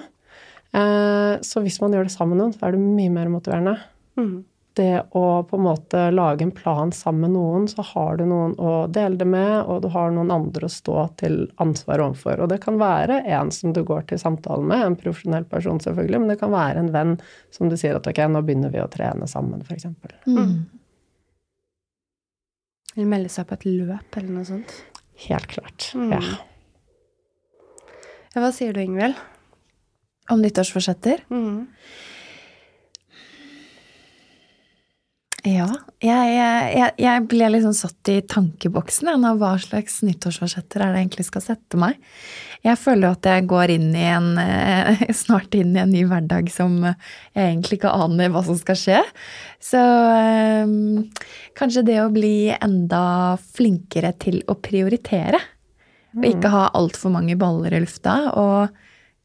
Eh, 0.70 1.35
så 1.43 1.64
hvis 1.64 1.81
man 1.83 1.99
gjør 1.99 2.07
det 2.07 2.14
sammen 2.14 2.37
med 2.37 2.45
noen, 2.45 2.55
så 2.55 2.68
er 2.68 2.77
det 2.77 2.85
mye 2.85 3.11
mer 3.11 3.33
motiverende. 3.33 3.75
Mm 4.14 4.45
det 4.79 5.03
å 5.16 5.43
på 5.49 5.59
en 5.59 5.64
måte 5.64 6.03
lage 6.14 6.45
en 6.47 6.53
plan 6.55 6.93
sammen 6.93 7.27
med 7.27 7.35
noen, 7.37 7.68
så 7.68 7.85
har 7.93 8.16
du 8.20 8.25
noen 8.29 8.55
å 8.61 8.87
dele 8.93 9.18
det 9.20 9.29
med, 9.29 9.62
og 9.66 9.83
du 9.85 9.89
har 9.95 10.12
noen 10.14 10.33
andre 10.35 10.68
å 10.68 10.73
stå 10.73 10.97
til 11.20 11.39
ansvar 11.62 12.03
overfor. 12.05 12.41
Og 12.43 12.51
det 12.53 12.61
kan 12.64 12.79
være 12.81 13.20
en 13.37 13.53
som 13.55 13.75
du 13.77 13.83
går 13.87 14.07
til 14.11 14.20
samtale 14.23 14.64
med, 14.66 14.85
en 14.87 14.99
profesjonell 14.99 15.47
person 15.51 15.81
selvfølgelig, 15.83 16.23
men 16.23 16.33
det 16.33 16.39
kan 16.41 16.55
være 16.55 16.85
en 16.85 16.93
venn 16.95 17.16
som 17.55 17.73
du 17.73 17.77
sier 17.81 17.99
at 17.99 18.09
ok, 18.09 18.23
nå 18.33 18.45
begynner 18.47 18.73
vi 18.73 18.81
å 18.83 18.91
trene 18.93 19.29
sammen, 19.31 19.64
f.eks. 19.66 19.89
Mm. 20.27 20.55
Eller 22.97 23.12
melde 23.16 23.33
seg 23.33 23.49
på 23.49 23.59
et 23.59 23.68
løp 23.68 24.20
eller 24.20 24.33
noe 24.37 24.49
sånt. 24.49 24.79
Helt 25.27 25.49
klart. 25.53 25.93
Mm. 25.97 26.16
Ja. 26.16 26.23
ja. 28.33 28.41
Hva 28.41 28.49
sier 28.55 28.73
du, 28.73 28.81
Ingvild? 28.81 29.18
Om 30.33 30.41
nyttårsforsetter? 30.41 31.25
Mm. 31.33 31.66
Ja. 35.43 35.66
Jeg, 36.03 36.34
jeg, 36.34 36.90
jeg 37.03 37.22
ble 37.30 37.49
liksom 37.51 37.74
satt 37.74 38.11
i 38.11 38.20
tankeboksen 38.30 39.11
av 39.26 39.40
hva 39.40 39.53
slags 39.59 40.01
nyttårsforsetter 40.07 40.82
er 40.84 40.95
det 40.95 41.01
egentlig 41.03 41.26
skal 41.26 41.43
sette 41.43 41.78
meg. 41.78 41.99
Jeg 42.62 42.78
føler 42.78 43.09
jo 43.09 43.14
at 43.16 43.26
jeg 43.26 43.47
går 43.51 43.72
inn 43.74 43.88
i 43.99 44.05
en, 44.07 44.28
eh, 44.38 45.03
snart 45.22 45.55
inn 45.59 45.74
i 45.74 45.80
en 45.82 45.90
ny 45.90 46.05
hverdag 46.07 46.51
som 46.55 46.76
jeg 46.84 46.95
egentlig 47.34 47.80
ikke 47.80 47.95
aner 48.05 48.30
hva 48.30 48.45
som 48.47 48.59
skal 48.59 48.78
skje. 48.78 49.01
Så 49.62 49.80
um, 49.82 51.09
kanskje 51.59 51.86
det 51.90 51.99
å 52.03 52.12
bli 52.14 52.53
enda 52.55 53.03
flinkere 53.57 54.12
til 54.22 54.45
å 54.47 54.59
prioritere. 54.62 55.40
Og 56.18 56.28
ikke 56.28 56.51
mm. 56.51 56.55
ha 56.55 56.68
altfor 56.78 57.14
mange 57.14 57.34
baller 57.40 57.74
i 57.74 57.82
lufta. 57.82 58.14
Og 58.38 58.70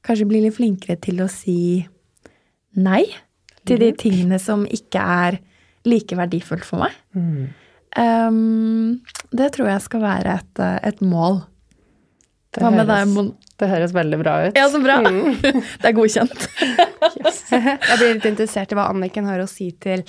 kanskje 0.07 0.29
bli 0.29 0.41
litt 0.47 0.57
flinkere 0.57 0.97
til 1.03 1.21
å 1.21 1.29
si 1.29 1.85
nei 2.77 3.03
til 3.67 3.81
de 3.81 3.91
tingene 3.99 4.39
som 4.41 4.65
ikke 4.65 5.01
er 5.01 5.39
like 5.87 6.17
verdifullt 6.19 6.67
for 6.67 6.83
meg. 6.85 6.95
Mm. 7.17 7.47
Um, 7.97 8.99
det 9.33 9.51
tror 9.55 9.71
jeg 9.71 9.85
skal 9.85 10.03
være 10.03 10.39
et, 10.41 10.63
et 10.91 11.03
mål. 11.05 11.41
Hva 12.57 12.71
med 12.73 12.89
deg, 12.89 13.05
Mon? 13.11 13.35
Det 13.57 13.69
høres 13.69 13.93
veldig 13.93 14.17
bra 14.21 14.33
ut. 14.47 14.57
Ja, 14.57 14.67
så 14.69 14.79
bra! 14.81 14.99
Mm. 15.01 15.37
det 15.81 15.89
er 15.89 15.95
godkjent. 15.97 16.47
yes. 17.23 17.43
Jeg 17.51 17.97
blir 17.97 18.17
litt 18.17 18.27
interessert 18.29 18.73
i 18.73 18.77
hva 18.77 18.89
Anniken 18.91 19.29
har 19.29 19.41
å 19.41 19.49
si 19.49 19.71
til 19.81 20.05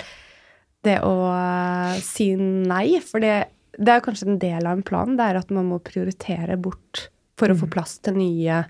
det 0.85 0.99
å 1.05 1.13
uh, 1.29 1.95
si 2.05 2.31
nei. 2.37 2.99
For 3.05 3.23
det, 3.23 3.49
det 3.77 3.95
er 3.95 4.05
kanskje 4.05 4.29
en 4.29 4.41
del 4.41 4.69
av 4.69 4.77
en 4.77 4.85
plan. 4.85 5.17
Det 5.17 5.31
er 5.31 5.41
at 5.41 5.53
man 5.53 5.69
må 5.71 5.81
prioritere 5.83 6.59
bort 6.61 7.07
for 7.39 7.51
å 7.51 7.57
få 7.57 7.69
mm. 7.69 7.73
plass 7.73 7.97
til 8.05 8.19
nye 8.19 8.63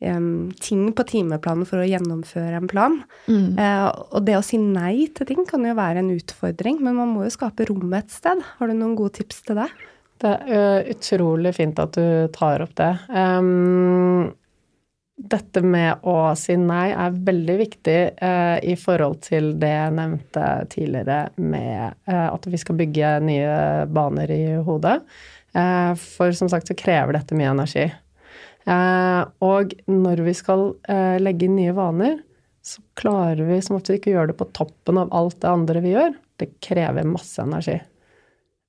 em, 0.00 0.50
ting 0.60 0.88
på 0.96 1.06
timeplanen 1.08 1.68
for 1.68 1.82
å 1.82 1.88
gjennomføre 1.88 2.58
en 2.58 2.70
plan. 2.70 2.98
Mm. 3.26 3.54
Uh, 3.58 3.86
og 4.16 4.26
det 4.26 4.38
å 4.38 4.44
si 4.44 4.60
nei 4.60 5.06
til 5.14 5.28
ting 5.28 5.46
kan 5.48 5.64
jo 5.66 5.76
være 5.78 6.02
en 6.02 6.12
utfordring, 6.16 6.80
men 6.84 6.98
man 6.98 7.14
må 7.14 7.26
jo 7.26 7.36
skape 7.36 7.68
rommet 7.70 8.08
et 8.08 8.18
sted. 8.18 8.42
Har 8.58 8.70
du 8.70 8.76
noen 8.76 8.98
gode 8.98 9.18
tips 9.20 9.44
til 9.48 9.62
det? 9.62 9.70
Det 10.20 10.34
er 10.52 10.90
utrolig 10.92 11.54
fint 11.56 11.78
at 11.80 11.96
du 11.96 12.28
tar 12.34 12.60
opp 12.66 12.74
det. 12.76 12.92
Um, 13.08 14.28
dette 15.20 15.60
med 15.64 16.06
å 16.08 16.32
si 16.38 16.54
nei 16.56 16.90
er 16.94 17.16
veldig 17.26 17.56
viktig 17.60 17.98
eh, 18.24 18.58
i 18.64 18.76
forhold 18.80 19.20
til 19.26 19.52
det 19.60 19.72
jeg 19.72 19.96
nevnte 19.98 20.44
tidligere 20.72 21.18
med 21.36 21.98
eh, 22.08 22.28
at 22.30 22.48
vi 22.48 22.60
skal 22.60 22.78
bygge 22.78 23.10
nye 23.26 23.56
baner 23.92 24.32
i 24.32 24.44
hodet. 24.64 24.96
Eh, 25.52 25.92
for 26.00 26.32
som 26.36 26.48
sagt 26.52 26.70
så 26.70 26.78
krever 26.78 27.18
dette 27.18 27.36
mye 27.36 27.52
energi. 27.52 27.90
Eh, 28.66 29.22
og 29.46 29.76
når 29.90 30.24
vi 30.26 30.34
skal 30.36 30.66
eh, 30.90 31.16
legge 31.22 31.46
inn 31.46 31.56
nye 31.58 31.76
vaner, 31.76 32.18
så 32.64 32.82
klarer 32.98 33.46
vi 33.48 33.60
som 33.64 33.78
ofte 33.78 33.96
ikke 33.96 34.12
å 34.12 34.18
gjøre 34.18 34.32
det 34.32 34.40
på 34.40 34.50
toppen 34.56 35.00
av 35.00 35.14
alt 35.16 35.38
det 35.40 35.48
andre 35.52 35.84
vi 35.84 35.94
gjør. 35.94 36.18
Det 36.40 36.52
krever 36.64 37.08
masse 37.08 37.40
energi 37.42 37.78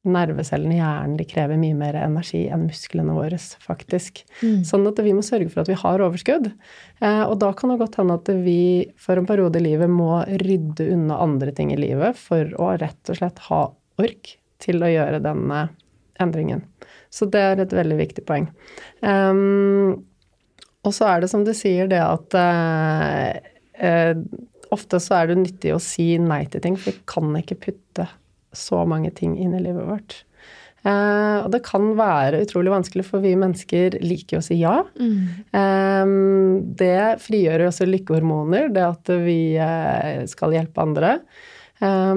nervecellene 0.07 0.73
i 0.73 0.79
hjernen 0.79 1.17
de 1.19 1.25
krever 1.29 1.59
mye 1.61 1.75
mer 1.77 1.97
energi 1.99 2.41
enn 2.49 2.65
musklene 2.65 3.13
våre, 3.13 3.37
faktisk. 3.61 4.23
Mm. 4.41 4.63
Sånn 4.65 4.87
at 4.89 5.01
vi 5.05 5.13
må 5.13 5.21
sørge 5.25 5.51
for 5.53 5.61
at 5.61 5.69
vi 5.69 5.77
har 5.77 6.01
overskudd. 6.01 6.49
Eh, 7.01 7.23
og 7.27 7.35
da 7.43 7.51
kan 7.57 7.73
det 7.73 7.79
godt 7.83 7.99
hende 8.01 8.17
at 8.17 8.31
vi 8.41 8.89
for 9.01 9.21
en 9.21 9.29
periode 9.29 9.61
i 9.61 9.65
livet 9.67 9.91
må 9.91 10.23
rydde 10.41 10.89
unna 10.95 11.19
andre 11.21 11.53
ting 11.57 11.73
i 11.73 11.79
livet 11.79 12.17
for 12.17 12.49
å 12.57 12.73
rett 12.81 13.13
og 13.13 13.21
slett 13.21 13.45
ha 13.49 13.61
ork 14.01 14.33
til 14.61 14.81
å 14.81 14.89
gjøre 14.89 15.21
denne 15.21 15.67
endringen. 16.21 16.65
Så 17.11 17.27
det 17.31 17.41
er 17.43 17.59
et 17.59 17.75
veldig 17.75 17.97
viktig 17.99 18.23
poeng. 18.27 18.47
Um, 19.03 19.99
og 20.87 20.95
så 20.95 21.09
er 21.11 21.21
det 21.21 21.29
som 21.31 21.43
du 21.45 21.51
sier, 21.55 21.89
det 21.91 21.99
at 22.01 22.37
uh, 22.39 23.35
uh, 23.83 24.15
ofte 24.73 25.01
så 25.03 25.19
er 25.19 25.31
det 25.31 25.41
nyttig 25.41 25.75
å 25.75 25.83
si 25.83 26.15
nei 26.21 26.45
til 26.49 26.63
ting, 26.63 26.79
for 26.79 26.93
vi 26.93 27.05
kan 27.11 27.35
ikke 27.41 27.59
putte 27.67 28.07
så 28.55 28.83
mange 28.87 29.11
ting 29.15 29.35
inn 29.39 29.53
i 29.55 29.63
livet 29.63 29.87
vårt. 29.87 30.21
Uh, 30.81 31.43
og 31.43 31.51
det 31.53 31.61
kan 31.67 31.91
være 31.99 32.41
utrolig 32.47 32.71
vanskelig, 32.73 33.05
for 33.11 33.21
vi 33.21 33.35
mennesker 33.37 33.99
liker 34.01 34.39
å 34.39 34.45
si 34.45 34.61
ja. 34.63 34.79
Mm. 34.97 35.19
Um, 35.53 36.73
det 36.79 37.21
frigjør 37.21 37.67
også 37.67 37.89
lykkehormoner, 37.91 38.71
det 38.73 38.87
at 38.87 39.15
vi 39.27 39.41
skal 40.31 40.55
hjelpe 40.55 40.87
andre. 40.87 41.17
Eh, 41.81 42.15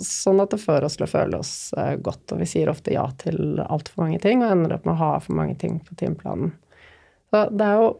sånn 0.00 0.40
at 0.40 0.54
det 0.54 0.60
får 0.62 0.86
oss 0.86 0.96
til 0.96 1.04
å 1.04 1.10
føle 1.10 1.40
oss 1.42 1.54
uh, 1.76 1.94
godt, 2.00 2.32
og 2.32 2.40
vi 2.40 2.48
sier 2.48 2.70
ofte 2.72 2.94
ja 2.94 3.04
til 3.20 3.60
altfor 3.60 4.04
mange 4.06 4.20
ting, 4.22 4.42
og 4.42 4.54
ender 4.54 4.76
opp 4.78 4.86
med 4.88 4.96
å 4.96 5.02
ha 5.02 5.14
for 5.20 5.36
mange 5.36 5.58
ting 5.60 5.78
på 5.84 5.96
timeplanen. 6.00 6.54
Så 7.28 7.48
det 7.52 7.66
er 7.66 7.82
jo 7.82 7.90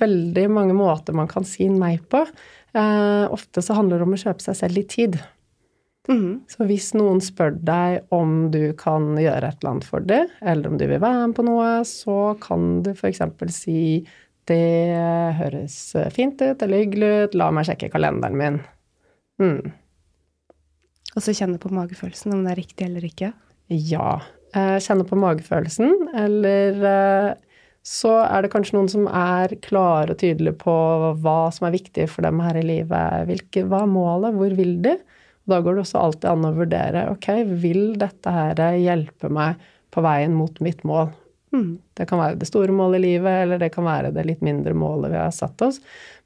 veldig 0.00 0.44
mange 0.54 0.76
måter 0.76 1.16
man 1.16 1.28
kan 1.28 1.44
si 1.44 1.66
nei 1.68 1.96
på. 1.98 2.22
Uh, 2.76 3.26
ofte 3.34 3.64
så 3.64 3.74
handler 3.76 3.98
det 3.98 4.06
om 4.06 4.14
å 4.14 4.20
kjøpe 4.20 4.44
seg 4.44 4.58
selv 4.60 4.78
litt 4.78 4.92
tid. 4.94 5.18
Mhm. 6.06 6.44
Så 6.46 6.68
hvis 6.68 6.92
noen 6.94 7.18
spør 7.24 7.56
deg 7.66 8.04
om 8.14 8.52
du 8.54 8.70
kan 8.78 9.16
gjøre 9.18 9.48
et 9.48 9.58
eller 9.58 9.72
annet 9.72 9.88
for 9.88 10.06
dem, 10.06 10.30
eller 10.38 10.70
om 10.70 10.76
du 10.78 10.84
vil 10.86 11.02
være 11.02 11.24
med 11.24 11.34
på 11.34 11.46
noe, 11.48 11.72
så 11.88 12.36
kan 12.38 12.84
du 12.86 12.92
f.eks. 12.94 13.24
si 13.56 13.80
det 14.46 14.60
høres 15.40 15.80
fint 16.14 16.38
ut 16.38 16.62
eller 16.62 16.84
hyggelig 16.84 17.10
ut, 17.24 17.34
la 17.34 17.50
meg 17.50 17.66
sjekke 17.66 17.90
kalenderen 17.90 18.38
min. 18.38 18.60
Mm. 19.42 19.74
Og 21.16 21.24
så 21.24 21.34
kjenne 21.36 21.60
på 21.60 21.72
magefølelsen 21.72 22.34
om 22.36 22.44
det 22.44 22.52
er 22.52 22.60
riktig 22.60 22.86
eller 22.86 23.06
ikke. 23.08 23.32
Ja. 23.72 24.20
Eh, 24.56 24.76
Kjenne 24.84 25.06
på 25.08 25.18
magefølelsen, 25.18 26.10
eller 26.16 26.86
eh, 26.92 27.30
så 27.86 28.12
er 28.26 28.44
det 28.44 28.52
kanskje 28.52 28.76
noen 28.76 28.90
som 28.90 29.06
er 29.08 29.56
klare 29.64 30.14
og 30.14 30.20
tydelige 30.20 30.58
på 30.60 30.74
hva 31.22 31.38
som 31.54 31.68
er 31.68 31.76
viktig 31.76 32.08
for 32.12 32.26
dem 32.26 32.40
her 32.44 32.58
i 32.60 32.64
livet. 32.66 33.28
Hvilke, 33.30 33.64
hva 33.68 33.84
er 33.84 33.92
målet, 33.92 34.36
hvor 34.36 34.56
vil 34.58 34.74
de? 34.84 34.96
Da 35.46 35.60
går 35.62 35.76
det 35.76 35.84
også 35.84 36.02
alltid 36.02 36.28
an 36.32 36.48
å 36.48 36.56
vurdere 36.56 37.04
ok, 37.12 37.28
vil 37.62 37.94
dette 38.00 38.32
her 38.34 38.58
hjelpe 38.80 39.30
meg 39.32 39.62
på 39.94 40.02
veien 40.04 40.34
mot 40.34 40.58
mitt 40.64 40.82
mål. 40.88 41.12
Mm. 41.54 41.78
Det 41.96 42.08
kan 42.10 42.20
være 42.20 42.40
det 42.40 42.48
store 42.50 42.74
målet 42.74 42.98
i 42.98 43.06
livet, 43.06 43.44
eller 43.44 43.62
det 43.62 43.70
kan 43.74 43.86
være 43.86 44.10
det 44.14 44.26
litt 44.26 44.42
mindre 44.44 44.74
målet 44.76 45.14
vi 45.14 45.20
har 45.22 45.32
satt 45.34 45.62
oss. 45.62 45.78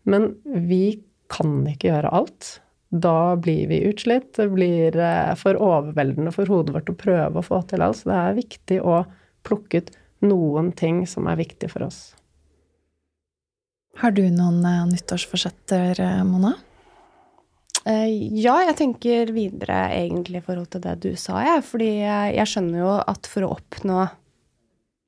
Men 0.08 0.32
vi 0.44 1.00
kan 1.30 1.60
ikke 1.68 1.92
gjøre 1.92 2.14
alt. 2.22 2.54
Da 2.90 3.36
blir 3.38 3.68
vi 3.70 3.84
utslitt. 3.86 4.32
Det 4.36 4.48
blir 4.50 4.96
eh, 4.98 5.34
for 5.38 5.58
overveldende 5.58 6.32
for 6.34 6.50
hodet 6.50 6.74
vårt 6.74 6.90
å 6.90 6.98
prøve 6.98 7.38
å 7.38 7.46
få 7.46 7.62
til 7.70 7.84
alt. 7.86 8.00
Så 8.00 8.10
det 8.10 8.18
er 8.18 8.40
viktig 8.40 8.80
å 8.82 9.02
plukke 9.46 9.82
ut 9.82 9.92
noen 10.26 10.72
ting 10.76 11.04
som 11.08 11.28
er 11.30 11.38
viktig 11.40 11.70
for 11.72 11.86
oss. 11.86 12.00
Har 14.00 14.14
du 14.16 14.24
noen 14.32 14.64
eh, 14.66 14.82
nyttårsforsetter, 14.90 16.02
eh, 16.02 16.24
Mona? 16.26 16.56
Eh, 17.88 18.10
ja, 18.42 18.58
jeg 18.66 18.76
tenker 18.76 19.30
videre 19.32 19.86
egentlig 19.96 20.42
i 20.42 20.44
forhold 20.44 20.70
til 20.74 20.82
det 20.84 20.98
du 21.04 21.10
sa, 21.18 21.40
jeg. 21.46 21.64
Fordi 21.66 21.90
jeg, 22.02 22.34
jeg 22.36 22.52
skjønner 22.52 22.82
jo 22.82 22.96
at 22.98 23.30
for 23.30 23.46
å 23.46 23.54
oppnå 23.56 24.02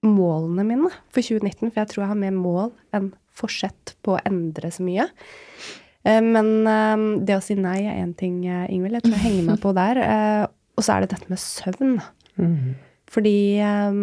målene 0.06 0.64
mine 0.66 0.90
for 1.14 1.22
2019, 1.22 1.70
for 1.70 1.82
jeg 1.82 1.90
tror 1.92 2.04
jeg 2.04 2.12
har 2.14 2.22
mer 2.24 2.34
mål 2.34 2.72
enn 2.96 3.12
forsett 3.32 3.94
på 4.04 4.16
å 4.16 4.22
endre 4.28 4.70
så 4.72 4.84
mye. 4.84 5.06
Eh, 6.04 6.22
Men 6.22 6.66
eh, 6.66 7.04
det 7.26 7.38
å 7.38 7.44
si 7.44 7.56
nei 7.58 7.80
er 7.84 8.02
én 8.02 8.14
ting, 8.18 8.42
eh, 8.46 8.66
Ingvild. 8.72 8.98
Jeg 8.98 9.06
tror 9.06 9.18
jeg 9.18 9.26
henger 9.26 9.48
meg 9.50 9.62
på 9.62 9.74
der. 9.76 10.02
Og 10.76 10.84
så 10.84 10.96
er 10.96 11.04
det 11.04 11.12
dette 11.14 11.30
med 11.30 11.40
søvn. 11.42 11.96
Fordi 13.12 13.38
eh, 13.60 13.96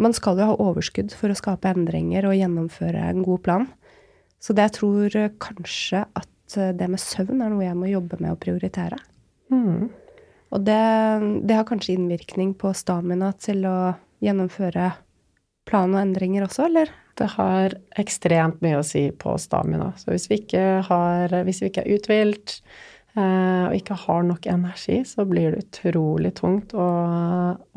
man 0.00 0.16
skal 0.16 0.38
jo 0.38 0.50
ha 0.52 0.58
overskudd 0.62 1.12
for 1.16 1.32
å 1.32 1.38
skape 1.38 1.72
endringer 1.74 2.28
og 2.28 2.38
gjennomføre 2.38 3.08
en 3.10 3.24
god 3.26 3.44
plan. 3.46 3.68
Så 4.40 4.54
det 4.56 4.70
jeg 4.70 4.76
tror 4.78 5.16
kanskje 5.42 6.06
at 6.16 6.28
det 6.78 6.86
med 6.90 6.98
søvn 6.98 7.42
er 7.44 7.50
noe 7.52 7.66
jeg 7.66 7.76
må 7.78 7.90
jobbe 7.90 8.16
med 8.18 8.32
å 8.32 8.38
prioritere. 8.40 8.96
Mm. 9.52 9.90
Og 10.50 10.64
det, 10.66 10.80
det 11.46 11.58
har 11.58 11.66
kanskje 11.68 11.94
innvirkning 11.94 12.54
på 12.58 12.72
stamina 12.74 13.28
til 13.38 13.66
å 13.68 13.92
gjennomføre 14.24 14.88
plan 15.68 15.92
og 15.94 16.00
endringer 16.00 16.46
også, 16.46 16.66
eller? 16.66 16.90
Det 17.20 17.26
har 17.34 17.74
ekstremt 18.00 18.62
mye 18.64 18.78
å 18.80 18.86
si 18.86 19.10
på 19.12 19.34
stamina. 19.36 19.90
Så 20.00 20.14
hvis 20.14 20.30
vi 20.30 20.38
ikke, 20.40 20.62
har, 20.86 21.34
hvis 21.44 21.60
vi 21.60 21.68
ikke 21.68 21.82
er 21.84 21.98
uthvilt 21.98 22.54
eh, 23.12 23.66
og 23.66 23.74
ikke 23.76 23.98
har 24.06 24.24
nok 24.24 24.48
energi, 24.48 25.02
så 25.04 25.26
blir 25.28 25.52
det 25.52 25.66
utrolig 25.66 26.32
tungt 26.38 26.72
å, 26.72 26.86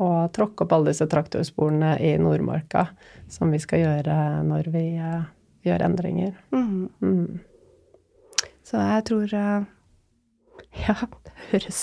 å 0.00 0.10
tråkke 0.32 0.64
opp 0.64 0.72
alle 0.72 0.94
disse 0.94 1.08
traktorsporene 1.12 1.98
i 2.00 2.14
Nordmarka 2.16 2.86
som 3.28 3.52
vi 3.52 3.60
skal 3.60 3.84
gjøre 3.84 4.16
når 4.48 4.72
vi 4.72 4.86
eh, 4.96 5.28
gjør 5.68 5.84
endringer. 5.90 6.32
Mm. 6.56 6.88
Mm. 7.04 8.48
Så 8.64 8.80
jeg 8.80 9.06
tror 9.10 9.36
eh, 9.42 9.68
Ja, 10.74 10.94
det 11.24 11.32
høres 11.52 11.80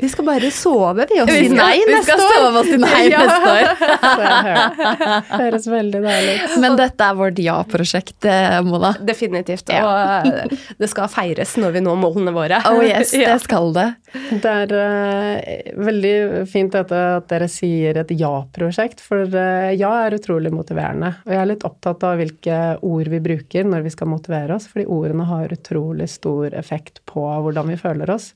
Vi 0.00 0.08
skal 0.08 0.24
bare 0.26 0.48
sove, 0.54 1.04
vi, 1.10 1.18
og 1.20 1.28
si 1.28 1.50
nei 1.52 1.82
neste 1.84 1.90
år. 1.90 1.90
vi 1.90 1.98
skal 2.06 2.22
sove 2.24 2.62
oss 2.62 2.70
si 2.70 2.78
nei 2.80 3.02
Ja. 3.10 3.20
neste 3.26 3.50
år. 3.50 3.66
det 5.30 5.40
høres 5.42 5.66
veldig 5.70 6.00
deilig 6.04 6.34
ut. 6.40 6.54
Men 6.62 6.76
dette 6.78 7.06
er 7.06 7.18
vårt 7.18 7.40
ja-prosjekt, 7.42 8.24
eh, 8.28 8.60
Mona. 8.66 8.92
Definitivt. 9.06 9.72
Ja. 9.74 9.82
Og 9.84 10.30
eh, 10.30 10.56
det 10.78 10.90
skal 10.92 11.10
feires 11.12 11.56
når 11.60 11.76
vi 11.76 11.82
når 11.84 11.98
målene 12.00 12.34
våre. 12.34 12.62
Oh 12.70 12.80
yes, 12.84 13.12
det 13.30 13.36
skal 13.44 13.74
det. 13.76 13.88
Det 14.30 14.54
er 14.64 14.74
uh, 14.74 15.82
veldig 15.86 16.14
fint 16.50 16.72
dette 16.74 17.02
at 17.20 17.28
dere 17.30 17.50
sier 17.50 18.00
et 18.02 18.14
ja-prosjekt, 18.18 19.02
for 19.04 19.26
uh, 19.26 19.70
ja 19.74 19.92
er 20.06 20.16
utrolig 20.18 20.52
motiverende. 20.54 21.12
Og 21.26 21.34
jeg 21.34 21.42
er 21.42 21.50
litt 21.52 21.66
opptatt 21.66 22.06
av 22.06 22.18
hvilke 22.20 22.60
ord 22.86 23.10
vi 23.12 23.22
bruker 23.22 23.68
når 23.68 23.86
vi 23.86 23.94
skal 23.94 24.10
motivere 24.10 24.56
oss, 24.56 24.68
fordi 24.70 24.88
ordene 24.90 25.28
har 25.28 25.54
utrolig 25.54 26.08
stor 26.10 26.54
effekt 26.58 27.02
på 27.10 27.26
hvordan 27.26 27.70
vi 27.70 27.78
føler 27.80 28.10
oss. 28.14 28.29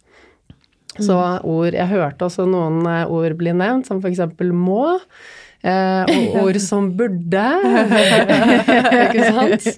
Så 1.03 1.17
ord 1.43 1.75
Jeg 1.75 1.89
hørte 1.91 2.29
også 2.29 2.45
noen 2.47 2.85
eh, 2.87 3.07
ord 3.11 3.35
bli 3.41 3.55
nevnt, 3.57 3.89
som 3.89 3.99
f.eks. 3.99 4.21
må. 4.53 4.85
Eh, 5.65 6.05
og 6.05 6.37
ord 6.45 6.59
som 6.63 6.91
burde. 6.97 7.45
ikke 9.09 9.29
sant? 9.33 9.69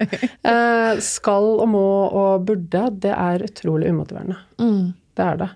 Eh, 0.45 0.93
skal 1.05 1.49
og 1.63 1.69
må 1.73 1.85
og 2.11 2.47
burde, 2.49 2.85
det 3.07 3.15
er 3.15 3.47
utrolig 3.47 3.93
umotiverende. 3.95 4.39
Mm. 4.61 4.93
Det 5.17 5.25
er 5.25 5.41
det. 5.45 5.51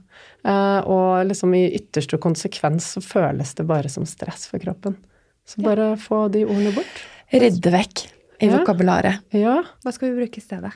Eh, 0.49 0.81
og 0.89 1.27
liksom 1.29 1.53
i 1.59 1.67
ytterste 1.77 2.17
konsekvens 2.23 2.95
så 2.97 3.03
føles 3.05 3.53
det 3.59 3.67
bare 3.69 3.91
som 3.93 4.07
stress 4.09 4.47
for 4.49 4.63
kroppen. 4.63 4.97
Så 5.45 5.61
bare 5.67 5.93
få 6.01 6.29
de 6.33 6.45
ordene 6.47 6.73
bort. 6.77 7.03
Rydde 7.35 7.73
vekk 7.75 8.07
i 8.41 8.49
Ja. 8.49 8.57
vokabularet. 8.57 9.21
Ja. 9.37 9.59
Hva 9.85 9.93
skal 9.93 10.11
vi 10.13 10.23
bruke 10.23 10.39
i 10.41 10.45
stedet? 10.45 10.73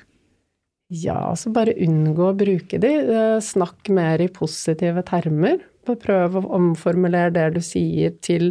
Ja, 0.93 1.33
så 1.37 1.53
bare 1.55 1.77
unngå 1.81 2.31
å 2.31 2.37
bruke 2.37 2.79
de. 2.81 2.95
Eh, 3.01 3.39
Snakk 3.43 3.89
mer 3.95 4.21
i 4.21 4.29
positive 4.33 5.05
termer. 5.09 5.63
Prøv 5.85 6.39
å 6.41 6.49
omformulere 6.57 7.33
det 7.35 7.45
du 7.57 7.61
sier 7.65 8.15
til 8.25 8.51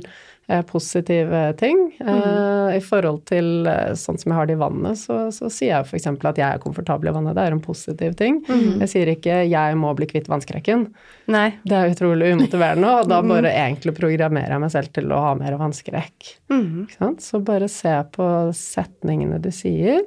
eh, 0.50 0.62
positive 0.70 1.48
ting. 1.58 1.80
Mm. 1.98 2.74
I 2.78 2.82
forhold 2.82 3.24
til 3.30 3.66
sånn 3.98 4.20
som 4.22 4.32
jeg 4.32 4.38
har 4.38 4.50
det 4.50 4.56
i 4.58 4.62
vannet, 4.62 5.00
så, 5.02 5.18
så 5.34 5.50
sier 5.54 5.72
jeg 5.72 5.88
f.eks. 5.90 6.08
at 6.14 6.42
jeg 6.42 6.46
er 6.48 6.62
komfortabel 6.62 7.10
i 7.10 7.16
vannet. 7.16 7.38
Det 7.38 7.46
er 7.46 7.56
en 7.56 7.64
positiv 7.64 8.16
ting. 8.20 8.42
Jeg 8.82 8.90
sier 8.92 9.14
ikke 9.14 9.44
'jeg 9.50 9.78
må 9.82 9.94
bli 9.98 10.10
kvitt 10.10 10.30
vannskrekken'. 10.30 10.88
Nei. 11.34 11.48
Det 11.66 11.78
er 11.78 11.94
utrolig 11.94 12.34
umotiverende, 12.34 12.96
og 13.00 13.10
da 13.10 13.22
bare 13.34 13.54
egentlig 13.54 13.96
programmerer 13.98 14.58
jeg 14.58 14.66
meg 14.66 14.74
selv 14.74 14.94
til 14.94 15.14
å 15.14 15.22
ha 15.22 15.34
mer 15.38 15.58
vannskrekk. 15.62 16.34
Mhm. 16.50 17.18
Så 17.22 17.42
bare 17.46 17.70
se 17.70 17.94
på 18.14 18.26
setningene 18.54 19.42
du 19.42 19.50
sier. 19.54 20.02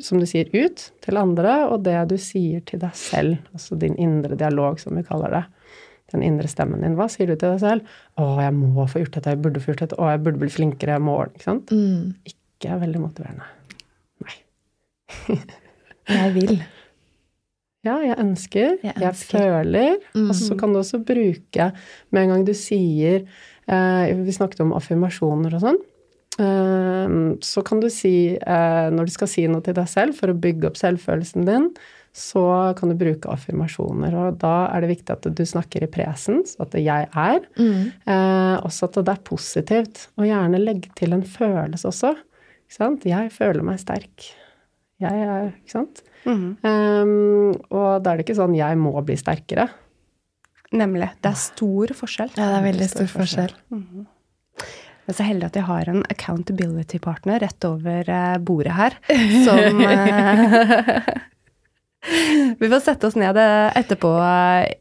Som 0.00 0.20
du 0.20 0.26
sier, 0.28 0.48
ut 0.54 0.84
til 1.04 1.20
andre, 1.20 1.56
og 1.68 1.82
det 1.84 1.96
du 2.08 2.16
sier 2.20 2.62
til 2.68 2.80
deg 2.80 2.94
selv, 2.96 3.40
altså 3.52 3.76
din 3.80 3.96
indre 4.00 4.38
dialog, 4.40 4.80
som 4.80 4.96
vi 4.96 5.04
kaller 5.06 5.34
det. 5.36 5.42
Den 6.12 6.24
indre 6.26 6.48
stemmen 6.50 6.82
din. 6.84 6.96
Hva 6.98 7.08
sier 7.12 7.30
du 7.30 7.36
til 7.36 7.54
deg 7.54 7.60
selv? 7.62 7.96
'Å, 8.20 8.24
jeg 8.44 8.52
må 8.56 8.84
få 8.88 9.00
gjort 9.00 9.14
dette. 9.16 9.32
Jeg 9.32 9.40
burde 9.44 9.62
få 9.64 9.72
gjort 9.72 9.84
dette. 9.86 9.96
Å, 9.96 10.10
jeg 10.12 10.20
burde 10.24 10.42
bli 10.42 10.52
flinkere 10.52 10.98
i 10.98 11.04
morgen.' 11.04 11.32
Ikke 11.32 11.48
sant? 11.48 11.72
Mm. 11.72 12.12
Ikke 12.28 12.76
veldig 12.82 13.00
motiverende. 13.00 13.48
Nei. 14.26 14.36
Jeg 16.12 16.34
vil. 16.34 16.56
Ja, 17.82 17.96
jeg 18.02 18.14
ønsker, 18.22 18.76
Jeg 18.82 18.94
jeg, 18.94 19.14
føler. 19.26 19.96
Mm. 20.14 20.28
Og 20.30 20.36
så 20.38 20.54
kan 20.58 20.70
du 20.70 20.78
også 20.78 21.00
bruke 21.02 21.68
med 22.10 22.20
en 22.22 22.30
gang 22.30 22.44
du 22.46 22.52
sier 22.54 23.24
eh, 23.66 24.12
Vi 24.22 24.34
snakket 24.34 24.62
om 24.62 24.74
affirmasjoner 24.76 25.56
og 25.56 25.64
sånn. 25.64 25.80
Eh, 26.40 27.16
så 27.44 27.64
kan 27.66 27.82
du 27.82 27.88
si, 27.92 28.36
eh, 28.36 28.86
når 28.92 29.08
du 29.08 29.12
skal 29.14 29.30
si 29.30 29.46
noe 29.50 29.64
til 29.64 29.76
deg 29.76 29.90
selv 29.90 30.16
for 30.18 30.32
å 30.32 30.38
bygge 30.38 30.70
opp 30.70 30.80
selvfølelsen 30.80 31.48
din, 31.48 31.68
så 32.12 32.44
kan 32.76 32.92
du 32.92 32.96
bruke 33.00 33.30
affirmasjoner. 33.32 34.14
Og 34.20 34.38
da 34.42 34.68
er 34.72 34.84
det 34.84 34.92
viktig 34.92 35.14
at 35.14 35.28
du 35.32 35.42
snakker 35.48 35.84
i 35.84 35.90
presens, 35.92 36.54
at 36.60 36.74
det 36.74 36.84
jeg 36.84 37.08
er. 37.08 37.40
Mm. 37.56 37.88
Eh, 38.04 38.56
også 38.60 38.90
at 38.90 39.00
det 39.00 39.14
er 39.14 39.24
positivt. 39.24 40.06
Og 40.20 40.28
gjerne 40.28 40.60
legge 40.60 40.92
til 40.98 41.16
en 41.16 41.24
følelse 41.24 41.88
også. 41.88 42.14
Ikke 42.68 42.78
sant? 42.78 43.06
Jeg 43.08 43.32
føler 43.32 43.64
meg 43.64 43.80
sterk. 43.80 44.32
Jeg 45.02 45.24
er 45.26 45.48
Ikke 45.50 45.72
sant? 45.72 46.02
Mm. 46.22 46.56
Um, 46.62 47.48
og 47.74 48.04
da 48.04 48.12
er 48.12 48.20
det 48.20 48.26
ikke 48.28 48.38
sånn 48.38 48.54
'jeg 48.54 48.78
må 48.78 48.94
bli 49.02 49.16
sterkere'. 49.18 49.68
Nemlig. 50.72 51.10
Det 51.20 51.30
er 51.32 51.40
stor 51.40 51.86
forskjell. 51.98 52.30
Ja, 52.36 52.46
det 52.52 52.58
er 52.60 52.72
veldig 52.72 52.88
stor 52.88 53.08
forskjell. 53.10 53.54
Jeg 55.02 55.10
er 55.10 55.18
så 55.18 55.24
heldig 55.26 55.46
at 55.48 55.56
jeg 55.58 55.66
har 55.66 55.88
en 55.90 56.04
accountability-partner 56.14 57.42
rett 57.42 57.64
over 57.66 58.06
eh, 58.06 58.36
bordet 58.38 58.74
her, 58.76 58.94
som 59.42 59.80
eh, 59.82 61.08
Vi 62.60 62.68
får 62.70 62.82
sette 62.84 63.08
oss 63.08 63.18
ned 63.18 63.38
eh, 63.38 63.80
etterpå, 63.82 64.12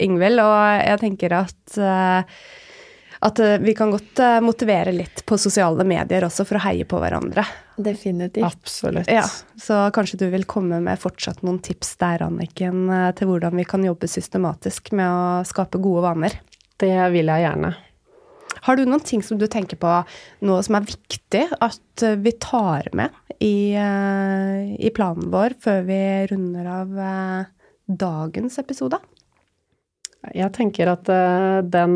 Ingvild, 0.05 0.43
og 0.45 0.59
jeg 0.85 1.01
tenker 1.07 1.39
at 1.41 1.79
at 3.21 3.37
vi 3.61 3.75
kan 3.77 3.91
godt 3.93 4.17
motivere 4.41 4.89
litt 4.95 5.21
på 5.29 5.37
sosiale 5.37 5.85
medier 5.85 6.23
også 6.25 6.41
for 6.49 6.57
å 6.57 6.61
heie 6.63 6.87
på 6.89 6.97
hverandre. 6.97 7.43
Definitivt. 7.77 8.47
Absolutt. 8.47 9.11
Ja, 9.13 9.27
Så 9.61 9.77
kanskje 9.93 10.17
du 10.23 10.25
vil 10.33 10.47
komme 10.49 10.79
med 10.81 10.97
fortsatt 10.97 11.43
noen 11.45 11.59
tips 11.61 11.93
der, 12.01 12.23
Anniken, 12.25 12.89
til 13.19 13.29
hvordan 13.29 13.61
vi 13.61 13.67
kan 13.69 13.85
jobbe 13.85 14.09
systematisk 14.09 14.89
med 14.97 15.05
å 15.05 15.45
skape 15.45 15.77
gode 15.77 16.01
vaner. 16.07 16.39
Det 16.81 16.97
vil 17.13 17.29
jeg 17.29 17.45
gjerne. 17.45 17.75
Har 18.65 18.77
du 18.77 18.83
noen 18.85 19.03
ting 19.05 19.23
som 19.25 19.39
du 19.41 19.47
tenker 19.49 19.79
på 19.81 19.93
nå 20.45 20.57
som 20.65 20.77
er 20.77 20.89
viktig 20.89 21.45
at 21.57 22.03
eh, 22.05 22.19
vi 22.21 22.33
tar 22.41 22.91
med 22.97 23.15
i, 23.39 23.73
eh, 23.77 24.75
i 24.77 24.91
planen 24.93 25.31
vår 25.33 25.57
før 25.63 25.81
vi 25.87 26.01
runder 26.31 26.69
av 26.69 26.99
eh, 27.07 27.49
dagens 27.87 28.59
episode? 28.61 29.01
Jeg 30.37 30.53
tenker 30.53 30.91
at 30.91 31.07
den 31.73 31.93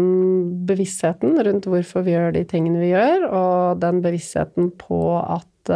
bevisstheten 0.65 1.35
rundt 1.45 1.67
hvorfor 1.69 2.01
vi 2.07 2.15
gjør 2.15 2.31
de 2.33 2.41
tingene 2.49 2.79
vi 2.81 2.87
gjør, 2.89 3.27
og 3.29 3.83
den 3.83 3.99
bevisstheten 4.01 4.71
på 4.81 4.97
at 5.21 5.69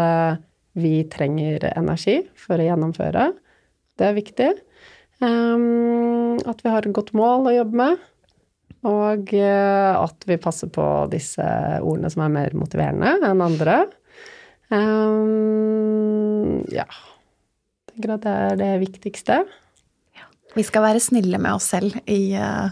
vi 0.74 0.96
trenger 1.14 1.68
energi 1.76 2.16
for 2.34 2.58
å 2.58 2.66
gjennomføre, 2.66 3.28
det 4.02 4.08
er 4.08 4.18
viktig. 4.18 4.50
Um, 5.22 6.40
at 6.48 6.64
vi 6.64 6.74
har 6.74 6.86
et 6.88 6.96
godt 6.96 7.14
mål 7.18 7.52
å 7.52 7.56
jobbe 7.60 7.80
med. 7.84 8.04
Og 8.88 9.34
eh, 9.36 9.92
at 9.92 10.28
vi 10.30 10.38
passer 10.40 10.70
på 10.72 10.86
disse 11.12 11.44
ordene 11.82 12.12
som 12.14 12.24
er 12.24 12.36
mer 12.36 12.56
motiverende 12.56 13.18
enn 13.28 13.44
andre. 13.44 13.82
Um, 14.70 16.62
ja. 16.72 16.86
Jeg 16.86 17.96
tenker 17.96 18.16
at 18.16 18.24
det 18.24 18.36
er 18.46 18.60
det 18.62 18.74
viktigste. 18.86 19.42
Vi 20.56 20.64
skal 20.66 20.86
være 20.86 21.02
snille 21.04 21.38
med 21.42 21.58
oss 21.58 21.68
selv 21.74 21.98
i 22.10 22.34
uh, 22.40 22.72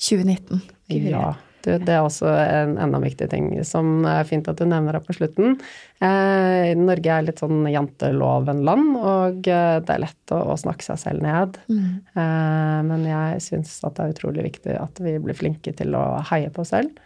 2019. 0.00 0.62
Ja. 1.10 1.34
Du, 1.64 1.70
det 1.76 1.92
er 1.94 2.02
også 2.04 2.30
en 2.30 2.76
enda 2.80 3.00
viktig 3.02 3.28
ting 3.32 3.50
som 3.66 4.04
er 4.08 4.26
fint 4.28 4.48
at 4.50 4.60
du 4.60 4.66
nevner 4.68 4.96
det 4.96 5.02
på 5.06 5.16
slutten. 5.16 5.58
Eh, 6.00 6.72
Norge 6.78 7.16
er 7.16 7.26
litt 7.26 7.42
sånn 7.42 7.66
janteloven-land, 7.68 8.92
og 8.96 9.50
eh, 9.50 9.76
det 9.84 9.96
er 9.96 10.04
lett 10.06 10.34
å, 10.36 10.42
å 10.54 10.58
snakke 10.60 10.86
seg 10.86 11.00
selv 11.02 11.24
ned. 11.24 11.60
Eh, 11.70 12.78
men 12.88 13.04
jeg 13.08 13.44
syns 13.44 13.78
at 13.84 13.98
det 13.98 14.06
er 14.06 14.16
utrolig 14.16 14.46
viktig 14.50 14.78
at 14.80 15.02
vi 15.04 15.18
blir 15.22 15.36
flinke 15.36 15.74
til 15.76 15.96
å 15.98 16.04
heie 16.32 16.52
på 16.54 16.64
oss 16.64 16.72
selv. 16.76 16.96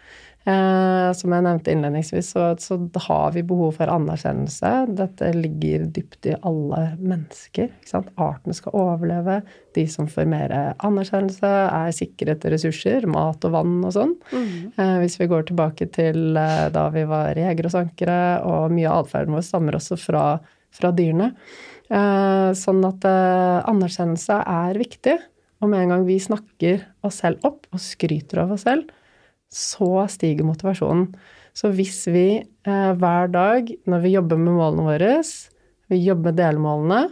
Eh, 0.45 1.11
som 1.17 1.33
jeg 1.33 1.45
nevnte 1.47 1.73
innledningsvis, 1.73 2.35
så, 2.35 2.51
så 2.61 2.77
har 3.07 3.33
vi 3.33 3.45
behov 3.49 3.79
for 3.79 3.89
anerkjennelse. 3.89 4.73
Dette 4.99 5.31
ligger 5.37 5.87
dypt 5.97 6.29
i 6.29 6.35
alle 6.45 6.83
mennesker. 7.01 7.71
Ikke 7.73 7.93
sant? 7.95 8.11
Arten 8.21 8.57
skal 8.57 8.77
overleve. 8.77 9.39
De 9.77 9.87
som 9.89 10.09
får 10.11 10.29
mer 10.29 10.53
anerkjennelse, 10.85 11.53
er 11.65 11.95
sikret 11.97 12.45
ressurser, 12.53 13.09
mat 13.11 13.45
og 13.49 13.55
vann 13.57 13.79
og 13.81 13.95
sånn. 13.97 14.17
Eh, 14.37 14.97
hvis 15.01 15.17
vi 15.21 15.31
går 15.33 15.49
tilbake 15.49 15.89
til 15.95 16.37
eh, 16.41 16.67
da 16.75 16.89
vi 16.93 17.07
var 17.09 17.41
jegere 17.41 17.71
og 17.71 17.77
sankere, 17.79 18.19
og 18.45 18.75
mye 18.75 18.91
av 18.91 19.07
atferden 19.07 19.37
vår 19.39 19.47
stammer 19.49 19.79
også 19.81 19.99
fra, 20.01 20.27
fra 20.75 20.93
dyrene. 20.93 21.33
Eh, 21.89 22.51
sånn 22.57 22.85
at 22.85 23.07
eh, 23.09 23.63
anerkjennelse 23.73 24.43
er 24.45 24.81
viktig. 24.81 25.17
Og 25.63 25.71
med 25.73 25.87
en 25.87 25.95
gang 25.95 26.05
vi 26.05 26.19
snakker 26.21 26.85
oss 27.07 27.23
selv 27.23 27.45
opp 27.49 27.65
og 27.73 27.81
skryter 27.81 28.43
av 28.43 28.53
oss 28.57 28.67
selv, 28.67 28.91
så 29.55 30.07
stiger 30.11 30.47
motivasjonen. 30.49 31.09
Så 31.55 31.71
hvis 31.77 32.03
vi 32.11 32.29
eh, 32.43 32.93
hver 32.99 33.31
dag, 33.31 33.69
når 33.87 34.03
vi 34.03 34.15
jobber 34.17 34.41
med 34.41 34.57
målene 34.57 34.87
våre, 34.89 35.13
vi 35.93 36.01
jobber 36.03 36.33
med 36.33 36.41
delmålene, 36.41 37.03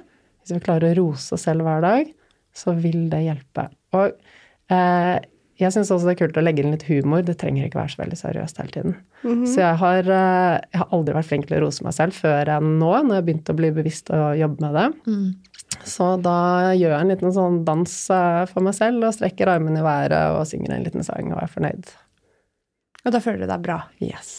hvis 0.42 0.56
vi 0.56 0.64
klarer 0.64 0.90
å 0.90 0.98
rose 0.98 1.36
oss 1.36 1.46
selv 1.46 1.62
hver 1.66 1.84
dag, 1.84 2.08
så 2.52 2.74
vil 2.74 3.06
det 3.12 3.22
hjelpe. 3.22 3.68
Og 3.94 4.16
eh, 4.74 5.20
jeg 5.62 5.70
syns 5.74 5.92
også 5.94 6.08
det 6.08 6.16
er 6.16 6.20
kult 6.24 6.40
å 6.40 6.42
legge 6.42 6.64
inn 6.64 6.74
litt 6.74 6.88
humor. 6.88 7.22
Det 7.22 7.36
trenger 7.38 7.68
ikke 7.68 7.78
være 7.78 7.94
så 7.94 8.02
veldig 8.02 8.18
seriøst 8.18 8.58
hele 8.58 8.74
tiden. 8.74 8.94
Så 9.46 9.60
jeg 9.62 9.78
har, 9.78 10.10
eh, 10.10 10.58
jeg 10.72 10.80
har 10.82 10.94
aldri 10.98 11.14
vært 11.14 11.30
flink 11.30 11.46
til 11.46 11.60
å 11.60 11.62
rose 11.66 11.86
meg 11.86 11.94
selv 11.94 12.18
før 12.18 12.50
enn 12.56 12.74
nå, 12.80 12.92
når 13.06 13.20
jeg 13.20 13.26
begynte 13.28 13.54
å 13.54 13.60
bli 13.60 13.70
bevisst 13.76 14.10
og 14.10 14.40
jobbe 14.40 14.66
med 14.66 14.78
det. 14.80 14.88
Så 15.88 16.08
da 16.22 16.72
gjør 16.74 16.96
jeg 16.96 17.00
en 17.00 17.12
liten 17.14 17.34
sånn 17.36 17.62
dans 17.68 17.94
eh, 18.10 18.42
for 18.50 18.66
meg 18.66 18.74
selv 18.74 19.06
og 19.06 19.14
strekker 19.14 19.54
armene 19.54 19.78
i 19.80 19.86
været 19.86 20.34
og 20.34 20.48
synger 20.50 20.74
en 20.74 20.88
liten 20.88 21.06
sang 21.06 21.30
og 21.30 21.44
er 21.44 21.52
fornøyd. 21.54 21.94
Og 23.02 23.14
da 23.14 23.20
føler 23.22 23.44
du 23.44 23.50
deg 23.50 23.62
bra. 23.64 23.78
Yes. 24.02 24.34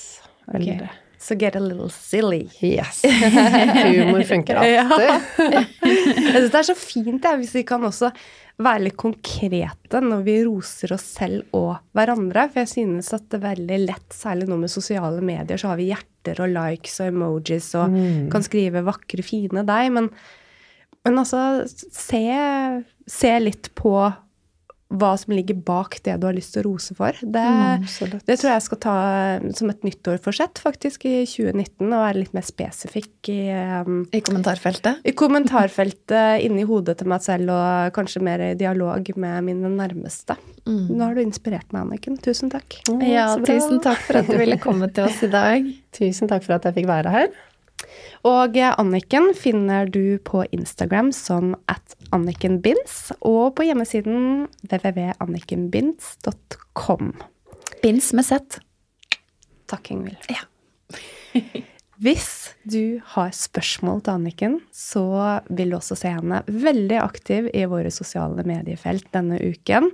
Veldig. 0.51 0.91
Så 1.23 1.35
get 1.39 1.55
a 1.55 1.59
little 1.59 1.89
silly. 1.89 2.49
Yes. 2.59 3.01
Humor 3.05 4.23
funker 4.27 4.59
alltid. 4.59 5.11
Jeg 5.39 6.33
syns 6.33 6.49
det 6.51 6.59
er 6.59 6.67
så 6.67 6.75
fint 6.75 7.23
jeg, 7.23 7.39
hvis 7.39 7.53
vi 7.55 7.63
kan 7.67 7.83
også 7.87 8.09
være 8.63 8.83
litt 8.85 8.97
konkrete 8.99 10.01
når 10.03 10.25
vi 10.25 10.35
roser 10.45 10.91
oss 10.95 11.05
selv 11.15 11.55
og 11.55 11.77
hverandre. 11.95 12.49
For 12.51 12.63
jeg 12.63 12.71
synes 12.73 13.13
at 13.15 13.29
det 13.31 13.39
er 13.39 13.45
veldig 13.53 13.79
lett, 13.85 14.09
særlig 14.15 14.49
nå 14.51 14.59
med 14.65 14.73
sosiale 14.73 15.23
medier, 15.23 15.59
så 15.59 15.71
har 15.71 15.79
vi 15.79 15.87
hjerter 15.93 16.43
og 16.43 16.51
likes 16.57 16.99
og 16.99 17.13
emojis 17.13 17.71
og 17.79 17.95
kan 18.33 18.45
skrive 18.45 18.83
vakre, 18.83 19.23
fine 19.23 19.63
deg. 19.67 19.93
Men, 19.95 20.11
men 21.07 21.23
altså, 21.23 21.63
se, 21.71 22.23
se 23.07 23.33
litt 23.47 23.71
på 23.79 23.95
hva 24.93 25.13
som 25.17 25.33
ligger 25.33 25.57
bak 25.65 25.97
det 26.05 26.15
du 26.21 26.27
har 26.27 26.35
lyst 26.35 26.53
til 26.53 26.63
å 26.63 26.71
rose 26.71 26.95
for. 26.97 27.17
Det, 27.17 27.43
mm, 27.43 27.85
det 28.27 28.37
tror 28.39 28.51
jeg 28.51 28.65
skal 28.67 28.81
ta 28.83 28.95
som 29.57 29.71
et 29.73 29.85
nyttårforsett 29.87 30.61
faktisk 30.61 31.07
i 31.09 31.15
2019, 31.29 31.87
og 31.89 31.97
være 31.97 32.21
litt 32.21 32.35
mer 32.37 32.45
spesifikk 32.45 33.31
i, 33.33 33.39
um, 33.83 34.03
I 34.13 34.21
kommentarfeltet. 34.25 35.01
i 35.03 35.15
kommentarfeltet 35.17 36.43
inni 36.45 36.65
hodet 36.69 36.99
til 37.01 37.09
meg 37.11 37.25
selv, 37.25 37.53
og 37.53 37.93
kanskje 37.97 38.23
mer 38.25 38.43
i 38.51 38.53
dialog 38.59 39.09
med 39.17 39.49
mine 39.49 39.73
nærmeste. 39.73 40.37
Nå 40.63 41.01
har 41.01 41.17
du 41.17 41.23
inspirert 41.23 41.73
meg, 41.75 41.87
Anniken. 41.87 42.19
Tusen 42.23 42.51
takk. 42.53 42.77
Ja, 43.03 43.33
tusen 43.43 43.81
takk 43.83 43.99
for 44.05 44.21
at 44.21 44.29
du 44.29 44.37
ville 44.39 44.59
komme 44.61 44.87
til 44.93 45.09
oss 45.09 45.19
i 45.25 45.31
dag. 45.31 45.65
Tusen 45.97 46.31
takk 46.31 46.45
for 46.45 46.55
at 46.55 46.69
jeg 46.69 46.77
fikk 46.79 46.87
være 46.89 47.11
her. 47.13 47.33
Og 48.27 48.57
eh, 48.57 48.75
Anniken 48.79 49.33
finner 49.37 49.85
du 49.91 50.17
på 50.23 50.45
Instagram 50.55 51.11
som 51.15 51.55
at 51.71 51.95
annikenbinds, 52.13 53.11
og 53.21 53.55
på 53.57 53.63
hjemmesiden 53.67 54.47
www.annikenbinds.com. 54.69 57.13
Bins 57.83 58.13
med 58.15 58.25
Z. 58.25 58.29
Takk, 59.71 59.91
Ingvild. 59.91 60.17
Ja. 60.31 60.41
Hvis 62.03 62.51
du 62.67 62.99
har 63.13 63.29
spørsmål 63.35 64.01
til 64.03 64.13
Anniken, 64.17 64.61
så 64.73 65.39
vil 65.47 65.69
du 65.71 65.75
også 65.77 65.95
se 65.95 66.09
henne 66.11 66.43
veldig 66.47 66.97
aktiv 66.99 67.47
i 67.53 67.65
våre 67.69 67.91
sosiale 67.93 68.43
mediefelt 68.47 69.05
denne 69.13 69.39
uken. 69.39 69.91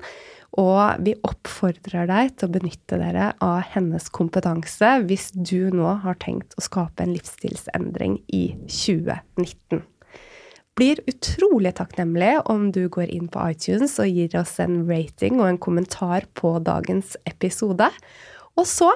Og 0.58 1.04
vi 1.06 1.14
oppfordrer 1.28 2.10
deg 2.10 2.34
til 2.34 2.50
å 2.50 2.54
benytte 2.56 2.98
dere 2.98 3.32
av 3.44 3.62
hennes 3.76 4.10
kompetanse 4.14 4.96
hvis 5.06 5.30
du 5.36 5.70
nå 5.76 6.00
har 6.04 6.18
tenkt 6.22 6.58
å 6.58 6.66
skape 6.66 7.06
en 7.06 7.14
livsstilsendring 7.14 8.18
i 8.34 8.44
2019. 8.66 9.84
Blir 10.80 11.02
utrolig 11.12 11.74
takknemlig 11.76 12.38
om 12.50 12.70
du 12.72 12.86
går 12.90 13.12
inn 13.12 13.28
på 13.32 13.50
iTunes 13.52 13.98
og 14.00 14.10
gir 14.10 14.38
oss 14.40 14.56
en 14.64 14.86
rating 14.88 15.42
og 15.42 15.50
en 15.50 15.62
kommentar 15.62 16.26
på 16.40 16.56
dagens 16.64 17.18
episode. 17.28 17.90
Og 18.56 18.68
så 18.68 18.90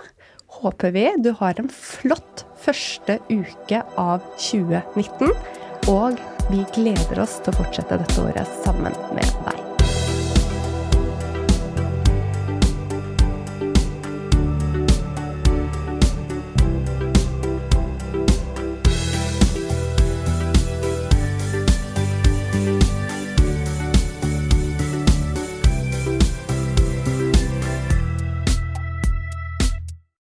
håper 0.62 0.94
vi 0.96 1.06
du 1.26 1.34
har 1.42 1.60
en 1.60 1.70
flott 1.70 2.46
første 2.64 3.20
uke 3.30 3.84
av 4.00 4.24
2019, 4.40 5.34
og 5.92 6.22
Vi 6.52 6.60
gleder 6.76 7.22
oss 7.24 7.38
til 7.40 7.54
å 7.54 7.62
fortsette 7.62 8.02
dette 8.02 8.20
året 8.20 8.58
sammen 8.66 8.98
med 9.16 9.30
deg. 9.48 9.63